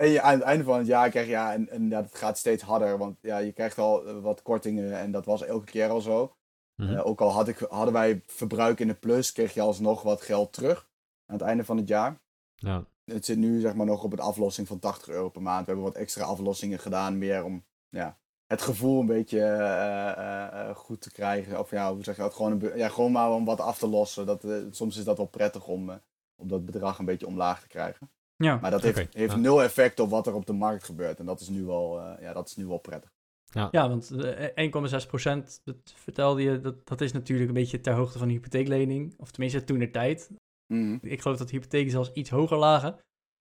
En 0.00 0.08
je, 0.08 0.20
aan 0.20 0.34
het 0.34 0.42
einde 0.42 0.64
van 0.64 0.78
het 0.78 0.86
jaar 0.86 1.10
krijg 1.10 1.26
je, 1.26 1.32
ja, 1.32 1.52
en, 1.52 1.68
en 1.68 1.88
ja, 1.88 2.02
dat 2.02 2.14
gaat 2.14 2.38
steeds 2.38 2.62
harder, 2.62 2.98
want 2.98 3.18
ja, 3.20 3.38
je 3.38 3.52
krijgt 3.52 3.78
al 3.78 4.20
wat 4.20 4.42
kortingen 4.42 4.98
en 4.98 5.10
dat 5.10 5.24
was 5.24 5.42
elke 5.42 5.64
keer 5.64 5.88
al 5.88 6.00
zo. 6.00 6.36
Mm-hmm. 6.76 6.94
Uh, 6.94 7.06
ook 7.06 7.20
al 7.20 7.30
had 7.30 7.48
ik, 7.48 7.58
hadden 7.58 7.92
wij 7.92 8.22
verbruik 8.26 8.80
in 8.80 8.86
de 8.86 8.94
plus, 8.94 9.32
kreeg 9.32 9.54
je 9.54 9.60
alsnog 9.60 10.02
wat 10.02 10.22
geld 10.22 10.52
terug 10.52 10.88
aan 11.26 11.36
het 11.36 11.44
einde 11.46 11.64
van 11.64 11.76
het 11.76 11.88
jaar. 11.88 12.20
Ja. 12.54 12.84
Het 13.04 13.24
zit 13.24 13.38
nu 13.38 13.60
zeg 13.60 13.74
maar 13.74 13.86
nog 13.86 14.04
op 14.04 14.12
een 14.12 14.20
aflossing 14.20 14.66
van 14.66 14.78
80 14.78 15.08
euro 15.08 15.28
per 15.28 15.42
maand. 15.42 15.66
We 15.66 15.72
hebben 15.72 15.84
wat 15.84 16.02
extra 16.02 16.24
aflossingen 16.24 16.78
gedaan, 16.78 17.18
meer 17.18 17.44
om 17.44 17.64
ja, 17.88 18.18
het 18.46 18.62
gevoel 18.62 19.00
een 19.00 19.06
beetje 19.06 19.38
uh, 19.38 20.68
uh, 20.68 20.76
goed 20.76 21.00
te 21.00 21.12
krijgen. 21.12 21.58
Of 21.58 21.70
ja, 21.70 21.94
hoe 21.94 22.04
zeg 22.04 22.16
je 22.16 22.22
dat? 22.22 22.34
Gewoon, 22.34 22.60
een, 22.60 22.76
ja, 22.76 22.88
gewoon 22.88 23.12
maar 23.12 23.32
om 23.32 23.44
wat 23.44 23.60
af 23.60 23.78
te 23.78 23.88
lossen. 23.88 24.26
Dat, 24.26 24.46
soms 24.70 24.96
is 24.96 25.04
dat 25.04 25.16
wel 25.16 25.26
prettig 25.26 25.66
om, 25.66 26.00
om 26.36 26.48
dat 26.48 26.64
bedrag 26.64 26.98
een 26.98 27.04
beetje 27.04 27.26
omlaag 27.26 27.60
te 27.60 27.68
krijgen. 27.68 28.10
Ja. 28.44 28.58
Maar 28.60 28.70
dat 28.70 28.82
heeft, 28.82 29.14
heeft 29.14 29.32
ja. 29.32 29.38
nul 29.38 29.62
effect 29.62 30.00
op 30.00 30.10
wat 30.10 30.26
er 30.26 30.34
op 30.34 30.46
de 30.46 30.52
markt 30.52 30.84
gebeurt. 30.84 31.18
En 31.18 31.26
dat 31.26 31.40
is 31.40 31.48
nu 31.48 31.64
wel, 31.64 32.00
ja, 32.20 32.32
dat 32.32 32.48
is 32.48 32.56
nu 32.56 32.66
wel 32.66 32.78
prettig. 32.78 33.10
Ja, 33.70 33.88
want 33.88 34.10
eh, 34.10 35.00
1,6 35.02 35.06
procent, 35.06 35.60
dat 35.64 35.76
vertelde 35.94 36.42
je, 36.42 36.60
dat, 36.60 36.88
dat 36.88 37.00
is 37.00 37.12
natuurlijk 37.12 37.48
een 37.48 37.54
beetje 37.54 37.80
ter 37.80 37.94
hoogte 37.94 38.18
van 38.18 38.28
de 38.28 38.34
hypotheeklening. 38.34 39.14
Of 39.18 39.30
tenminste 39.30 39.64
toen 39.64 39.78
de 39.78 39.90
tijd. 39.90 40.30
Mhm. 40.72 40.98
Ik 41.02 41.20
geloof 41.22 41.36
dat 41.38 41.48
de 41.48 41.54
hypotheken 41.54 41.90
zelfs 41.90 42.12
iets 42.12 42.30
hoger 42.30 42.56
lagen 42.56 42.98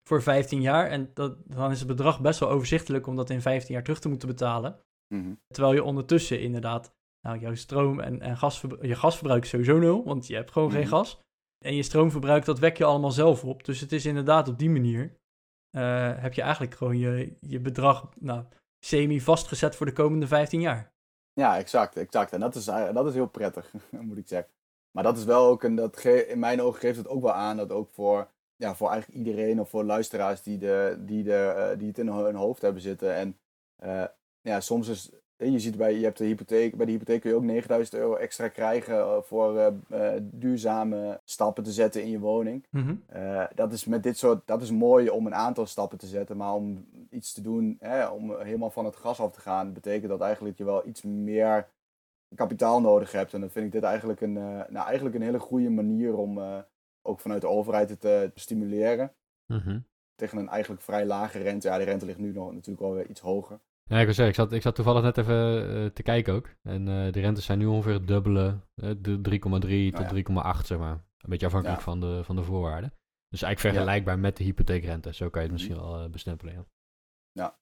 voor 0.08 0.22
15 0.22 0.62
jaar. 0.62 0.88
En 0.88 1.12
dat, 1.14 1.38
dan 1.46 1.72
is 1.72 1.80
het 1.80 1.88
bedrag 1.88 2.22
best 2.22 2.40
wel 2.40 2.50
overzichtelijk 2.50 3.08
om 3.08 3.16
dat 3.16 3.30
in 3.30 3.42
15 3.42 3.74
jaar 3.74 3.84
terug 3.84 4.00
te 4.00 4.10
moeten 4.10 4.28
betalen. 4.28 4.80
Mhm. 5.14 5.34
Terwijl 5.48 5.74
je 5.74 5.84
ondertussen 5.84 6.42
inderdaad, 6.42 6.94
nou, 7.28 7.40
jouw 7.40 7.56
stroom 7.56 8.00
en, 8.00 8.22
en 8.22 8.38
gasverbruik, 8.38 8.86
je 8.86 8.96
gasverbruik 8.96 9.44
is 9.44 9.50
sowieso 9.50 9.78
nul, 9.80 10.04
want 10.04 10.28
je 10.28 10.36
hebt 10.36 10.52
gewoon 10.52 10.72
geen 10.72 10.82
Mhm. 10.82 10.90
gas. 10.90 11.20
En 11.66 11.76
je 11.76 11.84
stroomverbruik, 11.84 12.46
dat 12.46 12.60
wek 12.60 12.78
je 12.78 12.84
allemaal 12.84 13.12
zelf 13.12 13.44
op. 13.44 13.66
Dus 13.66 13.80
het 13.80 13.92
is 13.92 14.06
inderdaad 14.06 14.48
op 14.48 14.60
die 14.60 14.70
manier, 14.70 15.16
eh, 15.70 16.22
heb 16.22 16.34
je 16.34 16.42
eigenlijk 16.42 16.76
gewoon 16.76 16.98
je, 16.98 17.38
je 17.40 17.60
bedrag 17.60 18.10
nou, 18.20 18.44
semi 18.86 19.22
vastgezet 19.22 19.76
voor 19.76 19.86
de 19.86 19.94
komende 19.94 20.28
15 20.28 20.62
jaar. 20.62 20.94
Ja, 21.34 21.58
exact, 21.58 21.98
exact. 21.98 22.32
En 22.32 22.40
dat 22.40 22.56
is, 22.56 22.68
eh, 22.68 22.94
dat 22.94 23.08
is 23.08 23.14
heel 23.14 23.30
prettig, 23.30 23.74
moet 23.90 24.18
ik 24.18 24.28
zeggen. 24.28 24.52
Maar 24.92 25.04
dat 25.04 25.18
is 25.18 25.24
wel 25.24 25.46
ook, 25.46 25.64
een, 25.64 25.76
dat 25.76 26.04
in 26.04 26.40
mijn 26.40 26.62
ogen 26.62 26.80
geeft 26.80 26.98
het 26.98 27.08
ook 27.08 27.22
wel 27.22 27.34
aan 27.34 27.58
dat 27.58 27.72
ook 27.72 27.90
voor, 27.92 28.28
ja, 28.56 28.76
voor 28.76 28.90
eigenlijk 28.90 29.20
iedereen 29.20 29.60
of 29.60 29.70
voor 29.70 29.84
luisteraars 29.84 30.42
die, 30.42 30.58
de, 30.58 30.98
die, 31.00 31.24
de, 31.24 31.54
eh, 31.58 31.78
die 31.78 31.88
het 31.88 31.98
in 31.98 32.08
hun 32.08 32.36
hoofd 32.36 32.62
hebben 32.62 32.82
zitten. 32.82 33.16
En 33.16 33.38
ja, 34.42 34.60
soms 34.60 34.88
is, 34.88 35.12
je 35.48 35.60
ziet 35.60 35.78
bij, 35.78 35.94
je 35.94 36.04
hebt 36.04 36.18
de 36.18 36.26
hypotheek, 36.26 36.76
bij 36.76 36.86
de 36.86 36.92
hypotheek 36.92 37.22
kun 37.22 37.30
je 37.30 37.36
ook 37.36 37.44
9000 37.44 37.96
euro 37.96 38.16
extra 38.16 38.48
krijgen 38.48 38.96
eh, 38.96 39.18
voor 39.22 39.58
eh, 39.58 39.68
eh, 40.16 40.22
duurzame 40.24 41.20
stappen 41.24 41.64
te 41.64 41.72
zetten 41.72 42.04
in 42.04 42.10
je 42.10 42.20
woning. 42.20 42.66
Mhm. 42.70 42.96
Dat 43.56 43.74
is 43.74 43.86
met 43.86 44.04
dit 44.04 44.18
soort, 44.18 44.48
dat 44.48 44.62
is 44.62 44.72
mooi 44.72 45.10
om 45.10 45.26
een 45.26 45.36
aantal 45.36 45.66
stappen 45.66 45.98
te 45.98 46.08
zetten, 46.08 46.38
maar 46.38 46.54
om 46.54 46.86
iets 47.10 47.34
te 47.34 47.42
doen, 47.42 47.78
hè, 47.80 48.08
om 48.08 48.40
helemaal 48.40 48.72
van 48.72 48.86
het 48.86 48.96
gas 48.96 49.20
af 49.20 49.32
te 49.32 49.40
gaan, 49.40 49.74
betekent 49.74 50.10
dat 50.10 50.22
eigenlijk 50.22 50.58
je 50.58 50.64
wel 50.64 50.88
iets 50.88 51.02
meer 51.02 51.68
kapitaal 52.36 52.82
nodig 52.82 53.12
hebt. 53.12 53.34
En 53.34 53.40
dan 53.40 53.50
vind 53.50 53.66
ik 53.66 53.72
dit 53.72 53.84
eigenlijk 53.84 54.22
een, 54.22 54.34
nou, 54.70 54.86
eigenlijk 54.86 55.16
een 55.16 55.22
hele 55.22 55.40
goede 55.40 55.70
manier 55.70 56.18
om 56.18 56.40
ook 57.02 57.20
vanuit 57.20 57.42
de 57.42 57.48
overheid 57.48 57.90
het 57.90 58.02
te 58.02 58.32
stimuleren. 58.36 59.14
Mhm. 59.46 59.80
Tegen 60.16 60.38
een 60.38 60.50
eigenlijk 60.50 60.82
vrij 60.82 61.06
lage 61.06 61.40
rente. 61.40 61.68
Ja, 61.68 61.78
de 61.78 61.84
rente 61.84 62.06
ligt 62.06 62.20
nu 62.20 62.32
nog 62.32 62.52
natuurlijk 62.52 62.80
wel 62.80 62.94
weer 62.94 63.08
iets 63.08 63.22
hoger. 63.22 63.60
Ja, 63.90 64.00
ik 64.00 64.06
wil 64.06 64.14
zeggen, 64.14 64.28
ik 64.28 64.36
zat, 64.36 64.52
ik 64.52 64.62
zat 64.62 64.76
toevallig 64.76 65.02
net 65.04 65.18
even 65.18 65.70
eh, 65.76 65.86
te 65.86 66.04
kijken 66.04 66.34
ook. 66.34 66.50
En 66.62 66.88
eh, 66.88 67.12
de 67.12 67.20
rentes 67.20 67.46
zijn 67.46 67.60
nu 67.60 67.66
ongeveer 67.66 67.94
het 67.94 68.08
dubbele, 68.08 68.60
eh, 68.76 68.90
de 68.98 69.18
3,3 69.22 69.92
tot 69.96 70.10
ja. 70.10 70.54
3,8 70.62 70.66
zeg 70.66 70.78
maar. 70.78 70.94
Een 71.18 71.30
beetje 71.30 71.46
afhankelijk 71.46 71.80
Ja. 71.80 71.86
van, 71.86 72.00
de, 72.00 72.24
van 72.24 72.36
de 72.36 72.44
voorwaarden. 72.44 72.94
Dus 73.30 73.42
eigenlijk 73.42 73.76
vergelijkbaar 73.76 74.20
met 74.20 74.38
de 74.38 74.44
hypotheekrente. 74.44 75.14
Zo 75.14 75.30
kan 75.30 75.42
je 75.42 75.48
het 75.48 75.58
misschien 75.58 75.76
wel 75.78 76.00
eh, 76.04 76.10
bestempelen, 76.10 76.54
ja. 76.54 77.58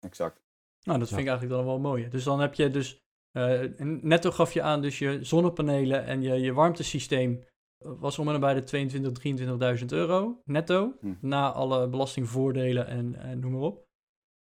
Exact. 0.00 0.42
Nou, 0.82 0.98
dat 0.98 1.08
Ja. 1.08 1.14
vind 1.14 1.26
ik 1.26 1.32
eigenlijk 1.32 1.58
dan 1.60 1.64
wel 1.64 1.78
mooi. 1.80 2.08
Dus 2.08 2.24
dan 2.24 2.40
heb 2.40 2.54
je 2.54 2.70
dus, 2.70 3.02
eh, 3.30 3.60
netto 4.02 4.30
gaf 4.30 4.52
je 4.52 4.62
aan, 4.62 4.82
dus 4.82 4.98
je 4.98 5.24
zonnepanelen 5.24 6.04
en 6.04 6.22
je, 6.22 6.32
je 6.34 6.52
warmtesysteem 6.52 7.44
was 7.78 8.18
om 8.18 8.28
en 8.28 8.40
bij 8.40 8.54
de 8.54 8.62
22.000, 8.64 9.12
23.000 9.12 9.92
euro 9.92 10.42
netto. 10.44 10.94
Hm. 11.00 11.14
Na 11.20 11.52
alle 11.52 11.88
belastingvoordelen 11.88 12.86
en, 12.86 13.14
en 13.14 13.38
noem 13.38 13.52
maar 13.52 13.60
op. 13.60 13.86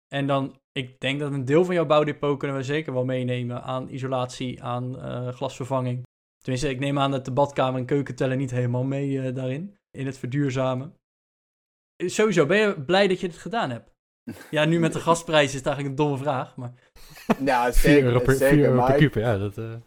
En 0.09 0.27
dan, 0.27 0.61
ik 0.79 1.01
denk 1.01 1.21
dat 1.21 1.33
een 1.33 1.45
deel 1.45 1.65
van 1.65 1.75
jouw 1.75 1.87
bouwdepot 1.87 2.39
kunnen 2.39 2.57
we 2.57 2.63
zeker 2.63 2.93
wel 2.93 3.05
meenemen 3.05 3.63
aan 3.63 3.89
isolatie, 3.89 4.63
aan 4.63 5.01
eh, 5.01 5.29
glasvervanging. 5.29 6.03
Tenminste, 6.39 6.69
ik 6.71 6.79
neem 6.79 6.99
aan 6.99 7.11
dat 7.11 7.25
de 7.25 7.33
badkamer 7.33 7.81
en 7.81 7.87
keuken 7.87 8.15
tellen 8.15 8.39
niet 8.39 8.51
helemaal 8.51 8.85
mee 8.85 9.21
eh, 9.23 9.35
daarin, 9.35 9.77
in 9.91 10.07
het 10.07 10.19
verduurzamen. 10.19 10.95
Eh, 11.97 12.09
Sowieso, 12.09 12.47
ben 12.47 12.59
je 12.59 12.81
blij 12.85 13.09
dat 13.09 13.21
je 13.21 13.27
het 13.27 13.37
gedaan 13.39 13.71
hebt? 13.71 13.97
Ja, 14.51 14.65
nu 14.65 14.79
met 14.79 14.93
de 14.93 15.01
gasprijs 15.01 15.49
is 15.49 15.55
het 15.55 15.67
eigenlijk 15.67 15.99
een 15.99 16.05
domme 16.05 16.23
vraag, 16.23 16.57
maar... 16.57 16.73
Ja, 17.45 17.63
4 17.73 17.91
zeker. 17.91 18.05
euro 18.07 18.19
per, 18.21 18.35
zeker, 18.35 18.55
4 18.55 18.59
euro 18.65 18.71
per 18.77 18.81
maar 18.81 18.91
ik- 18.91 18.99
kuub, 19.11 19.15
ja. 19.15 19.39
Dat, 19.39 19.57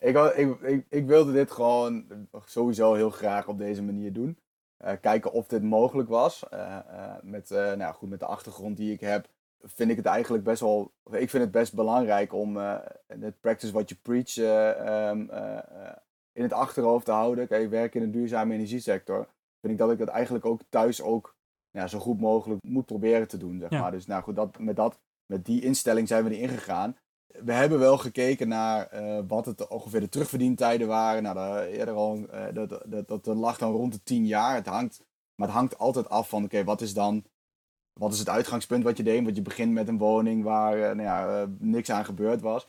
ik, 0.00 0.16
ik, 0.36 0.60
ik, 0.60 0.86
ik 0.88 1.06
wilde 1.06 1.32
dit 1.32 1.50
gewoon 1.50 2.06
sowieso 2.44 2.94
heel 2.94 3.10
graag 3.10 3.48
op 3.48 3.58
deze 3.58 3.82
manier 3.82 4.12
doen. 4.12 4.38
Eh, 4.76 4.92
kijken 5.00 5.32
of 5.32 5.46
dit 5.46 5.62
mogelijk 5.62 6.08
was. 6.08 6.48
Eh, 6.48 6.76
eh, 6.76 7.14
met, 7.22 7.50
eh, 7.50 7.58
nou 7.58 7.78
ja, 7.78 7.92
goed, 7.92 8.08
met 8.08 8.18
de 8.20 8.26
achtergrond 8.26 8.76
die 8.76 8.92
ik 8.92 9.00
heb, 9.00 9.28
vind 9.62 9.90
ik 9.90 9.96
het 9.96 10.06
eigenlijk 10.06 10.44
best 10.44 10.60
wel. 10.60 10.92
Ik 11.10 11.30
vind 11.30 11.42
het 11.42 11.50
best 11.50 11.74
belangrijk 11.74 12.32
om 12.32 12.56
eh, 12.56 12.76
het 13.06 13.40
practice 13.40 13.72
what 13.72 13.88
you 13.88 14.00
preach 14.02 14.36
eh, 14.36 15.08
ehm, 15.08 15.30
eh, 15.30 15.92
in 16.32 16.42
het 16.42 16.52
achterhoofd 16.52 17.04
te 17.04 17.12
houden. 17.12 17.48
Kijk, 17.48 17.62
ik 17.62 17.70
werk 17.70 17.94
in 17.94 18.00
de 18.00 18.10
duurzame 18.10 18.54
energiesector. 18.54 19.28
Vind 19.60 19.72
ik 19.72 19.78
dat 19.78 19.90
ik 19.90 19.98
dat 19.98 20.08
eigenlijk 20.08 20.44
ook 20.44 20.60
thuis 20.68 21.02
ook 21.02 21.36
ja, 21.70 21.86
zo 21.86 21.98
goed 21.98 22.20
mogelijk 22.20 22.62
moet 22.62 22.86
proberen 22.86 23.28
te 23.28 23.36
doen. 23.36 23.58
Zeg 23.60 23.70
Ja. 23.70 23.80
maar. 23.80 23.90
Dus 23.90 24.06
nou 24.06 24.22
goed, 24.22 24.36
dat, 24.36 24.58
met, 24.58 24.76
dat, 24.76 24.98
met 25.26 25.44
die 25.44 25.62
instelling 25.62 26.08
zijn 26.08 26.24
we 26.24 26.36
erin 26.36 26.58
gegaan 26.58 26.96
we 27.44 27.52
hebben 27.52 27.78
wel 27.78 27.98
gekeken 27.98 28.48
naar 28.48 28.88
wat 29.26 29.46
het 29.46 29.68
ongeveer 29.68 30.00
de 30.00 30.08
terugverdientijden 30.08 30.88
waren. 30.88 31.22
Nou, 31.22 31.34
daar 31.34 31.66
eerder 31.66 31.94
al, 31.94 32.26
dat, 32.52 32.68
dat, 32.68 33.08
dat, 33.08 33.24
dat 33.24 33.36
lag 33.36 33.58
dan 33.58 33.72
rond 33.72 33.92
de 33.92 34.02
10 34.02 34.26
jaar. 34.26 34.54
Het 34.54 34.66
hangt, 34.66 35.04
maar 35.34 35.46
het 35.46 35.56
hangt 35.56 35.78
altijd 35.78 36.08
af 36.08 36.28
van, 36.28 36.44
oké, 36.44 36.64
wat 36.64 36.80
is 36.80 36.94
dan 36.94 37.24
wat 37.98 38.12
is 38.12 38.18
het 38.18 38.28
uitgangspunt 38.28 38.84
wat 38.84 38.96
je 38.96 39.02
deed? 39.02 39.24
Want 39.24 39.36
je 39.36 39.42
begint 39.42 39.72
met 39.72 39.88
een 39.88 39.98
woning 39.98 40.42
waar 40.44 40.72
eh, 40.74 40.80
nou 40.96 41.02
ja, 41.02 41.40
eh, 41.42 41.48
niks 41.58 41.90
aan 41.90 42.04
gebeurd 42.04 42.40
was. 42.40 42.68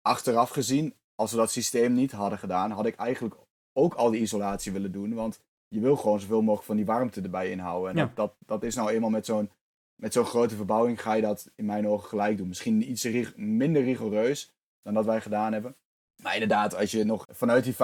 Achteraf 0.00 0.50
gezien, 0.50 0.94
als 1.14 1.30
we 1.30 1.36
dat 1.36 1.50
systeem 1.50 1.92
niet 1.92 2.12
hadden 2.12 2.38
gedaan, 2.38 2.70
had 2.70 2.86
ik 2.86 2.96
eigenlijk 2.96 3.34
ook 3.72 3.94
al 3.94 4.10
die 4.10 4.20
isolatie 4.20 4.72
willen 4.72 4.92
doen. 4.92 5.14
Want 5.14 5.40
je 5.68 5.80
wil 5.80 5.96
gewoon 5.96 6.20
zoveel 6.20 6.40
mogelijk 6.42 6.66
van 6.66 6.76
die 6.76 6.84
warmte 6.86 7.20
erbij 7.20 7.50
inhouden. 7.50 7.90
En 7.90 7.96
Ja. 7.96 8.02
dat, 8.04 8.16
dat, 8.16 8.34
dat 8.46 8.62
is 8.62 8.74
nou 8.74 8.90
eenmaal 8.90 9.10
met 9.10 9.26
zo'n 9.26 9.50
met 9.94 10.12
zo'n 10.12 10.24
grote 10.24 10.56
verbouwing 10.56 11.02
ga 11.02 11.12
je 11.12 11.22
dat 11.22 11.50
in 11.54 11.64
mijn 11.64 11.88
ogen 11.88 12.08
gelijk 12.08 12.36
doen. 12.38 12.48
Misschien 12.48 12.90
iets 12.90 13.04
rig- 13.04 13.36
minder 13.36 13.82
rigoureus 13.82 14.52
dan 14.82 14.94
dat 14.94 15.04
wij 15.04 15.20
gedaan 15.20 15.52
hebben. 15.52 15.76
Maar 16.22 16.34
inderdaad, 16.34 16.76
als 16.76 16.90
je 16.90 17.04
nog 17.04 17.26
vanuit 17.30 17.64
die 17.64 17.74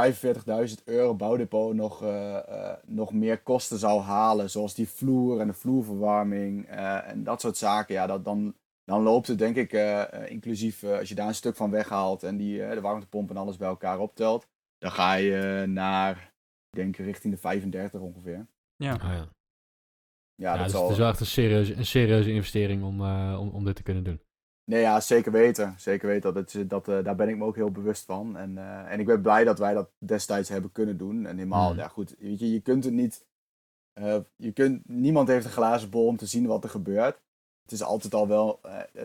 45.000 0.68 0.84
euro 0.84 1.14
bouwdepot 1.14 1.74
nog, 1.74 2.02
uh, 2.02 2.72
nog 2.86 3.12
meer 3.12 3.42
kosten 3.42 3.78
zou 3.78 4.00
halen, 4.00 4.50
zoals 4.50 4.74
die 4.74 4.88
vloer 4.88 5.40
en 5.40 5.46
de 5.46 5.52
vloerverwarming 5.52 6.66
en 6.66 7.24
dat 7.24 7.40
soort 7.40 7.56
zaken, 7.56 7.94
ja, 7.94 8.06
dat, 8.06 8.24
dan, 8.24 8.54
dan 8.84 9.02
loopt 9.02 9.26
het 9.26 9.38
denk 9.38 9.56
ik, 9.56 9.72
inclusief 10.28 10.84
als 10.84 11.08
je 11.08 11.14
daar 11.14 11.28
een 11.28 11.34
stuk 11.34 11.56
van 11.56 11.70
weghaalt 11.70 12.22
en 12.22 12.36
die, 12.36 12.58
de 12.58 12.80
warmtepomp 12.80 13.30
en 13.30 13.36
alles 13.36 13.56
bij 13.56 13.68
elkaar 13.68 13.98
optelt, 13.98 14.46
dan 14.78 14.90
ga 14.90 15.14
je 15.14 15.64
naar, 15.66 16.32
ik 16.70 16.76
denk 16.76 16.96
richting 16.96 17.34
de 17.34 17.40
35 17.40 18.00
ongeveer. 18.00 18.46
Ja. 18.76 18.94
Oh, 18.94 19.00
ja. 19.02 19.28
Ja, 20.34 20.56
dat 20.56 20.62
dus 20.62 20.72
zal... 20.72 20.82
het 20.82 20.92
is 20.92 20.98
wel 20.98 21.08
echt 21.08 21.20
een 21.20 21.26
serieuze, 21.26 21.74
een 21.74 21.86
serieuze 21.86 22.32
investering 22.32 22.82
om, 22.82 23.00
om, 23.36 23.48
om 23.48 23.64
dit 23.64 23.76
te 23.76 23.82
kunnen 23.82 24.04
doen. 24.04 24.20
Nee, 24.68 24.80
ja, 24.80 25.00
zeker 25.00 25.32
weten. 25.32 25.74
Zeker 25.76 26.08
weten. 26.08 26.34
Dat, 26.34 26.52
dat, 26.52 26.68
dat 26.68 26.88
uh, 26.88 27.04
daar 27.04 27.16
ben 27.16 27.28
ik 27.28 27.36
me 27.36 27.44
ook 27.44 27.54
heel 27.54 27.70
bewust 27.70 28.04
van. 28.04 28.36
En, 28.36 28.56
uh, 28.56 28.92
en 28.92 29.00
ik 29.00 29.06
ben 29.06 29.22
blij 29.22 29.44
dat 29.44 29.58
wij 29.58 29.74
dat 29.74 29.90
destijds 29.98 30.48
hebben 30.48 30.72
kunnen 30.72 30.96
doen. 30.96 31.26
En 31.26 31.36
helemaal, 31.36 31.72
mm. 31.72 31.78
ja 31.78 31.88
goed, 31.88 32.14
weet 32.18 32.38
je, 32.38 32.52
je 32.52 32.60
kunt 32.60 32.84
het 32.84 32.92
niet... 32.92 33.26
Uh, 33.94 34.16
je 34.36 34.52
kunt, 34.52 34.88
niemand 34.88 35.28
heeft 35.28 35.44
een 35.44 35.50
glazen 35.50 35.90
bol 35.90 36.06
om 36.06 36.16
te 36.16 36.26
zien 36.26 36.46
wat 36.46 36.64
er 36.64 36.70
gebeurt. 36.70 37.20
Het 37.62 37.72
is 37.72 37.82
altijd 37.82 38.14
al 38.14 38.28
wel 38.28 38.60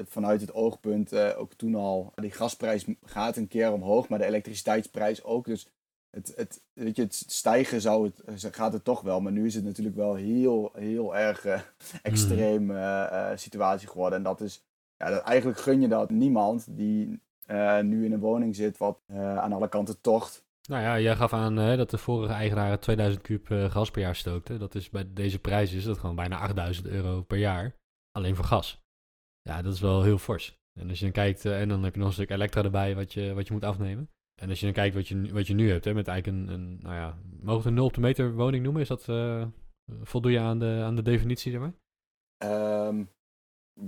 vanuit 0.05 0.41
het 0.41 0.53
oogpunt, 0.53 1.15
ook 1.15 1.53
toen 1.53 1.75
al, 1.75 2.11
die 2.15 2.31
gasprijs 2.31 2.85
gaat 3.05 3.37
een 3.37 3.47
keer 3.47 3.71
omhoog, 3.71 4.09
maar 4.09 4.19
de 4.19 4.25
elektriciteitsprijs 4.25 5.23
ook. 5.23 5.45
Dus 5.45 5.69
het, 6.09 6.33
het, 6.35 6.61
weet 6.73 6.95
je, 6.95 7.01
het 7.01 7.13
stijgen 7.27 7.81
zou 7.81 8.11
het, 8.25 8.55
gaat 8.55 8.73
het 8.73 8.83
toch 8.83 9.01
wel. 9.01 9.21
Maar 9.21 9.31
nu 9.31 9.45
is 9.45 9.55
het 9.55 9.63
natuurlijk 9.63 9.95
wel 9.95 10.15
heel, 10.15 10.71
heel 10.73 11.15
erg 11.15 11.43
mm. 11.43 11.61
extreem 12.01 12.71
situatie 13.35 13.87
geworden. 13.87 14.17
En 14.17 14.23
dat 14.23 14.41
is 14.41 14.63
ja, 15.03 15.09
dat, 15.09 15.23
eigenlijk 15.23 15.59
gun 15.59 15.81
je 15.81 15.87
dat 15.87 16.09
niemand 16.09 16.77
die 16.77 17.21
uh, 17.47 17.79
nu 17.79 18.05
in 18.05 18.11
een 18.11 18.19
woning 18.19 18.55
zit 18.55 18.77
wat 18.77 18.99
uh, 19.07 19.37
aan 19.37 19.53
alle 19.53 19.69
kanten 19.69 20.01
tocht. 20.01 20.45
Nou 20.69 20.81
ja, 20.81 20.99
jij 20.99 21.15
gaf 21.15 21.33
aan 21.33 21.59
uh, 21.59 21.77
dat 21.77 21.89
de 21.89 21.97
vorige 21.97 22.33
eigenaren 22.33 22.79
2000 22.79 23.23
kub 23.23 23.47
gas 23.47 23.91
per 23.91 24.01
jaar 24.01 24.15
stookten. 24.15 24.59
Dat 24.59 24.75
is 24.75 24.89
bij 24.89 25.13
deze 25.13 25.39
prijs 25.39 25.73
is 25.73 25.83
dat 25.83 25.97
gewoon 25.97 26.15
bijna 26.15 26.37
8000 26.37 26.87
euro 26.87 27.21
per 27.21 27.37
jaar. 27.37 27.75
Alleen 28.11 28.35
voor 28.35 28.45
gas. 28.45 28.81
Ja, 29.41 29.61
dat 29.61 29.73
is 29.73 29.79
wel 29.79 30.03
heel 30.03 30.17
fors. 30.17 30.61
En 30.79 30.89
als 30.89 30.97
je 30.97 31.03
dan 31.03 31.13
kijkt, 31.13 31.45
en 31.45 31.69
dan 31.69 31.83
heb 31.83 31.93
je 31.93 31.99
nog 31.99 32.07
een 32.07 32.13
stuk 32.13 32.29
elektra 32.29 32.63
erbij 32.63 32.95
wat 32.95 33.13
je, 33.13 33.33
wat 33.33 33.47
je 33.47 33.53
moet 33.53 33.63
afnemen. 33.63 34.09
En 34.41 34.49
als 34.49 34.59
je 34.59 34.65
dan 34.65 34.73
kijkt 34.73 34.95
wat 34.95 35.07
je, 35.07 35.33
wat 35.33 35.47
je 35.47 35.53
nu 35.53 35.69
hebt, 35.69 35.85
hè, 35.85 35.93
met 35.93 36.07
eigenlijk 36.07 36.37
een, 36.37 36.53
een 36.53 36.79
nou 36.81 36.95
ja, 36.95 37.17
mogen 37.41 37.63
we 37.63 37.69
een 37.69 37.75
0 37.75 37.85
op 37.85 37.93
de 37.93 38.01
meter 38.01 38.33
woning 38.33 38.63
noemen? 38.63 38.81
Is 38.81 38.87
dat, 38.87 39.05
voldoe 40.01 40.31
je 40.31 40.39
aan 40.39 40.59
de, 40.59 40.81
aan 40.83 40.95
de 40.95 41.01
definitie, 41.01 41.51
zeg 41.51 41.61
maar? 41.61 41.73
Um, 42.87 43.09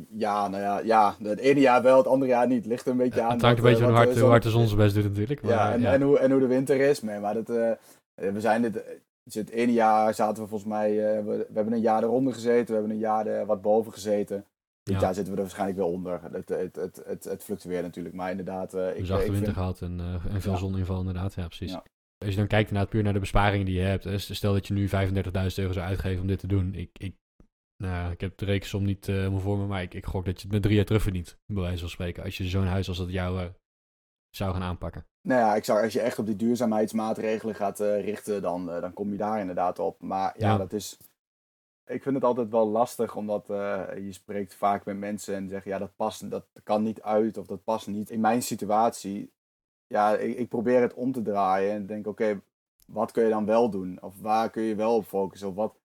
ja, 0.09 0.47
nou 0.47 0.63
ja, 0.63 0.79
ja, 0.79 1.15
het 1.23 1.39
ene 1.39 1.59
jaar 1.59 1.81
wel, 1.81 1.97
het 1.97 2.07
andere 2.07 2.31
jaar 2.31 2.47
niet. 2.47 2.65
Ligt 2.65 2.85
er 2.85 2.91
een 2.91 2.97
beetje 2.97 3.21
aan. 3.21 3.31
Het 3.31 3.41
hangt 3.41 3.57
een 3.57 3.63
beetje 3.63 3.83
hoe 3.83 3.93
hard, 3.93 4.19
hoe 4.19 4.29
hard 4.29 4.43
de 4.43 4.49
zon 4.49 4.65
zijn 4.65 4.79
best 4.79 4.95
doet 4.95 5.03
natuurlijk. 5.03 5.41
Maar, 5.41 5.51
ja, 5.51 5.73
en, 5.73 5.81
ja. 5.81 5.93
En, 5.93 6.01
hoe, 6.01 6.19
en 6.19 6.31
hoe 6.31 6.39
de 6.39 6.47
winter 6.47 6.79
is. 6.79 7.01
Nee, 7.01 7.19
maar 7.19 7.33
dat, 7.33 7.49
uh, 7.49 7.71
we 8.15 8.41
zijn 8.41 8.61
dit, 8.61 8.83
het 9.23 9.49
ene 9.49 9.73
jaar 9.73 10.13
zaten 10.13 10.43
we 10.43 10.49
volgens 10.49 10.69
mij, 10.69 10.91
uh, 10.91 11.25
we, 11.25 11.37
we, 11.37 11.53
hebben 11.53 11.73
een 11.73 11.79
jaar 11.79 12.03
eronder 12.03 12.33
gezeten, 12.33 12.65
we 12.65 12.73
hebben 12.73 12.91
een 12.91 12.97
jaar 12.97 13.27
er 13.27 13.45
wat 13.45 13.61
boven 13.61 13.93
gezeten. 13.93 14.45
Dit 14.83 14.95
ja. 14.95 15.01
jaar 15.01 15.13
zitten 15.13 15.33
we 15.33 15.39
er 15.39 15.45
waarschijnlijk 15.45 15.79
wel 15.79 15.91
onder. 15.91 16.19
Het, 16.31 16.49
het, 16.49 16.75
het, 16.75 17.01
het, 17.05 17.23
het 17.23 17.43
fluctueert 17.43 17.83
natuurlijk, 17.83 18.15
maar 18.15 18.29
inderdaad... 18.31 18.75
Uh, 18.75 18.97
ik, 18.97 19.05
zachte 19.05 19.23
winter 19.23 19.43
vind... 19.43 19.57
gehad 19.57 19.81
en, 19.81 19.99
en 20.33 20.41
veel 20.41 20.51
ja. 20.51 20.57
zoninval 20.57 20.99
inderdaad, 20.99 21.33
ja 21.33 21.47
precies. 21.47 21.73
Als 22.17 22.29
je 22.29 22.35
dan 22.35 22.47
kijkt 22.47 22.71
naar 22.71 22.87
puur 22.87 23.03
naar 23.03 23.13
de 23.13 23.19
besparingen 23.19 23.65
die 23.65 23.75
je 23.75 23.81
hebt, 23.81 24.07
stel 24.17 24.53
dat 24.53 24.67
je 24.67 24.73
nu 24.73 24.89
35.000 24.89 24.93
euro 25.55 25.73
zou 25.73 25.79
uitgeven 25.79 26.21
om 26.21 26.27
dit 26.27 26.39
te 26.39 26.47
doen. 26.47 26.73
Ik, 26.73 26.89
ik 26.93 27.15
nou, 27.77 28.11
ik 28.11 28.21
heb 28.21 28.37
de 28.37 28.45
rekensom 28.45 28.83
niet 28.83 29.07
uh, 29.07 29.15
helemaal 29.15 29.39
voor 29.39 29.57
me, 29.57 29.65
maar 29.65 29.81
ik, 29.81 29.93
ik 29.93 30.05
gok 30.05 30.25
dat 30.25 30.35
je 30.35 30.41
het 30.41 30.51
met 30.51 30.61
drie 30.61 30.75
jaar 30.75 30.85
terug 30.85 31.01
verdient, 31.01 31.37
bij 31.45 31.61
wijze 31.61 31.79
van 31.79 31.89
spreken. 31.89 32.23
Als 32.23 32.37
je 32.37 32.43
zo'n 32.43 32.65
huis 32.65 32.87
als 32.87 32.97
dat 32.97 33.11
jou 33.11 33.41
uh, 33.41 33.45
zou 34.29 34.53
gaan 34.53 34.63
aanpakken. 34.63 35.05
Nou 35.21 35.39
ja, 35.39 35.55
ik 35.55 35.63
zou, 35.63 35.83
als 35.83 35.93
je 35.93 36.01
echt 36.01 36.19
op 36.19 36.25
die 36.25 36.35
duurzaamheidsmaatregelen 36.35 37.55
gaat 37.55 37.81
uh, 37.81 38.03
richten, 38.03 38.41
dan, 38.41 38.65
dan 38.65 38.93
kom 38.93 39.11
je 39.11 39.17
daar 39.17 39.39
inderdaad 39.39 39.79
op. 39.79 40.01
Maar 40.01 40.33
ja, 40.37 40.49
ja, 40.49 40.57
dat 40.57 40.73
is. 40.73 40.97
Ik 41.85 42.03
vind 42.03 42.15
het 42.15 42.23
altijd 42.23 42.49
wel 42.49 42.67
lastig, 42.67 43.15
omdat 43.15 43.45
je 43.47 44.07
spreekt 44.09 44.55
vaak 44.55 44.85
met 44.85 44.97
mensen 44.97 45.35
en 45.35 45.49
zeggen: 45.49 45.71
ja, 45.71 45.77
dat 45.77 45.95
past, 45.95 46.29
dat 46.29 46.45
kan 46.63 46.83
niet 46.83 47.01
uit 47.01 47.37
of 47.37 47.47
dat 47.47 47.63
past 47.63 47.87
niet. 47.87 48.09
In 48.09 48.19
mijn 48.19 48.41
situatie, 48.41 49.33
ja, 49.87 50.15
ik, 50.17 50.37
ik 50.37 50.49
probeer 50.49 50.81
het 50.81 50.93
om 50.93 51.11
te 51.11 51.21
draaien 51.21 51.71
en 51.71 51.85
denk: 51.85 52.07
oké, 52.07 52.41
wat 52.87 53.11
kun 53.11 53.23
je 53.23 53.29
dan 53.29 53.45
wel 53.45 53.69
doen? 53.69 54.01
Of 54.01 54.21
waar 54.21 54.49
kun 54.49 54.63
je 54.63 54.75
wel 54.75 54.95
op 54.95 55.05
focussen? 55.05 55.47
Of 55.47 55.55
wat, 55.55 55.75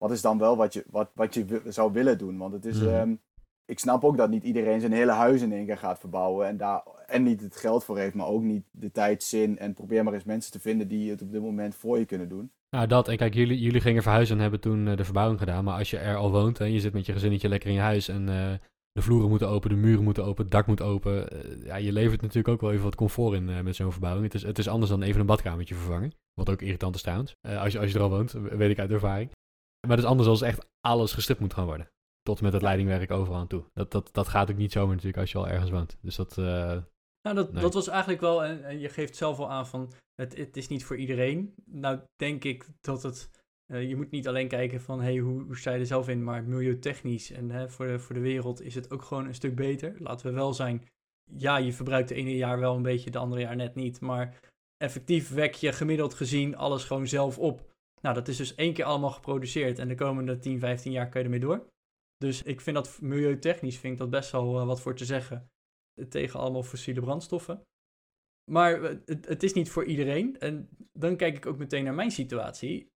wat 0.00 0.10
is 0.10 0.20
dan 0.20 0.38
wel 0.38 0.56
wat 0.56 0.72
je, 0.72 0.84
wat, 0.90 1.10
wat 1.14 1.34
je 1.34 1.62
zou 1.66 1.92
willen 1.92 2.18
doen? 2.18 2.38
Want 2.38 2.52
het 2.52 2.64
is, 2.64 2.80
mm. 2.80 3.20
ik 3.64 3.78
snap 3.78 4.04
ook 4.04 4.16
dat 4.16 4.30
niet 4.30 4.44
iedereen 4.44 4.80
zijn 4.80 4.92
hele 4.92 5.12
huis 5.12 5.42
in 5.42 5.52
één 5.52 5.66
keer 5.66 5.78
gaat 5.78 5.98
verbouwen 5.98 6.46
en 6.46 6.56
daar 6.56 6.82
en 7.10 7.22
niet 7.22 7.40
het 7.40 7.56
geld 7.56 7.84
voor 7.84 7.98
heeft, 7.98 8.14
maar 8.14 8.26
ook 8.26 8.42
niet 8.42 8.64
de 8.70 8.90
tijd, 8.90 9.22
zin. 9.22 9.58
En 9.58 9.74
probeer 9.74 10.04
maar 10.04 10.14
eens 10.14 10.24
mensen 10.24 10.52
te 10.52 10.60
vinden 10.60 10.88
die 10.88 11.10
het 11.10 11.22
op 11.22 11.32
dit 11.32 11.42
moment 11.42 11.74
voor 11.74 11.98
je 11.98 12.04
kunnen 12.04 12.28
doen. 12.28 12.50
Nou, 12.70 12.86
dat. 12.86 13.08
En 13.08 13.16
kijk, 13.16 13.34
jullie, 13.34 13.58
jullie 13.58 13.80
gingen 13.80 14.02
verhuizen 14.02 14.36
en 14.36 14.42
hebben 14.42 14.60
toen 14.60 14.86
uh, 14.86 14.96
de 14.96 15.04
verbouwing 15.04 15.38
gedaan. 15.38 15.64
Maar 15.64 15.78
als 15.78 15.90
je 15.90 15.98
er 15.98 16.16
al 16.16 16.30
woont 16.30 16.60
en 16.60 16.72
je 16.72 16.80
zit 16.80 16.92
met 16.92 17.06
je 17.06 17.12
gezinnetje 17.12 17.48
lekker 17.48 17.68
in 17.68 17.74
je 17.74 17.80
huis 17.80 18.08
en 18.08 18.20
uh, 18.28 18.52
de 18.92 19.02
vloeren 19.02 19.28
moeten 19.28 19.48
open, 19.48 19.70
de 19.70 19.76
muren 19.76 20.04
moeten 20.04 20.24
open, 20.24 20.42
het 20.42 20.52
dak 20.52 20.66
moet 20.66 20.82
open. 20.82 21.28
Uh, 21.32 21.66
ja, 21.66 21.76
je 21.76 21.92
levert 21.92 22.20
natuurlijk 22.20 22.48
ook 22.48 22.60
wel 22.60 22.72
even 22.72 22.84
wat 22.84 22.94
comfort 22.94 23.34
in 23.34 23.64
met 23.64 23.76
zo'n 23.76 23.92
verbouwing. 23.92 24.24
Het 24.24 24.34
is, 24.34 24.42
het 24.42 24.58
is 24.58 24.68
anders 24.68 24.90
dan 24.90 25.02
even 25.02 25.20
een 25.20 25.26
badkamertje 25.26 25.74
vervangen. 25.74 26.12
Wat 26.34 26.50
ook 26.50 26.62
irritant 26.62 26.94
is 26.94 27.02
trouwens. 27.02 27.36
als, 27.42 27.72
je, 27.72 27.78
als 27.78 27.90
je 27.90 27.96
er 27.96 28.04
al 28.04 28.10
woont, 28.10 28.32
weet 28.32 28.70
ik 28.70 28.78
uit 28.78 28.90
ervaring. 28.90 29.30
Maar 29.80 29.96
het 29.96 30.04
is 30.04 30.10
anders 30.10 30.28
als 30.28 30.42
echt 30.42 30.68
alles 30.80 31.12
gestript 31.12 31.40
moet 31.40 31.54
gaan 31.54 31.66
worden. 31.66 31.90
Tot 32.22 32.40
met 32.40 32.52
het 32.52 32.62
leidingwerk 32.62 33.10
overal 33.10 33.38
aan 33.38 33.46
toe. 33.46 33.64
Dat, 33.74 33.90
dat, 33.90 34.08
dat 34.12 34.28
gaat 34.28 34.50
ook 34.50 34.56
niet 34.56 34.72
zomaar 34.72 34.94
natuurlijk 34.94 35.20
als 35.20 35.32
je 35.32 35.38
al 35.38 35.48
ergens 35.48 35.70
woont. 35.70 35.98
Dus 36.00 36.16
dat... 36.16 36.36
Uh, 36.36 36.44
nou, 37.22 37.36
dat, 37.36 37.54
dat 37.54 37.74
was 37.74 37.88
eigenlijk 37.88 38.20
wel... 38.20 38.44
En, 38.44 38.78
je 38.78 38.88
geeft 38.88 39.16
zelf 39.16 39.38
al 39.38 39.50
aan 39.50 39.66
van... 39.66 39.92
Het, 40.14 40.36
het 40.36 40.56
is 40.56 40.68
niet 40.68 40.84
voor 40.84 40.96
iedereen. 40.96 41.54
Nou, 41.64 42.00
denk 42.16 42.44
ik 42.44 42.66
dat 42.80 43.02
het... 43.02 43.30
Uh, 43.72 43.88
je 43.88 43.96
moet 43.96 44.10
niet 44.10 44.28
alleen 44.28 44.48
kijken 44.48 44.80
van... 44.80 45.00
Hey, 45.00 45.18
hoe, 45.18 45.42
hoe 45.42 45.56
sta 45.56 45.72
je 45.72 45.78
er 45.78 45.86
zelf 45.86 46.08
in? 46.08 46.24
Maar 46.24 46.44
milieutechnisch 46.44 47.30
en 47.30 47.50
hè, 47.50 47.68
voor, 47.68 47.86
de, 47.86 47.98
voor 47.98 48.14
de 48.14 48.20
wereld 48.20 48.62
is 48.62 48.74
het 48.74 48.90
ook 48.90 49.02
gewoon 49.02 49.26
een 49.26 49.34
stuk 49.34 49.54
beter. 49.54 49.94
Laten 49.98 50.26
we 50.26 50.32
wel 50.32 50.54
zijn... 50.54 50.88
Ja, 51.36 51.56
je 51.56 51.72
verbruikt 51.72 52.08
de 52.08 52.14
ene 52.14 52.36
jaar 52.36 52.58
wel 52.58 52.76
een 52.76 52.82
beetje, 52.82 53.10
de 53.10 53.18
andere 53.18 53.40
jaar 53.40 53.56
net 53.56 53.74
niet. 53.74 54.00
Maar 54.00 54.40
effectief 54.76 55.30
wek 55.30 55.54
je 55.54 55.72
gemiddeld 55.72 56.14
gezien 56.14 56.56
alles 56.56 56.84
gewoon 56.84 57.06
zelf 57.06 57.38
op. 57.38 57.69
Nou, 58.00 58.14
dat 58.14 58.28
is 58.28 58.36
dus 58.36 58.54
één 58.54 58.72
keer 58.72 58.84
allemaal 58.84 59.10
geproduceerd 59.10 59.78
en 59.78 59.88
de 59.88 59.94
komende 59.94 60.38
10, 60.38 60.58
15 60.58 60.92
jaar 60.92 61.08
kun 61.08 61.18
je 61.18 61.24
ermee 61.24 61.40
door. 61.40 61.68
Dus 62.16 62.42
ik 62.42 62.60
vind 62.60 62.76
dat 62.76 63.00
milieutechnisch 63.00 63.78
vind 63.78 63.92
ik 63.92 63.98
dat 63.98 64.10
best 64.10 64.30
wel 64.30 64.60
uh, 64.60 64.66
wat 64.66 64.80
voor 64.80 64.94
te 64.94 65.04
zeggen 65.04 65.50
tegen 66.08 66.40
allemaal 66.40 66.62
fossiele 66.62 67.00
brandstoffen. 67.00 67.62
Maar 68.50 68.80
uh, 68.80 68.88
het, 69.04 69.28
het, 69.28 69.42
is 69.42 69.52
niet 69.52 69.70
voor 69.70 69.84
iedereen. 69.84 70.38
En 70.38 70.68
dan 70.92 71.16
kijk 71.16 71.36
ik 71.36 71.46
ook 71.46 71.58
meteen 71.58 71.84
naar 71.84 71.94
mijn 71.94 72.10
situatie. 72.10 72.88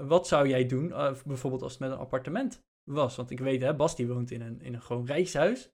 Wat 0.00 0.26
zou 0.26 0.48
jij 0.48 0.66
doen, 0.66 0.88
bijvoorbeeld 1.24 1.62
als 1.62 1.72
het 1.72 1.80
met 1.80 1.90
een 1.90 1.98
appartement 1.98 2.60
was? 2.90 3.16
Want 3.16 3.30
ik 3.30 3.38
weet, 3.38 3.62
hè, 3.62 3.74
Bas 3.74 3.96
die 3.96 4.08
woont 4.08 4.30
in 4.30 4.40
een, 4.40 4.60
in 4.60 4.74
een 4.74 4.82
gewoon 4.82 5.06
reishuis. 5.06 5.70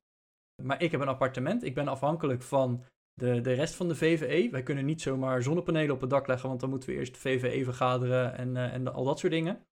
Maar 0.63 0.83
ik 0.83 0.91
heb 0.91 1.01
een 1.01 1.09
appartement. 1.09 1.63
Ik 1.63 1.75
ben 1.75 1.89
afhankelijk 1.89 2.43
van 2.43 2.85
de, 3.21 3.41
de 3.41 3.53
rest 3.53 3.75
van 3.75 3.89
de 3.89 3.95
VVE. 3.95 4.51
Wij 4.51 4.63
kunnen 4.63 4.85
niet 4.85 5.03
zomaar 5.03 5.43
zonnepanelen 5.43 5.95
op 5.95 6.01
het 6.01 6.11
dak 6.11 6.27
leggen, 6.27 6.49
want 6.49 6.61
dan 6.61 6.71
moeten 6.71 6.89
we 6.89 6.95
eerst 6.95 7.15
de 7.15 7.21
VVE 7.21 7.65
vergaderen 7.65 8.37
en, 8.37 8.49
uh, 8.49 8.73
en 8.75 8.93
al 8.93 9.05
dat 9.05 9.19
soort 9.19 9.33
dingen. 9.33 9.63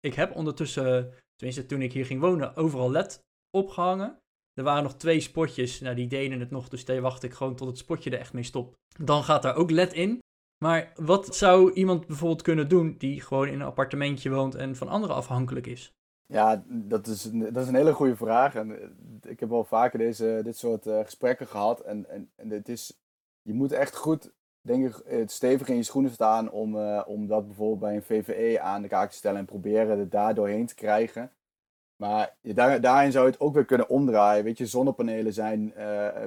Ik 0.00 0.14
heb 0.14 0.34
ondertussen, 0.34 1.14
tenminste 1.36 1.66
toen 1.66 1.82
ik 1.82 1.92
hier 1.92 2.06
ging 2.06 2.20
wonen, 2.20 2.56
overal 2.56 2.90
LED 2.90 3.22
opgehangen. 3.50 4.18
Er 4.54 4.64
waren 4.64 4.82
nog 4.82 4.94
twee 4.94 5.20
spotjes, 5.20 5.80
nou 5.80 5.94
die 5.94 6.06
deden 6.06 6.40
het 6.40 6.50
nog, 6.50 6.68
dus 6.68 6.84
daar 6.84 7.00
wacht 7.00 7.22
ik 7.22 7.32
gewoon 7.32 7.56
tot 7.56 7.68
het 7.68 7.78
spotje 7.78 8.10
er 8.10 8.18
echt 8.18 8.32
mee 8.32 8.42
stopt. 8.42 8.74
Dan 8.98 9.24
gaat 9.24 9.42
daar 9.42 9.56
ook 9.56 9.70
LED 9.70 9.92
in. 9.92 10.18
Maar 10.64 10.92
wat 10.94 11.36
zou 11.36 11.72
iemand 11.72 12.06
bijvoorbeeld 12.06 12.42
kunnen 12.42 12.68
doen 12.68 12.94
die 12.98 13.20
gewoon 13.20 13.48
in 13.48 13.54
een 13.54 13.66
appartementje 13.66 14.30
woont 14.30 14.54
en 14.54 14.76
van 14.76 14.88
anderen 14.88 15.16
afhankelijk 15.16 15.66
is? 15.66 15.92
Ja, 16.32 16.62
dat 16.66 17.06
is, 17.06 17.22
dat 17.32 17.56
is 17.56 17.68
een 17.68 17.74
hele 17.74 17.92
goede 17.92 18.16
vraag. 18.16 18.54
En 18.54 18.80
eh, 18.80 19.30
ik 19.30 19.40
heb 19.40 19.52
al 19.52 19.64
vaker 19.64 19.98
deze, 19.98 20.40
dit 20.44 20.56
soort 20.56 20.86
uh, 20.86 21.00
gesprekken 21.00 21.46
gehad. 21.46 21.80
En, 21.80 22.08
en, 22.08 22.30
en 22.36 22.50
het 22.50 22.68
is, 22.68 23.00
je 23.42 23.54
moet 23.54 23.72
echt 23.72 23.96
goed, 23.96 24.32
denk 24.60 24.86
ik, 24.86 25.02
het 25.06 25.30
stevig 25.30 25.68
in 25.68 25.76
je 25.76 25.82
schoenen 25.82 26.10
staan 26.10 26.50
om, 26.50 26.76
om 27.06 27.26
dat 27.26 27.46
bijvoorbeeld 27.46 27.80
bij 27.80 27.94
een 27.96 28.02
VVE 28.02 28.60
aan 28.60 28.82
de 28.82 28.88
kaak 28.88 29.10
te 29.10 29.16
stellen 29.16 29.38
en 29.38 29.44
proberen 29.44 29.98
het 29.98 30.10
daar 30.10 30.34
doorheen 30.34 30.66
te 30.66 30.74
krijgen. 30.74 31.32
Maar 31.96 32.36
je, 32.40 32.54
daar, 32.54 32.80
daarin 32.80 33.12
zou 33.12 33.24
je 33.24 33.30
het 33.30 33.40
ook 33.40 33.54
weer 33.54 33.64
kunnen 33.64 33.88
omdraaien. 33.88 34.44
Weet 34.44 34.58
je, 34.58 34.66
zonnepanelen 34.66 35.32
zijn, 35.32 35.74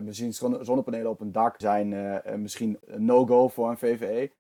misschien 0.02 0.34
zonnepanelen 0.62 1.10
op 1.10 1.20
een 1.20 1.32
dak 1.32 1.56
zijn 1.58 2.22
misschien 2.41 2.78
een 2.86 3.06
no-go 3.06 3.48
voor 3.48 3.70
een 3.70 3.78
VVE 3.78 4.32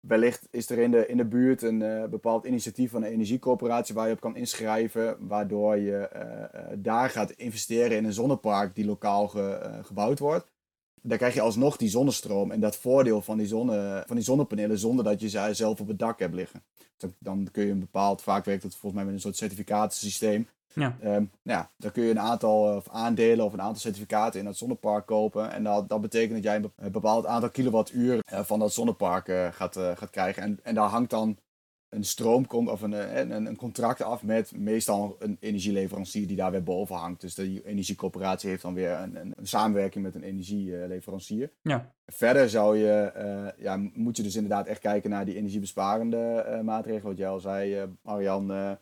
wellicht 0.00 0.48
is 0.50 0.70
er 0.70 0.78
in 0.78 0.90
de, 0.90 1.06
in 1.06 1.16
de 1.16 1.24
buurt 1.24 1.62
een 1.62 1.80
uh, 1.80 2.04
bepaald 2.04 2.44
initiatief 2.44 2.90
van 2.90 3.02
een 3.02 3.12
energiecoöperatie 3.12 3.94
waar 3.94 4.06
je 4.06 4.12
op 4.12 4.20
kan 4.20 4.36
inschrijven, 4.36 5.16
waardoor 5.26 5.76
je 5.76 6.10
uh, 6.14 6.64
daar 6.78 7.10
gaat 7.10 7.30
investeren 7.30 7.96
in 7.96 8.04
een 8.04 8.12
zonnepark 8.12 8.74
die 8.74 8.84
lokaal 8.84 9.28
ge, 9.28 9.78
gebouwd 9.82 10.18
wordt. 10.18 10.50
Dan 11.02 11.16
krijg 11.16 11.34
je 11.34 11.40
alsnog 11.40 11.76
die 11.76 11.88
zonnestroom 11.88 12.50
en 12.50 12.60
dat 12.60 12.76
voordeel 12.76 13.22
van 13.22 13.38
die, 13.38 13.46
zonne, 13.46 14.02
van 14.06 14.16
die 14.16 14.24
zonnepanelen 14.24 14.78
zonder 14.78 15.04
dat 15.04 15.20
je 15.20 15.28
ze 15.28 15.48
zelf 15.52 15.80
op 15.80 15.88
het 15.88 15.98
dak 15.98 16.18
hebt 16.18 16.34
liggen. 16.34 16.62
Dan 17.18 17.48
kun 17.52 17.64
je 17.64 17.70
een 17.70 17.80
bepaald, 17.80 18.22
vaak 18.22 18.44
werkt 18.44 18.62
het 18.62 18.74
volgens 18.74 18.94
mij 18.94 19.04
met 19.04 19.14
een 19.14 19.20
soort 19.20 19.36
certificatensysteem, 19.36 20.48
Ja. 20.74 20.96
Ehm, 21.00 21.24
ja, 21.42 21.70
dan 21.76 21.92
kun 21.92 22.04
je 22.04 22.10
een 22.10 22.20
aantal 22.20 22.76
of 22.76 22.88
aandelen 22.88 23.44
of 23.44 23.52
een 23.52 23.60
aantal 23.60 23.80
certificaten 23.80 24.40
in 24.40 24.46
het 24.46 24.56
zonnepark 24.56 25.06
kopen. 25.06 25.52
En 25.52 25.64
dat, 25.64 25.88
dat 25.88 26.00
betekent 26.00 26.32
dat 26.32 26.42
jij 26.42 26.70
een 26.76 26.92
bepaald 26.92 27.26
aantal 27.26 27.50
kilowattuur 27.50 28.20
van 28.24 28.58
dat 28.58 28.72
zonnepark 28.72 29.26
gaat, 29.54 29.76
gaat 29.76 30.10
krijgen. 30.10 30.42
En, 30.42 30.58
en 30.62 30.74
daar 30.74 30.88
hangt 30.88 31.10
dan 31.10 31.38
een 31.90 32.04
stroomcont 32.04 32.68
of 32.68 32.82
een, 32.82 33.18
een, 33.32 33.46
een 33.46 33.56
contract 33.56 34.02
af 34.02 34.22
met 34.22 34.56
meestal 34.56 35.16
een 35.18 35.36
energieleverancier 35.40 36.26
die 36.26 36.36
daar 36.36 36.50
weer 36.50 36.62
boven 36.62 36.96
hangt. 36.96 37.20
Dus 37.20 37.34
die 37.34 37.64
energiecoöperatie 37.64 38.48
heeft 38.48 38.62
dan 38.62 38.74
weer 38.74 38.90
een, 38.90 39.16
een, 39.16 39.32
een 39.36 39.46
samenwerking 39.46 40.04
met 40.04 40.14
een 40.14 40.22
energieleverancier. 40.22 41.52
Ja. 41.62 41.92
Verder 42.06 42.50
zou 42.50 42.76
je, 42.76 43.12
uh, 43.16 43.64
ja, 43.64 43.76
moet 43.94 44.16
je 44.16 44.22
dus 44.22 44.34
inderdaad 44.34 44.66
echt 44.66 44.80
kijken 44.80 45.10
naar 45.10 45.24
die 45.24 45.36
energiebesparende 45.36 46.46
uh, 46.48 46.60
maatregelen. 46.60 47.08
Wat 47.08 47.18
jij 47.18 47.28
al 47.28 47.40
zei, 47.40 47.82
uh, 47.82 48.72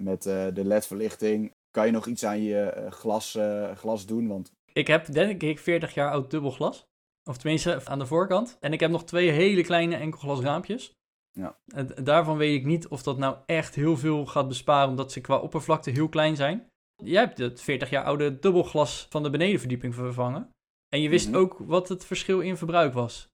Met 0.00 0.22
de 0.22 0.64
LED-verlichting. 0.64 1.52
Kan 1.70 1.86
je 1.86 1.92
nog 1.92 2.06
iets 2.06 2.24
aan 2.24 2.42
je 2.42 2.86
glas, 2.90 3.38
glas 3.74 4.06
doen? 4.06 4.28
Want... 4.28 4.52
Ik 4.72 4.86
heb 4.86 5.12
denk 5.12 5.42
ik 5.42 5.58
40 5.58 5.94
jaar 5.94 6.10
oud 6.10 6.30
dubbelglas. 6.30 6.86
Of 7.24 7.36
tenminste 7.36 7.80
aan 7.84 7.98
de 7.98 8.06
voorkant. 8.06 8.56
En 8.60 8.72
ik 8.72 8.80
heb 8.80 8.90
nog 8.90 9.04
twee 9.04 9.30
hele 9.30 9.62
kleine 9.62 9.96
enkelglasraampjes. 9.96 10.92
Ja. 11.32 11.58
En 11.66 11.90
daarvan 12.04 12.36
weet 12.36 12.54
ik 12.60 12.64
niet 12.66 12.88
of 12.88 13.02
dat 13.02 13.18
nou 13.18 13.36
echt 13.46 13.74
heel 13.74 13.96
veel 13.96 14.26
gaat 14.26 14.48
besparen, 14.48 14.88
omdat 14.88 15.12
ze 15.12 15.20
qua 15.20 15.36
oppervlakte 15.38 15.90
heel 15.90 16.08
klein 16.08 16.36
zijn. 16.36 16.66
Jij 16.96 17.20
hebt 17.22 17.38
het 17.38 17.60
40 17.60 17.90
jaar 17.90 18.04
oude 18.04 18.38
dubbelglas 18.38 19.06
van 19.10 19.22
de 19.22 19.30
benedenverdieping 19.30 19.94
vervangen. 19.94 20.50
En 20.88 21.00
je 21.00 21.08
wist 21.08 21.28
Mhm. 21.28 21.36
ook 21.36 21.56
wat 21.58 21.88
het 21.88 22.04
verschil 22.04 22.40
in 22.40 22.56
verbruik 22.56 22.92
was. 22.92 23.28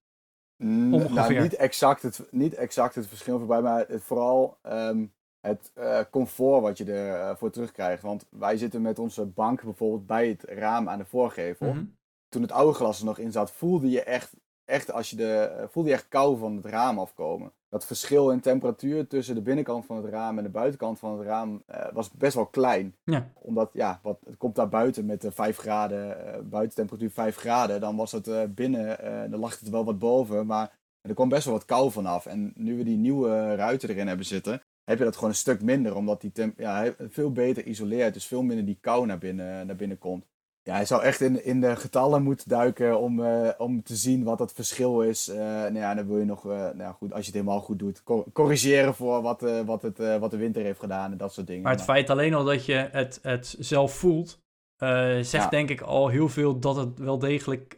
Nou, 0.57 0.93
Ongeveer. 1.05 1.41
niet 1.43 1.55
exact 1.55 2.03
het, 2.03 2.27
niet 2.31 2.55
exact 2.55 2.95
het 2.95 3.07
verschil 3.09 3.39
voorbij, 3.39 3.62
maar 3.62 3.85
het, 3.89 4.03
vooral 4.03 4.59
ehm, 4.62 5.07
het 5.45 5.71
eh, 5.75 6.01
comfort 6.11 6.63
wat 6.63 6.79
je 6.79 6.93
ervoor 6.93 7.37
voor 7.37 7.51
terugkrijgt. 7.51 8.03
Want 8.03 8.27
wij 8.31 8.57
zitten 8.57 8.83
met 8.83 8.99
onze 8.99 9.25
bank 9.25 9.63
bijvoorbeeld 9.63 10.07
bij 10.07 10.29
het 10.29 10.43
raam 10.43 10.89
aan 10.89 10.99
de 10.99 11.05
voorgevel. 11.05 11.73
Mhm. 11.73 11.85
Toen 12.29 12.43
het 12.43 12.53
oude 12.53 12.73
glas 12.73 12.99
er 12.99 13.05
nog 13.05 13.19
in 13.19 13.33
zat, 13.33 13.53
voelde 13.53 13.91
je 13.91 14.03
echt, 14.03 14.33
echt, 14.65 14.93
als 14.93 15.11
je 15.11 15.17
de, 15.17 15.35
eh, 15.35 15.65
voelde 15.69 15.89
je 15.89 15.95
echt 15.95 16.09
kou 16.09 16.39
van 16.39 16.57
het 16.57 16.65
raam 16.65 16.99
afkomen. 16.99 17.53
Dat 17.75 17.87
verschil 17.87 18.31
in 18.31 18.41
temperatuur 18.41 19.07
tussen 19.07 19.35
de 19.35 19.43
binnenkant 19.43 19.87
van 19.87 19.97
het 19.97 20.05
raam 20.05 20.39
en 20.39 20.45
de 20.45 20.51
buitenkant 20.51 20.99
van 20.99 21.19
het 21.19 21.27
raam 21.27 21.63
eh, 21.67 21.87
was 21.93 22.11
best 22.11 22.35
wel 22.35 22.47
klein. 22.47 22.97
Ja. 23.05 23.31
Omdat, 23.35 23.71
ja, 23.73 24.01
wat, 24.03 24.19
het 24.25 24.37
komt 24.37 24.55
daar 24.55 24.69
buiten 24.69 25.07
met 25.07 25.21
de 25.21 25.33
5 25.33 25.57
graden, 25.57 26.35
eh, 26.35 26.41
buitentemperatuur 26.41 27.11
5 27.11 27.37
graden. 27.37 27.81
Dan 27.81 27.97
was 27.97 28.13
het 28.13 28.29
eh, 28.29 28.43
binnen, 28.49 28.99
eh, 28.99 29.31
dan 29.31 29.41
lag 29.41 29.61
het 29.61 29.69
wel 29.69 29.85
wat 29.85 29.99
boven, 29.99 30.47
maar 30.47 30.79
er 31.01 31.15
kwam 31.15 31.29
best 31.29 31.45
wel 31.45 31.55
wat 31.55 31.65
kou 31.65 31.91
vanaf. 31.91 32.27
En 32.27 32.53
nu 32.57 32.77
we 32.77 32.85
die 32.85 32.97
nieuwe 32.97 33.55
ruiten 33.55 33.89
erin 33.89 34.07
hebben 34.07 34.27
zitten, 34.27 34.63
heb 34.85 34.99
je 34.99 35.05
dat 35.05 35.14
gewoon 35.14 35.30
een 35.30 35.37
stuk 35.37 35.62
minder. 35.62 35.95
Omdat 35.97 36.20
die 36.20 36.32
temp 36.32 36.59
ja, 36.59 36.74
hij 36.76 36.95
veel 36.99 37.32
beter 37.32 37.64
isoleert, 37.66 38.14
dus 38.14 38.26
veel 38.26 38.43
minder 38.43 38.64
die 38.66 38.78
kou 38.80 39.07
naar 39.07 39.18
binnen, 39.18 39.66
naar 39.66 39.76
binnen 39.76 39.99
komt. 39.99 40.24
Ja, 40.62 40.74
hij 40.74 40.85
zou 40.85 41.03
echt 41.03 41.20
in, 41.20 41.45
in 41.45 41.61
de 41.61 41.76
getallen 41.76 42.22
moeten 42.22 42.49
duiken 42.49 42.99
om, 43.01 43.24
eh, 43.24 43.49
om 43.59 43.82
te 43.82 43.97
zien 43.97 44.24
wat 44.24 44.39
het 44.39 44.53
verschil 44.53 45.03
is. 45.03 45.28
Eh 45.28 45.37
nou 45.37 45.74
ja, 45.74 45.95
dan 45.95 46.07
wil 46.07 46.18
je 46.18 46.24
nog, 46.24 46.47
eh, 46.51 46.70
nou 46.70 46.95
goed, 46.95 47.11
als 47.12 47.20
je 47.20 47.26
het 47.26 47.35
helemaal 47.35 47.61
goed 47.61 47.78
doet, 47.78 48.03
cor- 48.03 48.32
corrigeren 48.32 48.95
voor 48.95 49.22
wat, 49.22 49.41
wat, 49.64 49.82
het, 49.82 49.99
wat 50.18 50.30
de 50.30 50.37
winter 50.37 50.62
heeft 50.62 50.80
gedaan 50.80 51.12
en 51.12 51.18
dat 51.18 51.32
soort 51.32 51.47
dingen. 51.47 51.62
Maar 51.62 51.72
het 51.72 51.82
feit 51.82 52.11
alleen 52.11 52.35
al 52.35 52.45
dat 52.45 52.64
je 52.66 52.89
het, 52.93 53.18
het 53.22 53.57
zelf 53.59 53.93
voelt, 53.95 54.39
zegt 54.76 55.30
Ja. 55.32 55.49
denk 55.49 55.70
ik 55.70 55.80
al 55.80 56.09
heel 56.09 56.28
veel 56.28 56.59
dat 56.59 56.76
het 56.76 56.99
wel 56.99 57.18
degelijk 57.18 57.76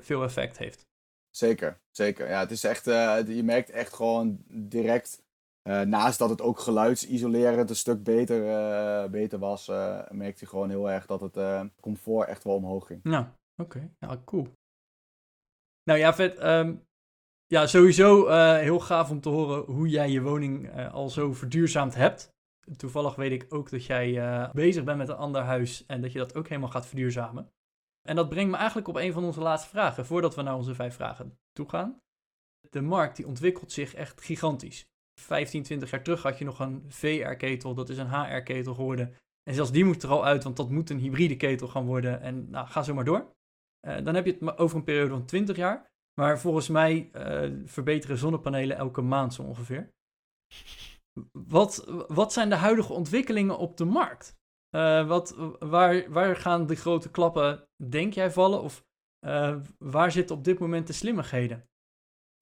veel 0.00 0.22
effect 0.22 0.58
heeft. 0.58 0.86
Zeker, 1.30 1.80
zeker. 1.90 2.28
Ja, 2.28 2.40
het 2.40 2.50
is 2.50 2.64
echt, 2.64 2.84
je 2.84 3.40
merkt 3.44 3.70
echt 3.70 3.92
gewoon 3.94 4.38
direct, 4.48 5.22
eh, 5.66 5.80
naast 5.80 6.18
dat 6.18 6.30
het 6.30 6.40
ook 6.40 6.58
geluidsisolerend 6.58 7.70
een 7.70 7.76
stuk 7.76 8.02
beter, 8.02 8.48
eh, 8.48 9.10
beter 9.10 9.38
was, 9.38 9.68
eh 9.68 10.10
merkte 10.10 10.44
je 10.44 10.50
gewoon 10.50 10.68
heel 10.68 10.90
erg 10.90 11.06
dat 11.06 11.20
het 11.20 11.70
comfort 11.80 12.28
echt 12.28 12.44
wel 12.44 12.54
omhoog 12.54 12.86
ging. 12.86 13.02
Nou, 13.02 13.26
oké. 13.56 13.90
Ja, 13.98 14.20
cool. 14.24 14.48
Nou 15.82 15.98
ja, 15.98 16.14
vet. 16.14 16.38
ehm, 16.38 16.74
ja, 17.46 17.66
sowieso 17.66 18.28
heel 18.54 18.80
gaaf 18.80 19.10
om 19.10 19.20
te 19.20 19.28
horen 19.28 19.64
hoe 19.74 19.88
jij 19.88 20.10
je 20.10 20.22
woning 20.22 20.80
al 20.90 21.10
zo 21.10 21.32
verduurzaamd 21.32 21.94
hebt. 21.94 22.34
Toevallig 22.76 23.14
weet 23.14 23.42
ik 23.42 23.54
ook 23.54 23.70
dat 23.70 23.84
jij 23.84 24.50
bezig 24.52 24.84
bent 24.84 24.98
met 24.98 25.08
een 25.08 25.16
ander 25.16 25.42
huis 25.42 25.86
en 25.86 26.00
dat 26.00 26.12
je 26.12 26.18
dat 26.18 26.34
ook 26.34 26.48
helemaal 26.48 26.70
gaat 26.70 26.86
verduurzamen. 26.86 27.50
En 28.08 28.16
dat 28.16 28.28
brengt 28.28 28.50
me 28.50 28.56
eigenlijk 28.56 28.88
op 28.88 28.96
een 28.96 29.12
van 29.12 29.24
onze 29.24 29.40
laatste 29.40 29.68
vragen, 29.68 30.06
voordat 30.06 30.34
we 30.34 30.42
naar 30.42 30.56
onze 30.56 30.74
vijf 30.74 30.94
vragen 30.94 31.38
toe 31.52 31.68
gaan. 31.68 32.00
De 32.70 32.80
markt 32.80 33.16
die 33.16 33.26
ontwikkelt 33.26 33.72
zich 33.72 33.94
echt 33.94 34.20
gigantisch. 34.20 34.86
15, 35.20 35.62
20 35.62 35.90
jaar 35.90 36.02
terug 36.02 36.22
had 36.22 36.38
je 36.38 36.44
nog 36.44 36.58
een 36.58 36.84
VR-ketel, 36.88 37.74
dat 37.74 37.88
is 37.88 37.98
een 37.98 38.10
HR-ketel 38.10 38.74
geworden. 38.74 39.14
En 39.42 39.54
zelfs 39.54 39.72
die 39.72 39.84
moet 39.84 40.02
er 40.02 40.08
al 40.08 40.24
uit, 40.24 40.44
want 40.44 40.56
dat 40.56 40.70
moet 40.70 40.90
een 40.90 40.98
hybride 40.98 41.36
ketel 41.36 41.68
gaan 41.68 41.86
worden. 41.86 42.20
En 42.20 42.50
nou, 42.50 42.66
ga 42.66 42.82
zo 42.82 42.94
maar 42.94 43.04
door. 43.04 43.34
Eh, 43.80 44.04
dan 44.04 44.14
heb 44.14 44.26
je 44.26 44.36
het 44.40 44.58
over 44.58 44.76
een 44.76 44.84
periode 44.84 45.10
van 45.10 45.26
20 45.26 45.56
jaar. 45.56 45.90
Maar 46.20 46.40
volgens 46.40 46.68
mij 46.68 47.10
eh, 47.12 47.50
verbeteren 47.64 48.18
zonnepanelen 48.18 48.76
elke 48.76 49.00
maand 49.00 49.34
zo 49.34 49.42
ongeveer. 49.42 49.94
Wat, 51.32 51.84
wat 52.08 52.32
zijn 52.32 52.48
de 52.48 52.54
huidige 52.54 52.92
ontwikkelingen 52.92 53.58
op 53.58 53.76
de 53.76 53.84
markt? 53.84 54.36
Eh, 54.68 55.06
wat, 55.06 55.36
waar, 55.58 56.10
waar 56.10 56.36
gaan 56.36 56.66
de 56.66 56.74
grote 56.74 57.10
klappen, 57.10 57.68
denk 57.88 58.12
jij, 58.12 58.30
vallen? 58.30 58.62
Of 58.62 58.84
waar 59.78 60.12
zitten 60.12 60.36
op 60.36 60.44
dit 60.44 60.58
moment 60.58 60.86
de 60.86 60.92
slimmigheden? 60.92 61.68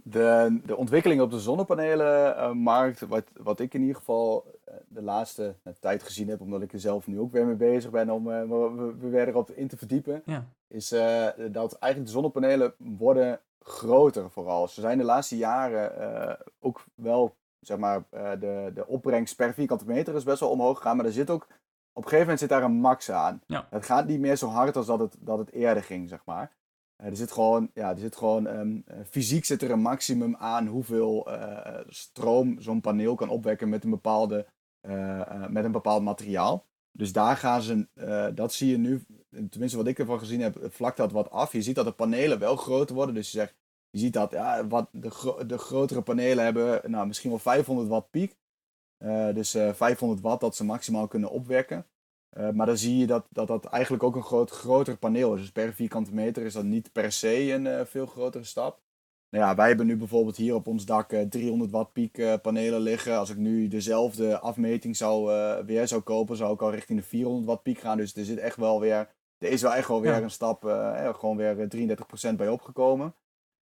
De, 0.06 0.60
de 0.64 0.76
ontwikkeling 0.76 1.20
op 1.20 1.30
de 1.30 1.38
zonnepanelenmarkt, 1.40 3.00
wat, 3.00 3.24
wat 3.42 3.60
ik 3.60 3.74
in 3.74 3.80
ieder 3.80 3.96
geval 3.96 4.44
eh, 4.64 4.74
de 4.88 5.02
laatste 5.02 5.54
eh, 5.62 5.72
tijd 5.80 6.02
gezien 6.02 6.28
heb, 6.28 6.40
omdat 6.40 6.62
ik 6.62 6.72
er 6.72 6.80
zelf 6.80 7.06
nu 7.06 7.20
ook 7.20 7.32
weer 7.32 7.46
mee 7.46 7.54
bezig 7.54 7.90
ben 7.90 8.10
om 8.10 8.30
eh, 8.30 8.40
we, 8.40 8.70
we- 8.76 8.94
we 8.98 9.08
weer 9.08 9.28
erop 9.28 9.50
in 9.50 9.68
te 9.68 9.76
verdiepen, 9.76 10.22
Ja. 10.26 10.44
is 10.68 10.92
eh, 10.92 11.26
dat 11.50 11.72
eigenlijk 11.78 12.04
de 12.12 12.18
zonnepanelen 12.18 12.74
worden 12.78 13.40
groter 13.60 14.30
vooral. 14.30 14.68
Ze 14.68 14.80
zijn 14.80 14.98
de 14.98 15.04
laatste 15.04 15.36
jaren 15.36 15.98
eh, 16.00 16.34
ook 16.60 16.84
wel, 16.94 17.34
zeg 17.60 17.78
maar, 17.78 18.04
eh, 18.10 18.30
de, 18.40 18.70
de 18.74 18.86
opbrengst 18.86 19.36
per 19.36 19.54
vierkante 19.54 19.86
meter 19.86 20.14
is 20.14 20.24
best 20.24 20.40
wel 20.40 20.50
omhoog 20.50 20.76
gegaan, 20.76 20.96
maar 20.96 21.06
er 21.06 21.12
zit 21.12 21.30
ook, 21.30 21.42
op 21.92 22.02
een 22.02 22.08
gegeven 22.08 22.20
moment 22.20 22.38
zit 22.40 22.48
daar 22.48 22.62
een 22.62 22.72
max 22.80 23.10
aan. 23.10 23.40
Ja. 23.46 23.66
Het 23.70 23.84
gaat 23.84 24.06
niet 24.06 24.20
meer 24.20 24.36
zo 24.36 24.48
hard 24.48 24.76
als 24.76 24.86
dat 24.86 24.98
het, 24.98 25.16
dat 25.20 25.38
het 25.38 25.52
eerder 25.52 25.82
ging, 25.82 26.08
zeg 26.08 26.22
maar. 26.24 26.52
Eh, 27.04 27.10
er 27.10 27.16
zit 27.16 27.32
gewoon, 27.32 27.70
ja, 27.74 27.90
er 27.90 27.98
zit 27.98 28.16
gewoon 28.16 28.46
ehm, 28.46 28.80
eh, 28.86 28.98
fysiek 29.10 29.44
zit 29.44 29.62
er 29.62 29.70
een 29.70 29.80
maximum 29.80 30.36
aan 30.36 30.66
hoeveel 30.66 31.32
eh, 31.32 31.80
stroom 31.88 32.60
zo'n 32.60 32.80
paneel 32.80 33.14
kan 33.14 33.28
opwekken 33.28 33.68
met 33.68 33.84
een, 33.84 33.90
bepaalde, 33.90 34.46
met 35.48 35.64
een 35.64 35.72
bepaald 35.72 36.02
materiaal. 36.02 36.66
Dus 36.92 37.12
daar 37.12 37.36
gaan 37.36 37.62
ze, 37.62 37.86
dat 38.34 38.52
zie 38.52 38.70
je 38.70 38.78
nu, 38.78 39.04
tenminste 39.50 39.76
wat 39.76 39.86
ik 39.86 39.98
ervan 39.98 40.18
gezien 40.18 40.40
heb, 40.40 40.66
vlakt 40.68 40.96
dat 40.96 41.12
wat 41.12 41.30
af. 41.30 41.52
Je 41.52 41.62
ziet 41.62 41.74
dat 41.74 41.84
de 41.84 41.92
panelen 41.92 42.38
wel 42.38 42.56
groter 42.56 42.94
worden. 42.94 43.14
Dus 43.14 43.30
je 43.30 43.38
zegt, 43.38 43.54
je 43.90 43.98
ziet 43.98 44.12
dat 44.12 44.30
ja, 44.30 44.66
wat 44.66 44.88
de, 44.92 45.44
de 45.46 45.58
grotere 45.58 46.02
panelen 46.02 46.44
hebben 46.44 46.90
nou, 46.90 47.06
misschien 47.06 47.30
wel 47.30 47.38
500 47.38 47.88
watt 47.88 48.10
piek. 48.10 48.36
Dus 49.34 49.54
eh, 49.54 49.72
500 49.72 50.20
watt 50.20 50.40
dat 50.40 50.56
ze 50.56 50.64
maximaal 50.64 51.06
kunnen 51.06 51.30
opwekken. 51.30 51.86
Eh, 52.36 52.50
maar 52.50 52.66
dan 52.66 52.76
zie 52.76 52.96
je 52.98 53.06
dat, 53.06 53.26
dat 53.30 53.46
dat 53.46 53.64
eigenlijk 53.64 54.02
ook 54.02 54.16
een 54.16 54.22
groot, 54.22 54.50
groter 54.50 54.96
paneel 54.96 55.34
is. 55.34 55.40
Dus 55.40 55.52
per 55.52 55.72
vierkante 55.74 56.14
meter 56.14 56.44
is 56.44 56.52
dat 56.52 56.64
niet 56.64 56.92
per 56.92 57.12
se 57.12 57.52
een 57.52 57.66
eh, 57.66 57.84
veel 57.84 58.06
grotere 58.06 58.44
stap. 58.44 58.82
Nou 59.30 59.44
ja, 59.46 59.54
wij 59.54 59.68
hebben 59.68 59.86
nu 59.86 59.96
bijvoorbeeld 59.96 60.36
hier 60.36 60.54
op 60.54 60.66
ons 60.66 60.84
dak 60.84 61.12
eh, 61.12 61.20
300 61.28 61.70
watt 61.70 61.92
piek 61.92 62.18
eh, 62.18 62.34
panelen 62.42 62.80
liggen. 62.80 63.18
Als 63.18 63.30
ik 63.30 63.36
nu 63.36 63.68
dezelfde 63.68 64.38
afmeting 64.40 64.96
zou, 64.96 65.32
eh, 65.32 65.64
weer 65.64 65.88
zou 65.88 66.00
kopen, 66.02 66.36
zou 66.36 66.54
ik 66.54 66.62
al 66.62 66.70
richting 66.70 66.98
de 66.98 67.04
400 67.04 67.46
watt 67.46 67.62
piek 67.62 67.78
gaan. 67.78 67.96
Dus 67.96 68.14
er 68.16 68.24
zit 68.24 68.38
echt 68.38 68.56
wel 68.56 68.80
weer, 68.80 68.96
er 69.38 69.48
is 69.48 69.62
wel 69.62 69.74
echt 69.74 69.88
wel 69.88 70.00
weer 70.00 70.10
Ja. 70.12 70.22
een 70.22 70.30
stap, 70.30 70.64
eh, 70.64 71.06
eh, 71.06 71.14
gewoon 71.14 71.36
weer 71.36 71.60
eh, 71.60 71.68
33% 71.68 72.36
bij 72.36 72.48
opgekomen. 72.48 73.14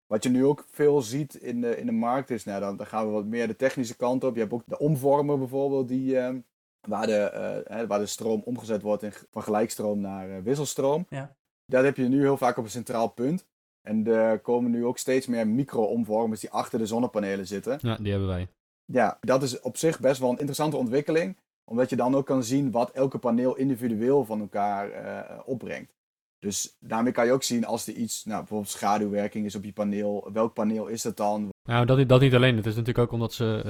Wat 0.07 0.23
je 0.23 0.29
nu 0.29 0.45
ook 0.45 0.65
veel 0.69 1.01
ziet 1.01 1.35
in 1.35 1.61
de, 1.61 1.77
in 1.77 1.85
de 1.85 1.91
markt 1.91 2.29
is, 2.29 2.43
nou, 2.45 2.59
dan, 2.59 2.77
dan 2.77 2.85
gaan 2.85 3.05
we 3.05 3.11
wat 3.11 3.25
meer 3.25 3.47
de 3.47 3.55
technische 3.55 3.95
kant 3.95 4.23
op. 4.23 4.33
Je 4.33 4.41
hebt 4.41 4.53
ook 4.53 4.63
de 4.65 4.79
omvormer 4.79 5.37
bijvoorbeeld, 5.37 5.87
die, 5.87 6.17
eh, 6.19 6.35
waar, 6.81 7.07
de, 7.07 7.17
eh, 7.17 7.75
hè, 7.77 7.87
waar 7.87 7.99
de 7.99 8.05
stroom 8.05 8.41
omgezet 8.45 8.81
wordt 8.81 9.03
in, 9.03 9.13
van 9.31 9.43
gelijkstroom 9.43 9.99
naar 9.99 10.29
eh, 10.29 10.43
wisselstroom. 10.43 11.05
Ja. 11.09 11.35
Dat 11.65 11.83
heb 11.83 11.97
je 11.97 12.07
nu 12.07 12.19
heel 12.19 12.37
vaak 12.37 12.57
op 12.57 12.63
een 12.63 12.69
centraal 12.69 13.07
punt. 13.07 13.45
En 13.81 14.07
er 14.07 14.39
komen 14.39 14.71
nu 14.71 14.85
ook 14.85 14.97
steeds 14.97 15.27
meer 15.27 15.47
micro-omvormers 15.47 16.39
die 16.39 16.49
achter 16.49 16.79
de 16.79 16.85
zonnepanelen 16.85 17.47
zitten. 17.47 17.79
Ja, 17.81 17.95
die 17.95 18.11
hebben 18.11 18.29
wij. 18.29 18.47
Ja, 18.85 19.17
dat 19.19 19.43
is 19.43 19.59
op 19.59 19.77
zich 19.77 19.99
best 19.99 20.19
wel 20.19 20.29
een 20.29 20.37
interessante 20.37 20.77
ontwikkeling. 20.77 21.37
Omdat 21.63 21.89
je 21.89 21.95
dan 21.95 22.15
ook 22.15 22.25
kan 22.25 22.43
zien 22.43 22.71
wat 22.71 22.91
elke 22.91 23.17
paneel 23.17 23.55
individueel 23.55 24.25
van 24.25 24.39
elkaar 24.39 24.91
eh, 24.91 25.39
opbrengt. 25.45 25.93
Dus 26.41 26.77
daarmee 26.79 27.11
kan 27.13 27.25
je 27.25 27.31
ook 27.31 27.43
zien 27.43 27.65
als 27.65 27.87
er 27.87 27.93
iets, 27.93 28.25
nou, 28.25 28.37
bijvoorbeeld 28.39 28.69
schaduwwerking 28.71 29.45
is 29.45 29.55
op 29.55 29.63
je 29.63 29.71
paneel. 29.73 30.29
Welk 30.33 30.53
paneel 30.53 30.87
is 30.87 31.01
dat 31.01 31.17
dan? 31.17 31.49
Nou, 31.63 31.85
dat, 31.85 31.97
niet- 31.97 32.09
dat 32.09 32.21
niet 32.21 32.33
alleen. 32.35 32.55
Het 32.55 32.65
is 32.65 32.75
natuurlijk 32.75 33.05
ook 33.05 33.11
omdat 33.13 33.33
ze, 33.33 33.61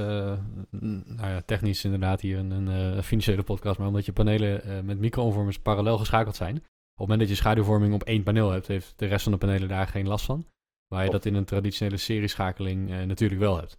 n- 0.75 1.03
nou 1.05 1.29
ja, 1.29 1.41
technisch 1.45 1.83
inderdaad 1.83 2.21
hier 2.21 2.37
een, 2.37 2.51
een 2.51 2.95
eh, 2.97 3.03
financiële 3.03 3.43
podcast, 3.43 3.77
maar 3.79 3.87
omdat 3.87 4.05
je 4.05 4.13
panelen 4.13 4.63
eh, 4.63 4.79
met 4.81 4.99
micro-omvormers 4.99 5.59
parallel 5.59 5.97
geschakeld 5.97 6.35
zijn. 6.35 6.55
Op 6.55 6.61
het 6.63 6.97
moment 6.97 7.19
dat 7.19 7.29
je 7.29 7.35
schaduwvorming 7.35 7.93
op 7.93 8.03
één 8.03 8.23
paneel 8.23 8.49
hebt, 8.51 8.67
heeft 8.67 8.93
de 8.95 9.05
rest 9.05 9.23
van 9.23 9.31
de 9.31 9.37
panelen 9.37 9.67
daar 9.67 9.87
geen 9.87 10.07
last 10.07 10.25
van. 10.25 10.45
Waar 10.87 11.03
je 11.03 11.09
dat 11.09 11.25
in 11.25 11.35
een 11.35 11.45
traditionele 11.45 11.97
serieschakeling 11.97 12.89
natuurlijk 13.05 13.39
wel 13.41 13.57
hebt. 13.57 13.77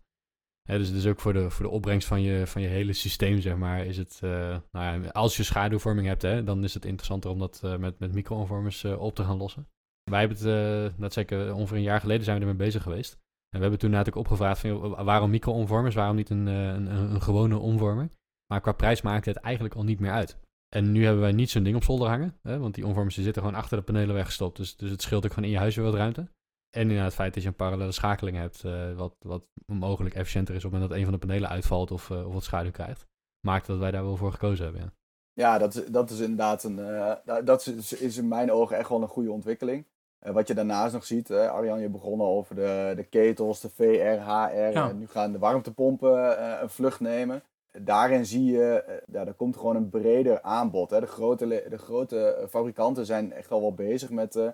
Dus, 0.63 0.93
dus 0.93 1.07
ook 1.07 1.21
voor 1.21 1.33
de, 1.33 1.51
voor 1.51 1.65
de 1.65 1.71
opbrengst 1.71 2.09
van 2.09 2.23
je, 2.23 2.47
van 2.47 2.63
je 2.63 2.69
hele 2.69 2.93
systeem, 2.93 3.41
zeg 3.41 3.57
maar, 3.57 3.87
is 3.87 3.97
het, 3.97 4.21
uh, 4.25 4.31
nou 4.73 5.03
ja, 5.03 5.09
als 5.09 5.37
je 5.37 5.43
schaduwvorming 5.43 6.07
hebt, 6.07 6.23
hè, 6.23 6.45
dan 6.45 6.65
is 6.65 6.75
het 6.75 6.85
interessanter 6.85 7.31
om 7.31 7.39
dat 7.39 7.61
uh, 7.65 7.77
met, 7.77 7.99
met 7.99 8.15
micro-onvormers 8.15 8.85
uh, 8.85 9.01
op 9.01 9.15
te 9.15 9.25
gaan 9.25 9.37
lossen. 9.37 9.69
Wij 10.11 10.21
hebben 10.21 10.39
het, 10.39 11.53
ongeveer 11.53 11.77
een 11.77 11.83
jaar 11.83 12.01
geleden 12.01 12.25
zijn 12.25 12.37
we 12.37 12.43
ermee 12.43 12.67
bezig 12.67 12.83
geweest. 12.83 13.13
En 13.13 13.59
we 13.59 13.61
hebben 13.61 13.79
toen 13.79 13.91
natuurlijk 13.91 14.17
opgevraagd 14.17 14.61
van, 14.61 15.05
waarom 15.05 15.31
micro-onvormers, 15.31 15.95
waarom 15.95 16.17
niet 16.17 16.31
een, 16.31 16.47
een, 16.47 16.87
een, 16.87 17.23
gewone 17.23 17.59
omvormer? 17.59 18.09
Maar 18.47 18.61
qua 18.61 18.73
prijs 18.73 19.03
maakt 19.03 19.25
het 19.25 19.37
eigenlijk 19.37 19.75
al 19.75 19.85
niet 19.85 20.01
meer 20.01 20.11
uit. 20.11 20.39
En 20.69 20.93
nu 20.93 21.05
hebben 21.05 21.23
wij 21.23 21.33
niet 21.33 21.51
zo'n 21.51 21.63
ding 21.63 21.77
op 21.77 21.85
zolder 21.85 22.09
hangen, 22.09 22.39
hè, 22.43 22.59
want 22.59 22.75
die 22.75 22.87
omvormers 22.87 23.15
die 23.15 23.25
zitten 23.25 23.43
gewoon 23.43 23.59
achter 23.59 23.77
de 23.77 23.85
panelen 23.85 24.15
weggestopt. 24.15 24.57
Dus, 24.57 24.77
dus 24.77 24.91
het 24.91 25.03
scheelt 25.03 25.25
ook 25.25 25.33
gewoon 25.33 25.49
in 25.49 25.55
je 25.55 25.61
huis 25.61 25.77
weer 25.77 25.85
wat 25.85 25.95
ruimte. 25.95 26.29
En 26.73 26.81
inderdaad 26.81 27.05
het 27.05 27.15
feit 27.15 27.35
dat 27.35 27.43
je 27.43 27.49
een 27.49 27.55
parallele 27.55 27.93
schakeling 27.93 28.37
hebt, 28.37 28.63
uh, 28.65 28.93
wat, 28.93 29.15
wat 29.19 29.43
mogelijk 29.67 30.15
efficiënter 30.15 30.55
is 30.55 30.65
op 30.65 30.71
het 30.71 30.81
moment 30.81 30.91
dat 30.91 30.99
een 30.99 31.11
van 31.11 31.21
de 31.21 31.27
panelen 31.27 31.49
uitvalt 31.49 31.91
of, 31.91 32.09
uh, 32.09 32.27
of 32.27 32.33
wat 32.33 32.45
schaduw 32.45 32.71
krijgt, 32.71 33.07
maakt 33.41 33.67
dat 33.67 33.79
wij 33.79 33.91
daar 33.91 34.05
wel 34.05 34.17
voor 34.17 34.33
gekozen 34.33 34.65
hebben. 34.65 34.83
Ja, 34.83 34.93
ja 35.33 35.59
dat, 35.59 35.75
is, 35.75 35.87
dat 35.87 36.11
is 36.11 36.19
inderdaad 36.19 36.65
een, 36.65 36.79
uh, 36.79 37.15
dat 37.45 37.67
is, 37.67 37.93
is 37.93 38.17
in 38.17 38.29
mijn 38.29 38.53
ogen 38.53 38.77
echt 38.77 38.89
wel 38.89 39.03
een 39.03 39.09
goede 39.09 39.31
ontwikkeling. 39.31 39.87
wat 40.19 40.49
je 40.49 40.55
daarnaast 40.55 40.93
nog 40.93 41.05
ziet, 41.05 41.31
Arjan, 41.31 41.81
je 41.81 41.89
begonnen 41.89 42.27
over 42.27 42.55
de, 42.55 42.93
de 42.97 43.05
ketels, 43.05 43.61
de 43.61 43.71
VR, 43.71 43.83
HR, 43.83 44.73
ja. 44.73 44.89
en 44.89 44.99
nu 44.99 45.07
gaan 45.07 45.33
de 45.33 45.39
warmtepompen 45.39 46.43
een 46.63 46.71
vlucht 46.71 47.01
nemen 47.01 47.43
daarin 47.81 48.27
zie 48.27 48.45
je, 48.45 49.01
ja, 49.07 49.27
er 49.27 49.35
komt 49.35 49.57
gewoon 49.57 49.77
een 49.77 49.89
breder 49.89 50.43
aanbod. 50.43 50.91
Hè. 50.91 51.01
De, 51.01 51.07
grote, 51.07 51.65
de 51.69 51.79
grote 51.79 52.47
fabrikanten 52.49 53.07
zijn 53.07 53.33
echt 53.33 53.51
al 53.51 53.61
wel 53.61 53.75
bezig 53.75 54.11
met, 54.11 54.37
uh, 54.37 54.49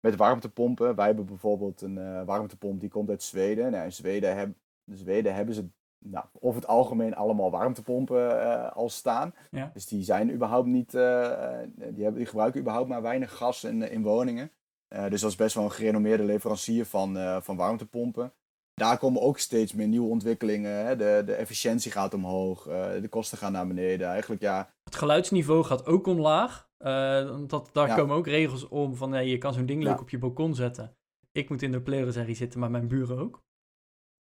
met 0.00 0.16
warmtepompen. 0.16 0.94
Wij 0.94 1.06
hebben 1.06 1.26
bijvoorbeeld 1.26 1.80
een 1.80 1.96
uh, 1.96 2.22
warmtepomp 2.24 2.80
die 2.80 2.90
komt 2.90 3.08
uit 3.08 3.22
Zweden. 3.22 3.70
Nou, 3.70 3.84
in 3.84 3.92
Zweden, 3.92 4.36
heb, 4.36 4.48
in 4.84 4.96
Zweden 4.96 5.34
hebben 5.34 5.54
ze 5.54 5.68
nou, 5.98 6.24
over 6.40 6.60
het 6.60 6.70
algemeen 6.70 7.14
allemaal 7.14 7.50
warmtepompen 7.50 8.30
uh, 8.30 8.72
al 8.72 8.88
staan. 8.88 9.34
Ja. 9.50 9.70
Dus 9.74 9.86
die 9.86 10.02
zijn 10.02 10.32
überhaupt 10.32 10.66
niet, 10.66 10.90
die, 10.90 11.00
hebben, 11.00 12.14
die 12.14 12.26
gebruiken 12.26 12.60
überhaupt 12.60 12.88
maar 12.88 13.02
weinig 13.02 13.36
gas 13.36 13.64
in, 13.64 13.82
in 13.82 14.02
woningen. 14.02 14.50
dus 14.88 15.20
dat 15.20 15.30
is 15.30 15.36
best 15.36 15.54
wel 15.54 15.64
een 15.64 15.70
gerenommeerde 15.70 16.24
leverancier 16.24 16.86
van, 16.86 17.42
van 17.42 17.56
warmtepompen 17.56 18.32
daar 18.78 18.98
komen 18.98 19.22
ook 19.22 19.38
steeds 19.38 19.72
meer 19.72 19.88
nieuwe 19.88 20.08
ontwikkelingen. 20.08 20.86
Hè? 20.86 20.96
De, 20.96 21.22
de 21.26 21.34
efficiëntie 21.34 21.92
gaat 21.92 22.14
omhoog, 22.14 22.62
de 23.00 23.08
kosten 23.10 23.38
gaan 23.38 23.52
naar 23.52 23.66
beneden. 23.66 24.08
Eigenlijk, 24.08 24.42
ja. 24.42 24.70
Het 24.84 24.94
geluidsniveau 24.94 25.64
gaat 25.64 25.86
ook 25.86 26.06
omlaag. 26.06 26.67
Uh, 26.84 27.46
dat, 27.46 27.70
daar 27.72 27.88
ja. 27.88 27.94
komen 27.94 28.16
ook 28.16 28.26
regels 28.26 28.68
om 28.68 28.96
van 28.96 29.12
hey, 29.12 29.26
je 29.26 29.38
kan 29.38 29.52
zo'n 29.52 29.66
ding 29.66 29.82
leuk 29.82 29.94
ja. 29.94 30.00
op 30.00 30.10
je 30.10 30.18
balkon 30.18 30.54
zetten. 30.54 30.96
Ik 31.32 31.48
moet 31.48 31.62
in 31.62 31.72
de 31.72 31.80
pleurenserie 31.80 32.34
zitten, 32.34 32.60
maar 32.60 32.70
mijn 32.70 32.88
buren 32.88 33.18
ook. 33.18 33.42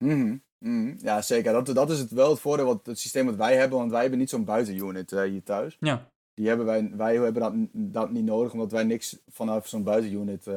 Mm 0.04 0.42
-hmm. 0.58 0.94
Ja, 0.98 1.22
zeker. 1.22 1.52
Dat, 1.52 1.66
dat 1.66 1.90
is 1.90 1.98
het 1.98 2.10
wel 2.10 2.30
het 2.30 2.40
voordeel, 2.40 2.66
wat, 2.66 2.86
het 2.86 2.98
systeem 2.98 3.26
wat 3.26 3.36
wij 3.36 3.56
hebben. 3.56 3.78
Want 3.78 3.90
wij 3.90 4.00
hebben 4.00 4.18
niet 4.18 4.30
zo'n 4.30 4.44
buitenunit 4.44 5.12
uh, 5.12 5.22
hier 5.22 5.42
thuis. 5.42 5.76
Ja. 5.80 6.10
Die 6.34 6.48
hebben 6.48 6.66
wij, 6.66 6.90
wij 6.96 7.14
hebben 7.14 7.42
dat, 7.42 7.54
dat 7.92 8.10
niet 8.10 8.24
nodig, 8.24 8.52
omdat 8.52 8.72
wij 8.72 8.84
niks 8.84 9.18
vanaf 9.28 9.66
zo'n 9.66 9.82
buitenunit 9.82 10.48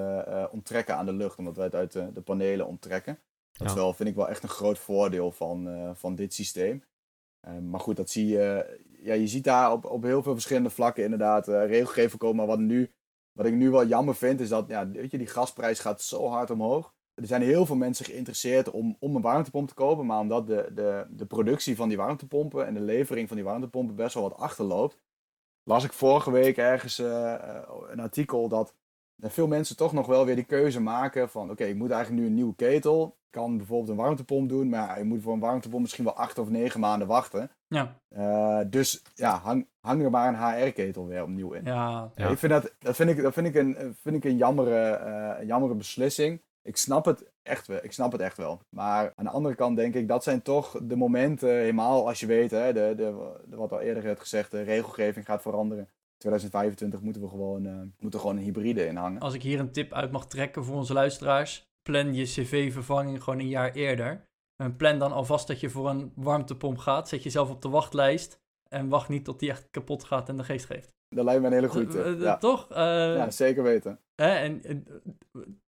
onttrekken 0.51 0.95
aan 0.95 1.05
de 1.05 1.13
lucht. 1.13 1.37
Omdat 1.37 1.55
wij 1.55 1.65
het 1.65 1.75
uit 1.75 1.91
de, 1.91 2.11
de 2.13 2.21
panelen 2.21 2.67
onttrekken. 2.67 3.19
Dat 3.57 3.73
wel, 3.73 3.93
vind 3.93 4.09
ik 4.09 4.15
wel 4.15 4.29
echt 4.29 4.43
een 4.43 4.49
groot 4.49 4.79
voordeel 4.79 5.31
van, 5.31 5.67
uh, 5.67 5.89
van 5.93 6.15
dit 6.15 6.33
systeem. 6.33 6.83
Uh, 7.47 7.57
maar 7.59 7.79
goed, 7.79 7.95
dat 7.95 8.09
zie 8.09 8.27
je. 8.27 8.81
Ja, 9.03 9.13
je 9.13 9.27
ziet 9.27 9.43
daar 9.43 9.71
op, 9.71 9.85
op 9.85 10.03
heel 10.03 10.23
veel 10.23 10.33
verschillende 10.33 10.69
vlakken 10.69 11.03
inderdaad 11.03 11.47
uh, 11.47 11.65
regelgeving 11.65 12.17
komen. 12.17 12.35
Maar 12.35 12.47
wat, 12.47 12.59
nu, 12.59 12.91
wat 13.31 13.45
ik 13.45 13.53
nu 13.53 13.69
wel 13.69 13.85
jammer 13.85 14.15
vind, 14.15 14.39
is 14.39 14.49
dat 14.49 14.67
ja, 14.67 14.89
weet 14.89 15.11
je, 15.11 15.17
die 15.17 15.27
gasprijs 15.27 15.79
gaat 15.79 16.01
zo 16.01 16.27
hard 16.27 16.49
omhoog. 16.49 16.93
Er 17.13 17.27
zijn 17.27 17.41
heel 17.41 17.65
veel 17.65 17.75
mensen 17.75 18.05
geïnteresseerd 18.05 18.71
om, 18.71 18.95
om 18.99 19.15
een 19.15 19.21
warmtepomp 19.21 19.67
te 19.67 19.73
kopen. 19.73 20.05
Maar 20.05 20.19
omdat 20.19 20.47
de, 20.47 20.71
de, 20.73 21.05
de 21.09 21.25
productie 21.25 21.75
van 21.75 21.87
die 21.87 21.97
warmtepompen 21.97 22.65
en 22.65 22.73
de 22.73 22.81
levering 22.81 23.27
van 23.27 23.37
die 23.37 23.45
warmtepompen 23.45 23.95
best 23.95 24.13
wel 24.13 24.23
wat 24.23 24.37
achterloopt. 24.37 24.97
Las 25.63 25.83
ik 25.83 25.93
vorige 25.93 26.31
week 26.31 26.57
ergens 26.57 26.97
een 26.97 27.99
artikel 27.99 28.47
dat 28.47 28.75
veel 29.20 29.47
mensen 29.47 29.76
toch 29.76 29.93
nog 29.93 30.07
wel 30.07 30.26
weer 30.26 30.36
die 30.36 30.43
keuze 30.43 30.82
maken 30.82 31.30
van 31.30 31.49
oké, 31.51 31.64
ik 31.64 31.76
moet 31.76 31.91
eigenlijk 31.91 32.22
nu 32.22 32.28
een 32.28 32.36
nieuwe 32.36 32.55
ketel 32.55 33.18
kan 33.34 33.57
bijvoorbeeld 33.57 33.89
een 33.89 33.95
warmtepomp 33.95 34.49
doen, 34.49 34.70
maar 34.70 34.97
je 34.97 35.03
moet 35.03 35.22
voor 35.22 35.34
een 35.34 35.39
warmtepomp 35.39 35.82
misschien 35.82 36.03
wel 36.03 36.16
acht 36.16 36.38
of 36.38 36.49
negen 36.49 36.80
maanden 36.80 37.07
wachten. 37.07 37.51
Ja. 37.68 37.95
Uh, 38.18 38.59
dus 38.68 39.01
ja, 39.14 39.39
hang, 39.39 39.68
hang 39.80 40.03
er 40.03 40.09
maar 40.09 40.28
een 40.28 40.64
HR-ketel 40.64 41.07
weer 41.07 41.22
opnieuw 41.22 41.51
in. 41.51 41.66
Ja. 41.66 42.11
ja. 42.16 42.30
Ik 42.30 42.38
vind 42.38 42.51
dat, 42.51 42.74
dat, 42.80 42.95
vind 42.95 43.09
ik, 43.09 43.22
dat 43.22 43.34
vind 43.34 43.47
ik 43.47 43.55
een, 43.55 43.95
vind 44.01 44.16
ik 44.16 44.24
een 44.24 44.38
jammere, 44.38 44.99
uh, 45.05 45.39
een 45.39 45.45
jammere 45.45 45.76
beslissing. 45.76 46.41
Ik 46.61 46.78
snap 46.78 47.05
het 47.05 47.32
echt 47.41 47.68
wel. 47.68 47.80
Ik 47.82 47.91
snap 47.91 48.11
het 48.11 48.22
echt 48.22 48.38
wel. 48.38 48.61
Maar 48.70 49.14
aan 49.16 49.26
de 49.26 49.32
andere 49.32 49.55
kant 49.55 49.78
denk 49.78 49.93
ik, 49.93 50.07
dat 50.07 50.24
zijn 50.24 50.41
toch 50.41 50.80
de 50.84 50.95
momenten, 50.95 51.49
helemaal 51.49 52.07
als 52.07 52.20
je 52.20 52.26
weet, 52.26 52.51
hè, 52.51 52.74
de, 52.74 52.93
de, 52.95 53.34
de, 53.45 53.55
wat 53.55 53.72
al 53.72 53.82
eerder 53.82 54.03
werd 54.03 54.20
gezegd, 54.20 54.51
de 54.51 54.61
regelgeving 54.61 55.26
gaat 55.26 55.41
veranderen. 55.41 55.89
2025 56.24 57.01
moeten 57.01 57.21
we 57.21 57.28
gewoon, 57.28 57.65
uh, 57.65 57.82
moeten 57.99 58.19
gewoon 58.19 58.38
een 58.38 58.43
hybride 58.43 58.86
in 58.86 58.95
hangen. 58.95 59.21
Als 59.21 59.34
ik 59.34 59.41
hier 59.41 59.59
een 59.59 59.71
tip 59.71 59.93
uit 59.93 60.11
mag 60.11 60.28
trekken 60.28 60.65
voor 60.65 60.76
onze 60.76 60.93
luisteraars 60.93 61.71
plan 61.82 62.13
je 62.13 62.24
cv-vervanging 62.24 63.24
gewoon 63.24 63.39
een 63.39 63.47
jaar 63.47 63.71
eerder. 63.71 64.26
En 64.55 64.76
plan 64.76 64.99
dan 64.99 65.11
alvast 65.11 65.47
dat 65.47 65.59
je 65.59 65.69
voor 65.69 65.89
een 65.89 66.11
warmtepomp 66.15 66.78
gaat. 66.78 67.09
Zet 67.09 67.24
jezelf 67.24 67.49
op 67.49 67.61
de 67.61 67.69
wachtlijst. 67.69 68.41
En 68.69 68.89
wacht 68.89 69.09
niet 69.09 69.26
tot 69.26 69.39
die 69.39 69.49
echt 69.49 69.67
kapot 69.71 70.03
gaat 70.03 70.30
en 70.30 70.38
de 70.38 70.43
geest 70.43 70.65
geeft. 70.65 70.91
Dat 71.09 71.26
lijkt 71.26 71.41
me 71.41 71.47
een 71.47 71.53
hele 71.53 71.69
goede 71.69 72.15
ja. 72.19 72.38
Toch? 72.38 72.71
Uh, 72.71 72.78
ja, 72.78 73.32
zeker 73.32 73.63
weten. 73.63 73.99
En, 74.15 74.63
en, 74.63 74.86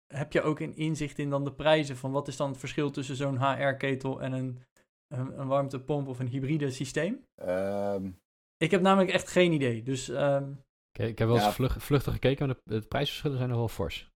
heb 0.06 0.32
je 0.32 0.42
ook 0.42 0.60
een 0.60 0.76
inzicht 0.76 1.18
in 1.18 1.30
dan 1.30 1.44
de 1.44 1.52
prijzen? 1.52 1.96
Van 1.96 2.12
wat 2.12 2.28
is 2.28 2.36
dan 2.36 2.48
het 2.48 2.58
verschil 2.58 2.90
tussen 2.90 3.16
zo'n 3.16 3.38
HR-ketel 3.38 4.20
en 4.22 4.32
een, 4.32 4.62
een, 5.08 5.40
een, 5.40 5.46
warmtepomp 5.46 6.08
of 6.08 6.18
een 6.18 6.28
hybride 6.28 6.70
systeem? 6.70 7.24
Um... 7.48 8.18
Ik 8.56 8.70
heb 8.70 8.80
namelijk 8.80 9.10
echt 9.10 9.28
geen 9.28 9.52
idee. 9.52 9.82
Dus, 9.82 10.08
um... 10.08 10.64
okay, 10.92 11.08
ik 11.08 11.18
heb 11.18 11.28
wel 11.28 11.36
eens 11.36 11.56
ja. 11.56 11.68
vluchtig 11.68 12.12
gekeken, 12.12 12.46
maar 12.46 12.56
de, 12.64 12.80
de 12.80 12.86
prijsverschillen 12.86 13.36
zijn 13.36 13.48
nog 13.48 13.58
wel 13.58 13.68
fors. 13.68 14.10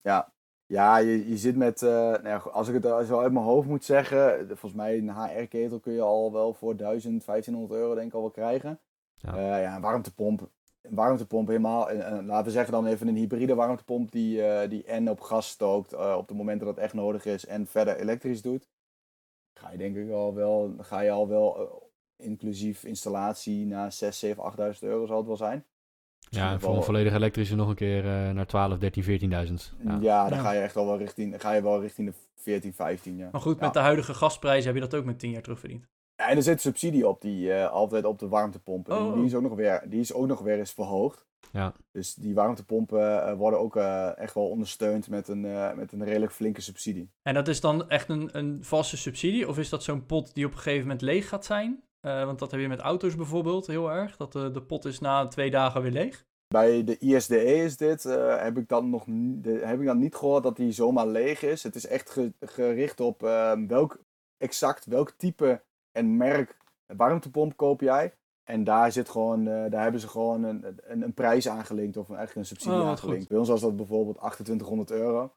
Ja, 0.00 0.34
ja, 0.66 0.96
je, 0.96 1.28
je 1.28 1.36
zit 1.36 1.56
met, 1.56 1.82
uh, 1.82 1.90
nou 1.90 2.28
ja, 2.28 2.36
als 2.36 2.68
ik 2.68 2.82
het 2.82 3.06
zo 3.06 3.20
uit 3.20 3.32
mijn 3.32 3.44
hoofd 3.44 3.68
moet 3.68 3.84
zeggen, 3.84 4.46
volgens 4.46 4.72
mij 4.72 4.98
een 4.98 5.10
HR-ketel 5.10 5.80
kun 5.80 5.92
je 5.92 6.00
al 6.00 6.32
wel 6.32 6.54
voor 6.54 6.76
1000, 6.76 7.24
1500 7.24 7.80
euro 7.80 7.94
denk 7.94 8.06
ik 8.06 8.14
al 8.14 8.20
wel 8.20 8.30
krijgen. 8.30 8.80
Ja, 9.14 9.36
uh, 9.36 9.62
ja 9.62 9.74
een 9.74 9.80
warmtepomp, 9.80 10.50
een 10.82 10.94
warmtepomp 10.94 11.48
helemaal, 11.48 11.90
en, 11.90 12.06
en, 12.06 12.26
laten 12.26 12.44
we 12.44 12.50
zeggen 12.50 12.72
dan 12.72 12.86
even 12.86 13.08
een 13.08 13.16
hybride 13.16 13.54
warmtepomp 13.54 14.10
die, 14.10 14.38
uh, 14.38 14.68
die 14.68 14.84
en 14.84 15.10
op 15.10 15.20
gas 15.20 15.48
stookt 15.48 15.94
op 16.16 16.28
de 16.28 16.34
momenten 16.34 16.66
dat 16.66 16.74
het 16.74 16.84
echt 16.84 16.94
nodig 16.94 17.24
is 17.24 17.46
en 17.46 17.66
verder 17.66 17.96
elektrisch 17.96 18.42
doet. 18.42 18.68
Ga 19.58 19.70
je 19.70 19.78
denk 19.78 19.96
ik 19.96 20.10
al 20.10 20.34
wel, 20.34 20.74
ga 20.78 21.00
je 21.00 21.10
al 21.10 21.28
wel 21.28 21.82
inclusief 22.16 22.84
installatie 22.84 23.66
naar 23.66 23.92
6, 23.92 24.18
7, 24.18 24.42
8000 24.42 24.84
euro 24.90 25.06
zal 25.06 25.16
het 25.16 25.26
wel 25.26 25.36
zijn. 25.36 25.64
Ja, 26.30 26.58
voor 26.58 26.76
een 26.76 26.82
volledig 26.82 27.12
elektrische 27.12 27.54
nog 27.54 27.68
een 27.68 27.74
keer 27.74 28.04
uh, 28.04 28.30
naar 28.30 28.46
12, 28.46 28.78
13, 28.78 29.04
14.000. 29.04 29.08
Ja. 29.30 29.98
ja, 30.00 30.28
dan 30.28 30.38
ja. 30.38 30.44
ga 30.44 30.52
je 30.52 30.60
echt 30.60 30.76
al 30.76 30.86
wel 30.86 30.98
richting, 30.98 31.30
dan 31.30 31.40
ga 31.40 31.52
je 31.52 31.62
wel 31.62 31.80
richting 31.80 32.08
de 32.08 32.14
14, 32.36 32.74
15. 32.74 33.16
Ja. 33.16 33.28
Maar 33.32 33.40
goed, 33.40 33.60
met 33.60 33.72
de 33.72 33.78
huidige 33.78 34.14
gasprijzen 34.14 34.66
heb 34.66 34.74
je 34.74 34.88
dat 34.88 34.94
ook 34.94 35.04
met 35.04 35.18
10 35.18 35.30
jaar 35.30 35.42
terugverdiend. 35.42 35.86
Ja, 36.16 36.28
en 36.28 36.36
er 36.36 36.42
zit 36.42 36.60
subsidie 36.60 37.08
op 37.08 37.20
die 37.20 37.46
uh, 37.46 37.70
altijd 37.70 38.04
op 38.04 38.18
de 38.18 38.28
warmtepompen. 38.28 38.96
Oh. 38.96 39.14
Die, 39.14 39.24
is 39.24 39.34
ook 39.34 39.42
nog 39.42 39.54
weer, 39.54 39.82
die 39.86 40.00
is 40.00 40.12
ook 40.12 40.26
nog 40.26 40.40
weer 40.40 40.58
eens 40.58 40.72
verhoogd. 40.72 41.26
Ja. 41.52 41.72
Dus 41.92 42.14
die 42.14 42.34
warmtepompen 42.34 43.00
uh, 43.00 43.32
worden 43.32 43.60
ook 43.60 43.76
echt 44.16 44.34
wel 44.34 44.48
ondersteund 44.48 45.08
met 45.08 45.28
een, 45.28 45.40
met 45.76 45.92
een 45.92 46.04
redelijk 46.04 46.32
flinke 46.32 46.60
subsidie. 46.60 47.10
En 47.22 47.34
dat 47.34 47.48
is 47.48 47.60
dan 47.60 47.88
echt 47.88 48.08
een, 48.08 48.28
een 48.32 48.58
vaste 48.64 48.96
subsidie? 48.96 49.48
Of 49.48 49.58
is 49.58 49.68
dat 49.68 49.82
zo'n 49.82 50.06
pot 50.06 50.34
die 50.34 50.46
op 50.46 50.52
een 50.52 50.58
gegeven 50.58 50.82
moment 50.82 51.00
leeg 51.00 51.28
gaat 51.28 51.44
zijn? 51.44 51.82
Uh, 52.04 52.24
want 52.24 52.38
dat 52.38 52.50
heb 52.50 52.60
je 52.60 52.68
met 52.68 52.80
auto's 52.80 53.16
bijvoorbeeld 53.16 53.66
heel 53.66 53.90
erg. 53.90 54.16
Dat 54.16 54.32
de, 54.32 54.50
de 54.50 54.62
pot 54.62 54.84
is 54.84 54.98
na 54.98 55.26
twee 55.26 55.50
dagen 55.50 55.82
weer 55.82 55.90
leeg. 55.90 56.24
Bij 56.48 56.84
de 56.84 56.98
ISDE 56.98 57.44
is 57.44 57.76
dit, 57.76 58.04
uh, 58.04 58.42
heb, 58.42 58.58
ik 58.58 58.68
dan 58.68 58.90
nog, 58.90 59.04
de, 59.06 59.60
heb 59.64 59.80
ik 59.80 59.86
dan 59.86 59.98
niet 59.98 60.14
gehoord 60.14 60.42
dat 60.42 60.56
die 60.56 60.72
zomaar 60.72 61.06
leeg 61.06 61.42
is. 61.42 61.62
Het 61.62 61.74
is 61.74 61.86
echt 61.86 62.10
ge, 62.10 62.32
gericht 62.40 63.00
op 63.00 63.22
uh, 63.22 63.52
welk, 63.66 63.98
exact 64.36 64.84
welk 64.84 65.10
type 65.10 65.62
en 65.92 66.16
merk 66.16 66.56
warmtepomp 66.86 67.56
koop 67.56 67.80
jij. 67.80 68.14
En 68.44 68.64
daar, 68.64 68.92
zit 68.92 69.08
gewoon, 69.08 69.40
uh, 69.40 69.70
daar 69.70 69.82
hebben 69.82 70.00
ze 70.00 70.08
gewoon 70.08 70.42
een, 70.42 70.78
een, 70.82 71.02
een 71.02 71.14
prijs 71.14 71.48
aangelinkt 71.48 71.96
of 71.96 72.08
eigenlijk 72.08 72.38
een 72.38 72.56
subsidie 72.56 72.78
oh, 72.78 72.88
aangelinkt. 72.88 73.20
goed. 73.20 73.28
Bij 73.28 73.38
ons 73.38 73.48
was 73.48 73.60
dat 73.60 73.76
bijvoorbeeld 73.76 74.16
2800 74.16 74.90
euro. 74.90 75.32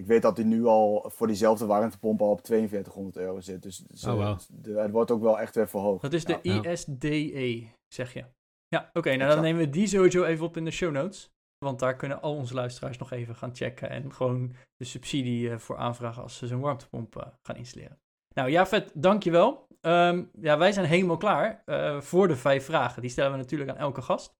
Ik 0.00 0.06
weet 0.06 0.22
dat 0.22 0.36
die 0.36 0.44
nu 0.44 0.64
al 0.64 1.04
voor 1.06 1.26
diezelfde 1.26 1.66
warmtepomp 1.66 2.20
al 2.20 2.30
op 2.30 2.46
4200 2.46 3.16
euro 3.16 3.40
zit. 3.40 3.62
Dus, 3.62 3.76
dus 3.76 4.04
oh, 4.06 4.14
wow. 4.14 4.38
de, 4.48 4.78
het 4.78 4.90
wordt 4.90 5.10
ook 5.10 5.22
wel 5.22 5.40
echt 5.40 5.54
weer 5.54 5.68
verhoogd. 5.68 6.02
Dat 6.02 6.12
is 6.12 6.24
de 6.24 6.38
ja. 6.42 6.64
ISDE, 6.64 7.66
zeg 7.88 8.12
je. 8.12 8.24
Ja, 8.68 8.78
oké. 8.88 8.98
Okay, 8.98 9.16
nou 9.16 9.30
dan 9.30 9.42
nemen 9.42 9.60
we 9.60 9.70
die 9.70 9.86
sowieso 9.86 10.24
even 10.24 10.44
op 10.44 10.56
in 10.56 10.64
de 10.64 10.70
show 10.70 10.92
notes. 10.92 11.30
Want 11.58 11.78
daar 11.78 11.96
kunnen 11.96 12.22
al 12.22 12.34
onze 12.34 12.54
luisteraars 12.54 12.98
nog 12.98 13.10
even 13.10 13.36
gaan 13.36 13.54
checken. 13.54 13.90
En 13.90 14.12
gewoon 14.12 14.52
de 14.76 14.84
subsidie 14.84 15.48
uh, 15.48 15.58
voor 15.58 15.76
aanvragen 15.76 16.22
als 16.22 16.36
ze 16.36 16.46
zo'n 16.46 16.60
warmtepomp 16.60 17.16
uh, 17.16 17.22
gaan 17.42 17.56
installeren. 17.56 17.98
Nou, 18.34 18.50
ja, 18.50 18.66
vet, 18.66 18.90
dankjewel. 18.94 19.66
Um, 19.80 20.30
ja, 20.32 20.58
wij 20.58 20.72
zijn 20.72 20.86
helemaal 20.86 21.16
klaar 21.16 21.62
uh, 21.66 22.00
voor 22.00 22.28
de 22.28 22.36
vijf 22.36 22.64
vragen. 22.64 23.02
Die 23.02 23.10
stellen 23.10 23.32
we 23.32 23.36
natuurlijk 23.36 23.70
aan 23.70 23.76
elke 23.76 24.02
gast. 24.02 24.34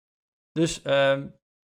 Dus 0.52 0.84
um, 0.84 1.34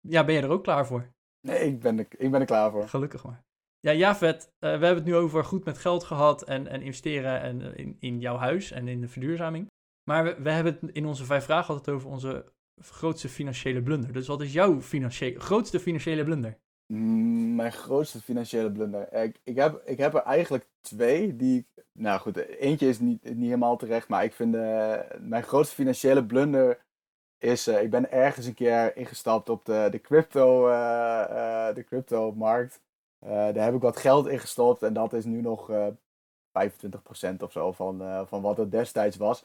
ja, 0.07 0.23
ben 0.25 0.35
je 0.35 0.41
er 0.41 0.49
ook 0.49 0.63
klaar 0.63 0.85
voor? 0.85 1.11
Nee, 1.47 1.59
ik 1.59 1.79
ben 1.79 1.99
er, 1.99 2.07
ik 2.09 2.31
ben 2.31 2.39
er 2.39 2.45
klaar 2.45 2.71
voor. 2.71 2.87
Gelukkig 2.87 3.23
maar. 3.23 3.43
Ja, 3.81 3.93
Javet, 3.93 4.43
uh, 4.43 4.59
we 4.59 4.67
hebben 4.67 4.95
het 4.95 5.05
nu 5.05 5.15
over 5.15 5.43
goed 5.43 5.65
met 5.65 5.77
geld 5.77 6.03
gehad 6.03 6.43
en, 6.43 6.67
en 6.67 6.81
investeren 6.81 7.41
en, 7.41 7.61
uh, 7.61 7.77
in, 7.77 7.97
in 7.99 8.19
jouw 8.19 8.35
huis 8.35 8.71
en 8.71 8.87
in 8.87 9.01
de 9.01 9.07
verduurzaming. 9.07 9.67
Maar 10.03 10.23
we, 10.23 10.41
we 10.41 10.51
hebben 10.51 10.77
het 10.81 10.95
in 10.95 11.05
onze 11.05 11.25
vijf 11.25 11.43
vragen 11.43 11.73
altijd 11.73 11.95
over 11.95 12.09
onze 12.09 12.51
grootste 12.81 13.29
financiële 13.29 13.81
blunder. 13.81 14.13
Dus 14.13 14.27
wat 14.27 14.41
is 14.41 14.53
jouw 14.53 14.81
grootste 15.37 15.79
financiële 15.79 16.23
blunder? 16.23 16.57
Mm, 16.93 17.55
mijn 17.55 17.71
grootste 17.71 18.21
financiële 18.21 18.71
blunder. 18.71 19.13
Ik, 19.13 19.39
ik, 19.43 19.55
heb, 19.55 19.81
ik 19.85 19.97
heb 19.97 20.13
er 20.13 20.21
eigenlijk 20.21 20.67
twee 20.81 21.35
die. 21.35 21.67
Nou 21.93 22.19
goed, 22.19 22.37
eentje 22.37 22.87
is 22.87 22.99
niet, 22.99 23.23
niet 23.23 23.45
helemaal 23.45 23.77
terecht, 23.77 24.07
maar 24.07 24.23
ik 24.23 24.33
vind 24.33 24.55
uh, 24.55 24.99
mijn 25.19 25.43
grootste 25.43 25.75
financiële 25.75 26.25
blunder 26.25 26.85
is. 27.37 27.67
Ik 27.67 27.89
ben 27.89 28.11
ergens 28.11 28.45
een 28.45 28.53
keer 28.53 28.97
ingestapt 28.97 29.49
op 29.49 29.65
de, 29.65 29.87
de 29.91 30.01
crypto, 30.01 30.67
de 31.73 31.83
crypto 31.85 32.31
markt. 32.31 32.81
Daar 33.25 33.63
heb 33.63 33.73
ik 33.73 33.81
wat 33.81 33.97
geld 33.97 34.27
in 34.27 34.39
gestopt 34.39 34.83
en 34.83 34.93
dat 34.93 35.13
is 35.13 35.25
nu 35.25 35.41
nog 35.41 35.71
25% 35.71 35.73
of 37.39 37.51
zo 37.51 37.71
van, 37.71 38.27
van 38.27 38.41
wat 38.41 38.57
het 38.57 38.71
destijds 38.71 39.17
was. 39.17 39.43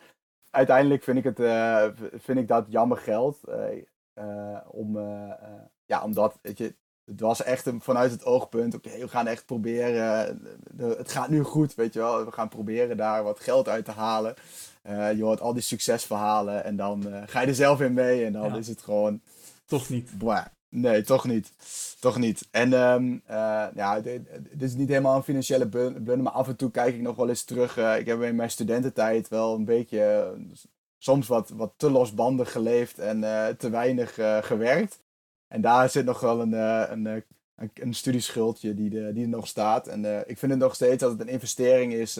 Uiteindelijk 0.50 1.02
vind 1.02 1.18
ik, 1.18 1.24
het, 1.24 1.38
vind 2.22 2.38
ik 2.38 2.48
dat 2.48 2.66
jammer 2.68 2.96
geld. 2.96 3.40
om, 4.66 4.98
ja, 5.84 6.02
omdat 6.04 6.38
weet 6.42 6.58
je, 6.58 6.74
het 7.06 7.20
was 7.20 7.42
echt 7.42 7.66
een, 7.66 7.80
vanuit 7.80 8.10
het 8.10 8.24
oogpunt, 8.24 8.74
oké, 8.74 8.98
we 8.98 9.08
gaan 9.08 9.26
echt 9.26 9.46
proberen, 9.46 10.40
het 10.76 11.10
gaat 11.10 11.28
nu 11.28 11.42
goed, 11.42 11.74
weet 11.74 11.92
je 11.92 11.98
wel, 11.98 12.24
we 12.24 12.32
gaan 12.32 12.48
proberen 12.48 12.96
daar 12.96 13.22
wat 13.22 13.40
geld 13.40 13.68
uit 13.68 13.84
te 13.84 13.90
halen. 13.90 14.34
Uh, 14.82 15.12
je 15.12 15.22
hoort 15.22 15.40
al 15.40 15.52
die 15.52 15.62
succesverhalen 15.62 16.64
en 16.64 16.76
dan 16.76 17.06
uh, 17.06 17.22
ga 17.26 17.40
je 17.40 17.46
er 17.46 17.54
zelf 17.54 17.80
in 17.80 17.92
mee 17.92 18.24
en 18.24 18.32
dan 18.32 18.52
ja. 18.52 18.56
is 18.56 18.68
het 18.68 18.82
gewoon... 18.82 19.20
Toch 19.64 19.88
niet. 19.88 20.18
Boah, 20.18 20.46
nee, 20.76 21.02
toch 21.02 21.26
niet. 21.26 21.52
Toch 22.00 22.18
niet. 22.18 22.48
En 22.50 22.72
um, 22.72 23.22
uh, 23.30 23.66
ja, 23.74 24.00
dit 24.00 24.22
is 24.58 24.74
niet 24.74 24.88
helemaal 24.88 25.16
een 25.16 25.22
financiële 25.22 25.68
blunder, 25.68 26.22
maar 26.22 26.32
af 26.32 26.48
en 26.48 26.56
toe 26.56 26.70
kijk 26.70 26.94
ik 26.94 27.00
nog 27.00 27.16
wel 27.16 27.28
eens 27.28 27.44
terug. 27.44 27.76
ik 27.98 28.06
heb 28.06 28.22
in 28.22 28.36
mijn 28.36 28.50
studententijd 28.50 29.28
wel 29.28 29.54
een 29.54 29.64
beetje, 29.64 30.34
soms 30.98 31.26
wat, 31.26 31.48
wat 31.48 31.72
te 31.76 31.90
losbandig 31.90 32.52
geleefd 32.52 32.98
en 32.98 33.20
te 33.58 33.70
weinig 33.70 34.14
gewerkt. 34.46 35.00
En 35.48 35.60
daar 35.60 35.90
zit 35.90 36.04
nog 36.04 36.20
wel 36.20 36.40
een, 36.40 36.52
een, 36.52 37.06
een, 37.06 37.70
een 37.74 37.94
studieschuldje 37.94 38.74
die, 38.74 39.12
die 39.12 39.22
er 39.22 39.28
nog 39.28 39.46
staat. 39.46 39.88
En 39.88 40.28
ik 40.28 40.38
vind 40.38 40.52
het 40.52 40.60
nog 40.60 40.74
steeds 40.74 41.02
dat 41.02 41.10
het 41.10 41.20
een 41.20 41.28
investering 41.28 41.92
is. 41.92 42.18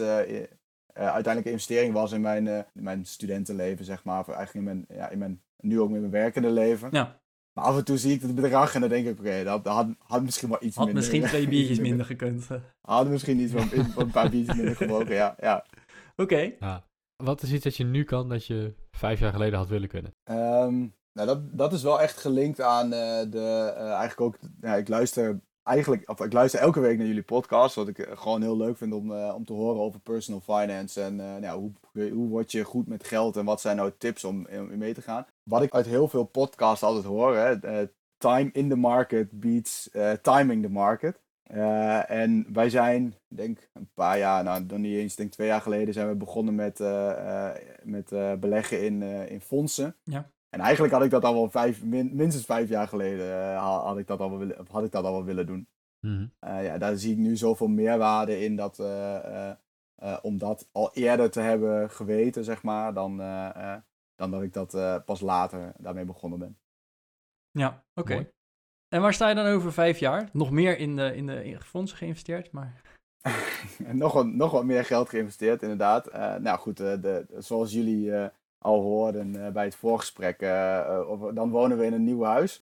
Uiteindelijk 0.93 1.45
een 1.45 1.51
investering 1.51 1.93
was 1.93 2.11
in 2.11 2.21
mijn, 2.21 2.65
mijn 2.73 3.05
studentenleven, 3.05 3.85
zeg 3.85 4.03
maar. 4.03 4.19
Of 4.19 4.27
eigenlijk 4.27 4.53
in 4.53 4.63
mijn, 4.63 4.99
ja, 4.99 5.09
in 5.09 5.17
mijn, 5.17 5.41
nu 5.59 5.79
ook 5.79 5.89
in 5.89 5.99
mijn 5.99 6.11
werkende 6.11 6.49
leven. 6.51 6.89
Ja. 6.91 7.19
Maar 7.57 7.65
af 7.65 7.77
en 7.77 7.85
toe 7.85 7.97
zie 7.97 8.13
ik 8.13 8.21
het 8.21 8.35
bedrag 8.35 8.75
en 8.75 8.81
dan 8.81 8.89
denk 8.89 9.05
ik, 9.07 9.19
oké, 9.19 9.27
okay, 9.27 9.43
dat, 9.43 9.63
dat 9.63 9.73
had, 9.73 9.87
had, 9.99 10.23
misschien 10.23 10.49
wel 10.49 10.57
iets 10.61 10.75
had 10.75 10.85
minder. 10.85 11.03
misschien 11.03 11.27
twee 11.27 11.47
biertjes 11.47 11.79
minder 11.89 12.05
gekund. 12.05 12.47
Had 12.81 13.07
misschien 13.07 13.39
iets 13.39 13.51
van 13.51 13.69
een 13.95 14.11
paar 14.11 14.29
biertjes 14.29 14.55
minder 14.55 14.75
gebroken, 14.75 15.15
ja. 15.15 15.35
ja. 15.39 15.65
Oké. 16.11 16.21
Okay. 16.21 16.55
Ja. 16.59 16.83
Wat 17.23 17.41
is 17.41 17.51
iets 17.51 17.63
dat 17.63 17.77
je 17.77 17.83
nu 17.83 18.03
kan 18.03 18.29
dat 18.29 18.45
je 18.45 18.73
vijf 18.91 19.19
jaar 19.19 19.31
geleden 19.31 19.59
had 19.59 19.67
willen 19.67 19.87
kunnen? 19.87 20.13
Um, 20.23 20.95
nou, 21.13 21.27
dat, 21.27 21.57
dat 21.57 21.73
is 21.73 21.83
wel 21.83 22.01
echt 22.01 22.17
gelinkt 22.17 22.61
aan 22.61 22.85
uh, 22.85 23.19
de. 23.29 23.73
Uh, 23.77 23.91
eigenlijk 23.91 24.21
ook. 24.21 24.37
Ja, 24.61 24.75
ik 24.75 24.87
luister 24.87 25.39
eigenlijk. 25.63 26.09
Of 26.09 26.21
ik 26.21 26.33
luister 26.33 26.59
elke 26.59 26.79
week 26.79 26.97
naar 26.97 27.07
jullie 27.07 27.23
podcast. 27.23 27.75
Wat 27.75 27.87
ik 27.87 28.07
gewoon 28.13 28.41
heel 28.41 28.57
leuk 28.57 28.77
vind 28.77 28.93
om, 28.93 29.11
uh, 29.11 29.33
om 29.35 29.45
te 29.45 29.53
horen 29.53 29.81
over 29.81 29.99
personal 29.99 30.41
finance. 30.41 31.01
En 31.01 31.15
nou, 31.15 31.59
hoe, 31.59 32.09
hoe 32.09 32.27
word 32.27 32.51
je 32.51 32.63
goed 32.63 32.87
met 32.87 33.07
geld 33.07 33.37
en 33.37 33.45
wat 33.45 33.61
zijn 33.61 33.77
nou 33.77 33.91
tips 33.97 34.23
om, 34.23 34.47
om 34.51 34.77
mee 34.77 34.93
te 34.93 35.01
gaan. 35.01 35.25
Wat 35.47 35.61
ik 35.61 35.73
uit 35.73 35.85
heel 35.85 36.07
veel 36.07 36.23
podcasts 36.23 36.83
altijd 36.83 37.05
hoor. 37.05 37.35
Hè, 37.35 37.87
time 38.17 38.49
in 38.51 38.69
the 38.69 38.75
market 38.75 39.39
beats 39.39 39.89
timing 40.21 40.63
the 40.63 40.69
market. 40.69 41.21
en 42.07 42.45
wij 42.53 42.69
zijn, 42.69 43.15
denk 43.27 43.69
een 43.73 43.89
paar 43.93 44.17
jaar, 44.17 44.43
nou 44.43 44.65
dan 44.65 44.81
niet 44.81 44.97
eens, 44.97 45.15
denk 45.15 45.31
twee 45.31 45.47
jaar 45.47 45.61
geleden 45.61 45.93
zijn 45.93 46.07
we 46.07 46.15
begonnen 46.15 46.55
met, 46.55 46.79
met 47.83 48.39
beleggen 48.39 48.85
in, 48.85 49.01
in 49.29 49.41
fondsen. 49.41 49.95
Ja. 50.03 50.29
En 50.49 50.59
eigenlijk 50.59 50.93
had 50.93 51.03
ik 51.03 51.09
dat 51.09 51.23
al 51.23 51.33
wel 51.33 51.49
vijf, 51.49 51.83
min, 51.83 52.15
minstens 52.15 52.45
vijf 52.45 52.69
jaar 52.69 52.87
geleden 52.87 53.55
had, 53.55 53.97
ik 53.97 54.07
dat 54.07 54.19
al 54.19 54.29
wel 54.29 54.39
willen, 54.39 54.57
had 54.71 54.83
ik 54.83 54.91
dat 54.91 55.03
al 55.03 55.11
wel 55.11 55.25
willen 55.25 55.45
doen. 55.45 55.67
Uh, 56.01 56.29
ja, 56.39 56.77
daar 56.77 56.95
zie 56.95 57.11
ik 57.11 57.17
nu 57.17 57.37
zoveel 57.37 57.67
meerwaarde 57.67 58.39
in 58.43 58.55
dat, 58.55 58.79
om 60.21 60.37
dat 60.37 60.69
al 60.71 60.91
eerder 60.93 61.31
te 61.31 61.39
hebben 61.39 61.89
geweten, 61.89 62.43
zeg 62.43 62.63
maar, 62.63 62.93
dan, 62.93 63.21
dan 64.17 64.31
dat 64.31 64.41
ik 64.41 64.53
dat 64.53 64.71
pas 65.05 65.21
later 65.21 65.73
daarmee 65.77 66.05
begonnen 66.05 66.39
ben. 66.39 66.57
Ja, 67.51 67.83
oké. 67.93 68.11
Okay. 68.11 68.31
En 68.89 69.01
waar 69.01 69.13
sta 69.13 69.29
je 69.29 69.35
dan 69.35 69.45
over 69.45 69.73
vijf 69.73 69.99
jaar? 69.99 70.29
Nog 70.33 70.51
meer 70.51 70.77
in 70.77 70.95
de, 70.95 71.15
in 71.15 71.25
de 71.25 71.45
in 71.45 71.61
fondsen 71.61 71.97
geïnvesteerd, 71.97 72.51
maar... 72.51 72.81
nog, 73.91 74.13
wat, 74.13 74.25
nog 74.25 74.51
wat 74.51 74.63
meer 74.63 74.85
geld 74.85 75.09
geïnvesteerd, 75.09 75.61
inderdaad. 75.61 76.11
nou 76.41 76.57
goed, 76.57 76.77
de, 76.77 77.25
zoals 77.37 77.71
jullie 77.71 78.13
al 78.57 78.81
hoorden 78.81 79.53
bij 79.53 79.65
het 79.65 79.75
voorgesprek, 79.75 80.39
dan 81.33 81.49
wonen 81.49 81.77
we 81.77 81.85
in 81.85 81.93
een 81.93 82.03
nieuw 82.03 82.23
huis. 82.23 82.65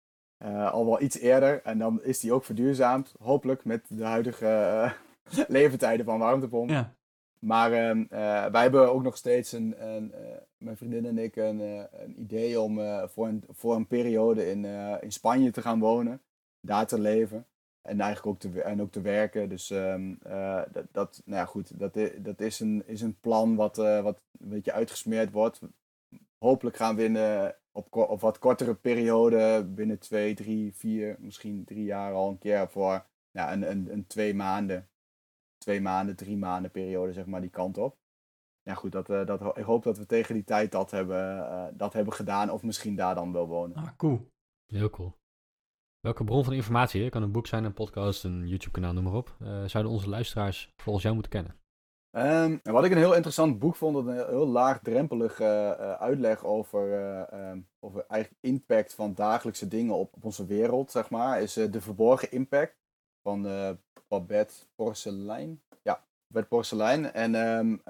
al 0.71 0.85
wel 0.85 1.01
iets 1.01 1.17
eerder. 1.17 1.61
En 1.63 1.77
dan 1.77 2.03
is 2.03 2.19
die 2.19 2.33
ook 2.33 2.43
verduurzaamd. 2.43 3.15
Hopelijk 3.19 3.65
met 3.65 3.85
de 3.87 4.03
huidige 4.03 4.93
leeftijden 5.47 6.05
van 6.05 6.19
warmtepomp. 6.19 6.69
Ja. 6.69 6.93
Maar 7.39 7.71
ehm, 7.71 8.05
wij 8.51 8.61
hebben 8.61 8.91
ook 8.91 9.03
nog 9.03 9.17
steeds, 9.17 9.51
een, 9.51 9.87
een 9.87 10.13
mijn 10.57 10.77
vriendin 10.77 11.05
en 11.05 11.17
ik, 11.17 11.35
een, 11.35 11.59
een 11.59 12.19
idee 12.19 12.61
om 12.61 12.79
voor, 13.09 13.27
een, 13.27 13.43
voor 13.49 13.75
een 13.75 13.87
periode 13.87 14.49
in, 14.49 14.65
in 15.01 15.11
Spanje 15.11 15.51
te 15.51 15.61
gaan 15.61 15.79
wonen. 15.79 16.21
Daar 16.61 16.87
te 16.87 16.99
leven. 16.99 17.45
En 17.81 17.99
eigenlijk 18.01 18.25
ook 18.45 18.53
te, 18.53 18.61
en 18.61 18.81
ook 18.81 18.91
te 18.91 19.01
werken. 19.01 19.49
Dus 19.49 19.71
uh, 19.71 20.61
dat, 20.71 20.85
dat, 20.91 21.21
nou 21.25 21.39
ja, 21.39 21.45
goed, 21.45 21.79
dat, 21.79 21.95
is, 21.95 22.09
dat 22.17 22.41
is, 22.41 22.59
een, 22.59 22.83
is 22.85 23.01
een 23.01 23.19
plan 23.19 23.55
wat, 23.55 23.75
wat 23.77 24.21
een 24.39 24.49
beetje 24.49 24.71
uitgesmeerd 24.71 25.31
wordt. 25.31 25.61
Hopelijk 26.37 26.75
gaan 26.75 26.95
we 26.95 27.03
in, 27.03 27.17
op, 27.71 27.95
op 27.95 28.21
wat 28.21 28.39
kortere 28.39 28.73
periode, 28.73 29.65
binnen 29.65 29.99
twee, 29.99 30.33
drie, 30.33 30.73
vier, 30.75 31.15
misschien 31.19 31.63
drie 31.63 31.83
jaar 31.83 32.13
al 32.13 32.29
een 32.29 32.37
keer 32.37 32.69
voor 32.69 33.05
ja, 33.31 33.53
een, 33.53 33.71
een, 33.71 33.87
een 33.91 34.07
twee 34.07 34.33
maanden, 34.33 34.89
twee 35.59 35.81
maanden, 35.81 36.15
drie 36.15 36.37
maanden 36.37 36.71
periode, 36.71 37.13
zeg 37.13 37.25
maar, 37.25 37.41
die 37.41 37.49
kant 37.49 37.77
op. 37.77 37.97
Ja 38.61 38.73
goed, 38.73 38.91
dat, 38.91 39.07
dat, 39.07 39.57
ik 39.57 39.63
hoop 39.63 39.83
dat 39.83 39.97
we 39.97 40.05
tegen 40.05 40.33
die 40.33 40.43
tijd 40.43 40.71
dat 40.71 40.91
hebben, 40.91 41.73
dat 41.77 41.93
hebben 41.93 42.13
gedaan 42.13 42.49
of 42.49 42.63
misschien 42.63 42.95
daar 42.95 43.15
dan 43.15 43.31
wel 43.31 43.47
wonen. 43.47 43.75
Ah, 43.75 43.89
cool. 43.97 44.31
Heel 44.65 44.89
cool. 44.89 45.17
Welke 45.99 46.23
bron 46.23 46.43
van 46.43 46.53
informatie, 46.53 47.09
kan 47.09 47.23
een 47.23 47.31
boek 47.31 47.47
zijn, 47.47 47.63
een 47.63 47.73
podcast, 47.73 48.23
een 48.23 48.47
YouTube-kanaal, 48.47 48.93
noem 48.93 49.03
maar 49.03 49.13
op, 49.13 49.35
uh, 49.41 49.65
zouden 49.65 49.91
onze 49.91 50.09
luisteraars 50.09 50.73
volgens 50.75 51.03
jou 51.03 51.15
moeten 51.15 51.33
kennen? 51.33 51.57
Um, 52.11 52.59
wat 52.63 52.85
ik 52.85 52.91
een 52.91 52.97
heel 52.97 53.13
interessant 53.13 53.59
boek 53.59 53.75
vond, 53.75 53.95
een 53.95 54.13
heel 54.13 54.47
laagdrempelige 54.47 55.77
uh, 55.79 55.93
uitleg 55.93 56.45
over, 56.45 56.87
uh, 57.31 57.49
um, 57.49 57.67
over 57.79 58.05
eigenlijk 58.07 58.43
impact 58.43 58.93
van 58.93 59.13
dagelijkse 59.13 59.67
dingen 59.67 59.95
op, 59.95 60.15
op 60.15 60.25
onze 60.25 60.45
wereld, 60.45 60.91
zeg 60.91 61.09
maar, 61.09 61.41
is 61.41 61.53
De 61.53 61.81
Verborgen 61.81 62.31
Impact 62.31 62.77
van 63.21 63.43
Babette 64.09 64.53
Porcelein. 64.75 65.61
Ja, 65.81 66.03
Babette 66.27 66.49
Porcelein. 66.55 67.13
En 67.13 67.35
um, 67.35 67.81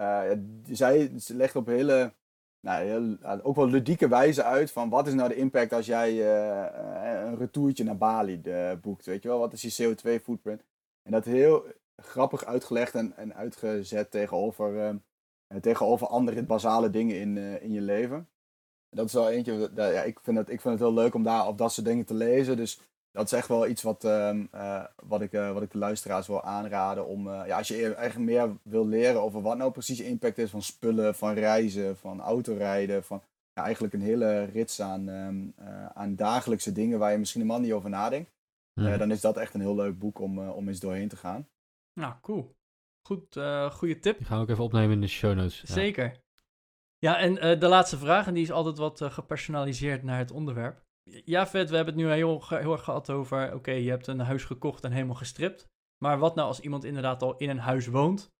zij 0.71 1.11
legt 1.27 1.55
op 1.55 1.65
hele 1.65 2.13
nou, 2.61 2.83
heel, 2.83 3.17
ook 3.43 3.55
wel 3.55 3.67
ludieke 3.67 4.07
wijze 4.07 4.43
uit 4.43 4.71
van 4.71 4.89
wat 4.89 5.07
is 5.07 5.13
nou 5.13 5.29
de 5.29 5.35
impact 5.35 5.73
als 5.73 5.85
jij 5.85 6.13
uh, 6.13 7.25
een 7.25 7.37
retourtje 7.37 7.83
naar 7.83 7.97
Bali 7.97 8.41
boekt, 8.81 9.05
weet 9.05 9.23
je 9.23 9.29
wel, 9.29 9.39
wat 9.39 9.53
is 9.53 9.61
je 9.61 9.95
CO2 9.95 10.23
footprint? 10.23 10.63
En 11.01 11.11
dat 11.11 11.25
heel 11.25 11.65
grappig 11.95 12.45
uitgelegd 12.45 12.95
en, 12.95 13.15
en 13.15 13.35
uitgezet 13.35 14.11
tegenover, 14.11 14.73
uh, 14.73 15.59
tegenover 15.61 16.07
andere 16.07 16.43
basale 16.43 16.89
dingen 16.89 17.19
in, 17.19 17.35
uh, 17.35 17.63
in 17.63 17.71
je 17.71 17.81
leven. 17.81 18.29
Dat 18.89 19.05
is 19.05 19.13
wel 19.13 19.29
eentje, 19.29 19.71
ja, 19.75 20.03
ik, 20.03 20.19
vind 20.19 20.37
het, 20.37 20.49
ik 20.49 20.61
vind 20.61 20.73
het 20.73 20.83
heel 20.83 20.93
leuk 20.93 21.13
om 21.13 21.23
daar 21.23 21.47
op 21.47 21.57
dat 21.57 21.71
soort 21.71 21.87
dingen 21.87 22.05
te 22.05 22.13
lezen, 22.13 22.57
dus 22.57 22.81
dat 23.11 23.25
is 23.25 23.31
echt 23.31 23.47
wel 23.47 23.67
iets 23.67 23.81
wat, 23.81 24.03
uh, 24.03 24.33
uh, 24.55 24.83
wat, 24.95 25.21
ik, 25.21 25.33
uh, 25.33 25.51
wat 25.51 25.61
ik 25.61 25.71
de 25.71 25.77
luisteraars 25.77 26.27
wil 26.27 26.43
aanraden. 26.43 27.07
Om, 27.07 27.29
ja, 27.29 27.57
als 27.57 27.67
je 27.67 27.95
eigenlijk 27.95 28.31
meer 28.31 28.57
wil 28.61 28.87
leren 28.87 29.21
over 29.21 29.41
wat 29.41 29.57
nou 29.57 29.71
precies 29.71 29.97
de 29.97 30.07
impact 30.07 30.37
is 30.37 30.49
van 30.49 30.61
spullen, 30.61 31.15
van 31.15 31.33
reizen, 31.33 31.97
van 31.97 32.21
autorijden. 32.21 33.03
Van 33.03 33.21
ja, 33.53 33.63
eigenlijk 33.63 33.93
een 33.93 34.01
hele 34.01 34.43
rits 34.43 34.81
aan, 34.81 35.07
um, 35.07 35.53
aan 35.93 36.15
dagelijkse 36.15 36.71
dingen 36.71 36.99
waar 36.99 37.11
je 37.11 37.17
misschien 37.17 37.41
helemaal 37.41 37.61
niet 37.61 37.73
over 37.73 37.89
nadenkt. 37.89 38.31
Mm. 38.73 38.97
dan 38.97 39.11
is 39.11 39.21
dat 39.21 39.37
echt 39.37 39.53
een 39.53 39.61
heel 39.61 39.75
leuk 39.75 39.99
boek 39.99 40.19
om, 40.19 40.49
om 40.49 40.67
eens 40.67 40.79
doorheen 40.79 41.07
te 41.07 41.17
gaan. 41.17 41.47
Nou, 41.93 42.13
cool. 42.21 42.55
Goed, 43.01 43.39
goede 43.71 43.99
tip. 43.99 44.17
Die 44.17 44.25
gaan 44.25 44.37
we 44.37 44.43
ook 44.43 44.49
even 44.49 44.63
opnemen 44.63 44.91
in 44.91 45.01
de 45.01 45.07
show 45.07 45.35
notes. 45.35 45.61
Ja. 45.61 45.73
Zeker. 45.73 46.21
Ja, 46.97 47.17
en 47.17 47.59
de 47.59 47.67
laatste 47.67 47.97
vraag, 47.97 48.27
en 48.27 48.33
die 48.33 48.43
is 48.43 48.51
altijd 48.51 48.77
wat 48.77 49.01
gepersonaliseerd 49.03 50.03
naar 50.03 50.17
het 50.17 50.31
onderwerp. 50.31 50.87
Ja, 51.25 51.47
vet. 51.47 51.69
We 51.69 51.75
hebben 51.75 51.93
het 51.93 52.03
nu 52.03 52.11
heel, 52.11 52.43
heel 52.47 52.71
erg 52.71 52.83
gehad 52.83 53.09
over. 53.09 53.53
Oké, 53.53 53.71
je 53.71 53.89
hebt 53.89 54.07
een 54.07 54.19
huis 54.19 54.43
gekocht 54.43 54.83
en 54.83 54.91
helemaal 54.91 55.15
gestript. 55.15 55.67
Maar 56.03 56.19
wat 56.19 56.35
nou 56.35 56.47
als 56.47 56.59
iemand 56.59 56.83
inderdaad 56.83 57.21
al 57.21 57.37
in 57.37 57.49
een 57.49 57.59
huis 57.59 57.87
woont. 57.87 58.31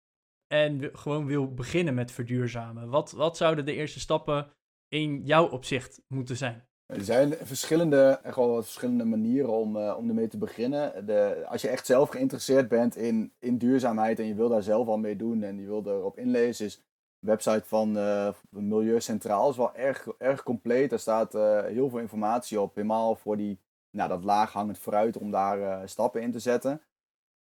en 0.47 0.89
gewoon 0.93 1.25
wil 1.25 1.53
beginnen 1.53 1.93
met 1.93 2.11
verduurzamen? 2.11 2.89
Wat, 2.89 3.11
wat 3.11 3.37
zouden 3.37 3.65
de 3.65 3.73
eerste 3.73 3.99
stappen 3.99 4.51
in 4.87 5.23
jouw 5.23 5.49
opzicht 5.49 6.01
moeten 6.07 6.37
zijn? 6.37 6.67
Er 6.85 7.03
zijn 7.03 7.33
verschillende, 7.33 8.19
echt 8.23 8.35
wel 8.35 8.49
wat 8.49 8.63
verschillende 8.63 9.05
manieren 9.05 9.49
om, 9.49 9.75
uh, 9.75 9.95
om 9.97 10.07
ermee 10.07 10.27
te 10.27 10.37
beginnen. 10.37 11.05
De, 11.05 11.45
als 11.47 11.61
je 11.61 11.69
echt 11.69 11.85
zelf 11.85 12.09
geïnteresseerd 12.09 12.67
bent 12.67 12.95
in, 12.95 13.33
in 13.39 13.57
duurzaamheid 13.57 14.19
en 14.19 14.25
je 14.25 14.35
wil 14.35 14.49
daar 14.49 14.63
zelf 14.63 14.87
al 14.87 14.97
mee 14.97 15.15
doen 15.15 15.43
en 15.43 15.59
je 15.59 15.65
wil 15.65 15.83
erop 15.85 16.17
inlezen, 16.17 16.65
is 16.65 16.81
website 17.19 17.63
van 17.65 17.97
uh, 17.97 18.29
Milieu 18.49 19.01
Centraal 19.01 19.49
is 19.49 19.57
wel 19.57 19.75
erg, 19.75 20.07
erg 20.17 20.43
compleet. 20.43 20.89
Daar 20.89 20.99
staat 20.99 21.35
uh, 21.35 21.63
heel 21.63 21.89
veel 21.89 21.99
informatie 21.99 22.61
op, 22.61 22.75
helemaal 22.75 23.15
voor 23.15 23.37
die, 23.37 23.59
nou, 23.89 24.09
dat 24.09 24.23
laaghangend 24.23 24.77
fruit 24.77 25.17
om 25.17 25.31
daar 25.31 25.89
stappen 25.89 26.21
in 26.21 26.31
te 26.31 26.39
zetten. 26.39 26.81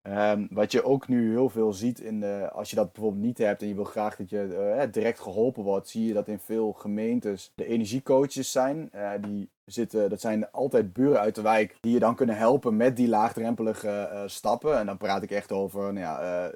Um, 0.08 0.48
wat 0.52 0.72
je 0.72 0.84
ook 0.84 1.08
nu 1.08 1.32
heel 1.32 1.50
veel 1.50 1.74
ziet, 1.74 2.00
in 2.00 2.20
de, 2.20 2.50
als 2.52 2.70
je 2.70 2.76
dat 2.76 2.94
bijvoorbeeld 2.94 3.24
niet 3.24 3.38
hebt 3.38 3.62
en 3.62 3.68
je 3.68 3.76
wil 3.76 3.84
graag 3.84 4.16
dat 4.16 4.30
je 4.30 4.88
direct 4.92 5.20
geholpen 5.20 5.64
wordt, 5.64 5.90
zie 5.90 6.06
je 6.06 6.14
dat 6.14 6.28
in 6.28 6.40
veel 6.40 6.74
gemeentes 6.74 7.52
de 7.56 7.66
energiecoaches 7.66 8.52
zijn. 8.52 8.92
Die 9.22 9.50
zitten, 9.66 10.10
dat 10.10 10.22
zijn 10.22 10.52
altijd 10.52 10.94
buren 10.94 11.20
uit 11.20 11.36
de 11.36 11.42
wijk 11.42 11.78
die 11.80 11.94
je 11.94 12.00
dan 12.00 12.16
kunnen 12.16 12.38
helpen 12.38 12.78
met 12.78 12.96
die 12.96 13.08
laagdrempelige 13.08 14.10
uh, 14.14 14.22
stappen. 14.26 14.78
En 14.78 14.86
dan 14.86 14.98
praat 14.98 15.24
ik 15.24 15.32
echt 15.32 15.52
over 15.52 15.94
nou 15.94 16.00
ja, 16.00 16.52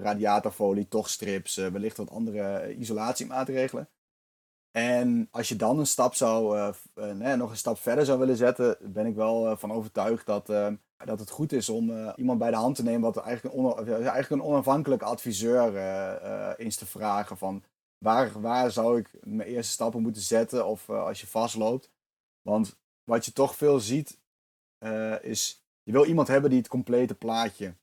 radiatorfolie, 0.00 0.88
tochtstrips, 0.88 1.56
wellicht 1.56 1.96
wat 1.96 2.10
andere 2.10 2.76
isolatiemaatregelen. 2.76 3.88
En 4.70 5.28
als 5.30 5.48
je 5.48 5.56
dan 5.56 5.78
een 5.78 5.86
stap 5.86 6.14
zou, 6.14 6.72
nog 7.36 7.50
een 7.50 7.56
stap 7.56 7.78
verder 7.78 8.04
zou 8.04 8.18
willen 8.18 8.36
zetten, 8.36 8.76
ben 8.80 9.06
ik 9.06 9.14
wel 9.14 9.56
van 9.56 9.72
overtuigd 9.72 10.26
dat 10.26 10.46
dat 11.04 11.18
het 11.18 11.30
goed 11.30 11.52
is 11.52 11.68
om 11.68 12.12
iemand 12.16 12.38
bij 12.38 12.50
de 12.50 12.56
hand 12.56 12.76
te 12.76 12.82
nemen 12.82 13.00
wat 13.00 13.16
eigenlijk 13.16 13.56
een, 13.56 13.88
eigenlijk 13.88 14.30
een 14.30 14.42
onafhankelijk 14.42 15.02
adviseur 15.02 15.76
eens 16.56 16.76
te 16.76 16.86
vragen 16.86 17.36
van 17.36 17.62
waar, 17.98 18.40
waar 18.40 18.70
zou 18.70 18.98
ik 18.98 19.10
mijn 19.20 19.48
eerste 19.48 19.72
stappen 19.72 20.02
moeten 20.02 20.22
zetten 20.22 20.66
of 20.66 20.90
als 20.90 21.20
je 21.20 21.26
vastloopt. 21.26 21.90
Want 22.48 22.78
wat 23.04 23.24
je 23.24 23.32
toch 23.32 23.56
veel 23.56 23.80
ziet 23.80 24.18
is, 25.20 25.64
je 25.82 25.92
wil 25.92 26.04
iemand 26.04 26.28
hebben 26.28 26.50
die 26.50 26.58
het 26.58 26.68
complete 26.68 27.14
plaatje 27.14 27.74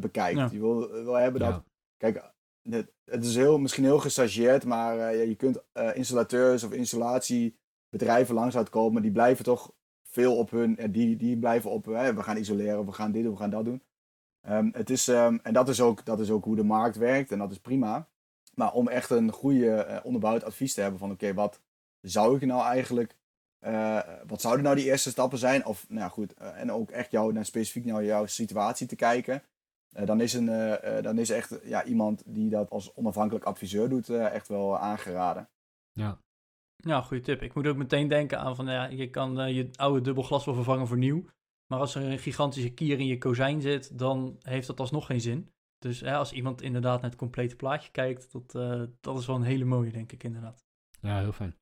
bekijkt. 0.00 0.38
Ja. 0.38 0.48
Je 0.52 0.60
wil, 0.60 0.90
wil 0.90 1.14
hebben 1.14 1.40
dat, 1.40 1.50
ja. 1.50 1.64
kijk, 1.96 2.32
het, 2.62 2.92
het, 3.04 3.24
is 3.24 3.36
heel, 3.36 3.58
misschien 3.58 3.84
heel 3.84 3.98
gestageerd, 3.98 4.64
maar 4.64 4.96
ja, 4.96 5.08
je 5.08 5.36
kunt 5.36 5.62
installateurs 5.94 6.62
of 6.62 6.72
installatiebedrijven 6.72 8.34
langs 8.34 8.56
uitkomen, 8.56 9.02
die 9.02 9.12
blijven 9.12 9.44
toch 9.44 9.72
veel 10.02 10.36
op 10.36 10.50
hun, 10.50 10.78
die, 10.90 11.16
die 11.16 11.38
blijven 11.38 11.70
op, 11.70 11.84
hè, 11.84 12.14
we 12.14 12.22
gaan 12.22 12.36
isoleren, 12.36 12.86
we 12.86 12.92
gaan 12.92 13.12
dit 13.12 13.22
doen, 13.22 13.32
we 13.32 13.38
gaan 13.38 13.50
dat 13.50 13.64
doen. 13.64 13.82
Um, 14.48 14.70
het 14.72 14.90
is, 14.90 15.06
um, 15.06 15.40
en 15.42 15.52
dat 15.52 15.68
is, 15.68 15.80
ook, 15.80 16.04
dat 16.04 16.20
is 16.20 16.30
ook 16.30 16.44
hoe 16.44 16.56
de 16.56 16.64
markt 16.64 16.96
werkt 16.96 17.32
en 17.32 17.38
dat 17.38 17.50
is 17.50 17.60
prima. 17.60 18.08
Maar 18.54 18.72
om 18.72 18.88
echt 18.88 19.10
een 19.10 19.32
goede 19.32 19.86
uh, 19.88 19.98
onderbouwd 20.02 20.44
advies 20.44 20.74
te 20.74 20.80
hebben 20.80 20.98
van 20.98 21.10
oké, 21.10 21.34
wat 21.34 21.60
zou 22.00 22.36
ik 22.36 22.44
nou 22.44 22.62
eigenlijk, 22.62 23.16
uh, 23.62 24.00
wat 24.26 24.40
zouden 24.40 24.64
nou 24.64 24.76
die 24.76 24.84
eerste 24.84 25.10
stappen 25.10 25.38
zijn? 25.38 25.66
Of 25.66 25.88
nou 25.88 26.10
goed, 26.10 26.34
uh, 26.40 26.60
en 26.60 26.72
ook 26.72 26.90
echt 26.90 27.10
jou, 27.10 27.32
naar 27.32 27.44
specifiek 27.44 27.84
naar 27.84 28.04
jouw 28.04 28.26
situatie 28.26 28.86
te 28.86 28.96
kijken. 28.96 29.42
dan, 30.04 30.20
is 30.20 30.32
een, 30.32 30.46
dan 31.02 31.18
is 31.18 31.30
echt 31.30 31.58
ja, 31.64 31.84
iemand 31.84 32.22
die 32.26 32.50
dat 32.50 32.70
als 32.70 32.94
onafhankelijk 32.94 33.44
adviseur 33.44 33.88
doet 33.88 34.08
echt 34.08 34.48
wel 34.48 34.78
aangeraden. 34.78 35.48
Ja, 35.92 36.18
ja, 36.84 37.00
goede 37.00 37.22
tip. 37.22 37.42
Ik 37.42 37.54
moet 37.54 37.66
ook 37.66 37.76
meteen 37.76 38.08
denken 38.08 38.38
aan 38.38 38.56
van, 38.56 38.66
ja, 38.66 38.84
je 38.84 39.10
kan 39.10 39.40
uh, 39.40 39.56
je 39.56 39.68
oude 39.72 40.00
dubbelglas 40.00 40.44
wel 40.44 40.54
vervangen 40.54 40.86
voor 40.86 40.98
nieuw. 40.98 41.24
Maar 41.66 41.78
als 41.78 41.94
er 41.94 42.02
een 42.02 42.18
gigantische 42.18 42.70
kier 42.70 42.98
in 42.98 43.06
je 43.06 43.18
kozijn 43.18 43.60
zit, 43.60 43.98
dan 43.98 44.36
heeft 44.42 44.66
dat 44.66 44.80
alsnog 44.80 45.06
geen 45.06 45.20
zin. 45.20 45.50
Dus 45.78 46.00
hè, 46.00 46.14
als 46.16 46.32
iemand 46.32 46.62
inderdaad 46.62 47.00
naar 47.00 47.10
het 47.10 47.18
complete 47.18 47.56
plaatje 47.56 47.90
kijkt, 47.90 48.32
dat, 48.32 48.54
uh, 48.54 48.82
dat 49.00 49.18
is 49.18 49.26
wel 49.26 49.36
een 49.36 49.42
hele 49.42 49.64
mooie, 49.64 49.92
denk 49.92 50.12
ik, 50.12 50.24
inderdaad. 50.24 50.64
Ja, 51.00 51.18
heel 51.18 51.32
fijn. 51.32 51.56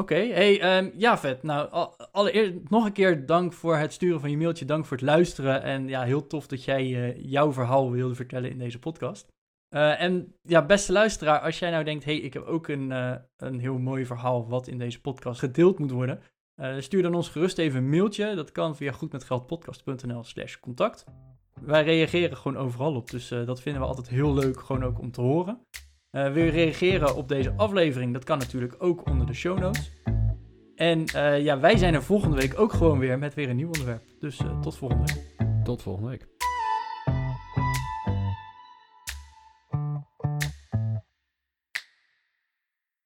Oké, 0.00 0.14
hey, 0.14 0.78
um, 0.78 0.92
ja, 0.96 1.18
vet. 1.18 1.42
Nou, 1.42 1.88
allereerst 2.12 2.52
nog 2.68 2.84
een 2.84 2.92
keer 2.92 3.26
dank 3.26 3.52
voor 3.52 3.76
het 3.76 3.92
sturen 3.92 4.20
van 4.20 4.30
je 4.30 4.36
mailtje. 4.36 4.64
Dank 4.64 4.84
voor 4.86 4.96
het 4.96 5.06
luisteren. 5.06 5.62
En 5.62 5.88
ja, 5.88 6.02
heel 6.02 6.26
tof 6.26 6.46
dat 6.46 6.64
jij 6.64 6.86
uh, 6.86 7.30
jouw 7.30 7.52
verhaal 7.52 7.90
wilde 7.90 8.14
vertellen 8.14 8.50
in 8.50 8.58
deze 8.58 8.78
podcast. 8.78 9.32
Uh, 9.74 10.00
en 10.00 10.34
ja, 10.42 10.66
beste 10.66 10.92
luisteraar, 10.92 11.40
als 11.40 11.58
jij 11.58 11.70
nou 11.70 11.84
denkt, 11.84 12.04
hey, 12.04 12.16
ik 12.16 12.32
heb 12.32 12.44
ook 12.44 12.68
een, 12.68 12.90
uh, 12.90 13.14
een 13.36 13.60
heel 13.60 13.78
mooi 13.78 14.06
verhaal 14.06 14.48
wat 14.48 14.66
in 14.66 14.78
deze 14.78 15.00
podcast 15.00 15.38
gedeeld 15.38 15.78
moet 15.78 15.90
worden, 15.90 16.20
stuur 16.78 17.02
dan 17.02 17.14
ons 17.14 17.28
gerust 17.28 17.58
even 17.58 17.78
een 17.78 17.90
mailtje. 17.90 18.34
Dat 18.34 18.52
kan 18.52 18.76
via 18.76 18.92
goedmetgeldpodcast.nl 18.92 20.24
slash 20.24 20.56
contact. 20.60 21.04
Wij 21.60 21.84
reageren 21.84 22.36
gewoon 22.36 22.62
overal 22.62 22.94
op, 22.94 23.10
dus 23.10 23.28
dat 23.28 23.60
vinden 23.60 23.82
we 23.82 23.88
altijd 23.88 24.08
heel 24.08 24.34
leuk, 24.34 24.60
gewoon 24.60 24.84
ook 24.84 24.98
om 24.98 25.10
te 25.10 25.20
horen. 25.20 25.60
Wil 26.14 26.44
je 26.44 26.50
reageren 26.50 27.16
op 27.16 27.28
deze 27.28 27.52
aflevering? 27.56 28.12
Dat 28.12 28.24
kan 28.24 28.38
natuurlijk 28.38 28.74
ook 28.78 29.06
onder 29.10 29.26
de 29.26 29.34
show 29.34 29.58
notes. 29.58 29.92
En 30.74 31.04
ja, 31.42 31.60
wij 31.60 31.76
zijn 31.76 31.94
er 31.94 32.02
volgende 32.02 32.36
week 32.36 32.60
ook 32.60 32.72
gewoon 32.72 32.98
weer 32.98 33.18
met 33.18 33.34
weer 33.34 33.48
een 33.48 33.56
nieuw 33.56 33.66
onderwerp. 33.66 34.02
Dus 34.20 34.40
tot 34.60 34.76
volgende 34.76 35.12
week. 35.12 35.46
Tot 35.64 35.82
volgende 35.82 36.08
week. 36.08 36.26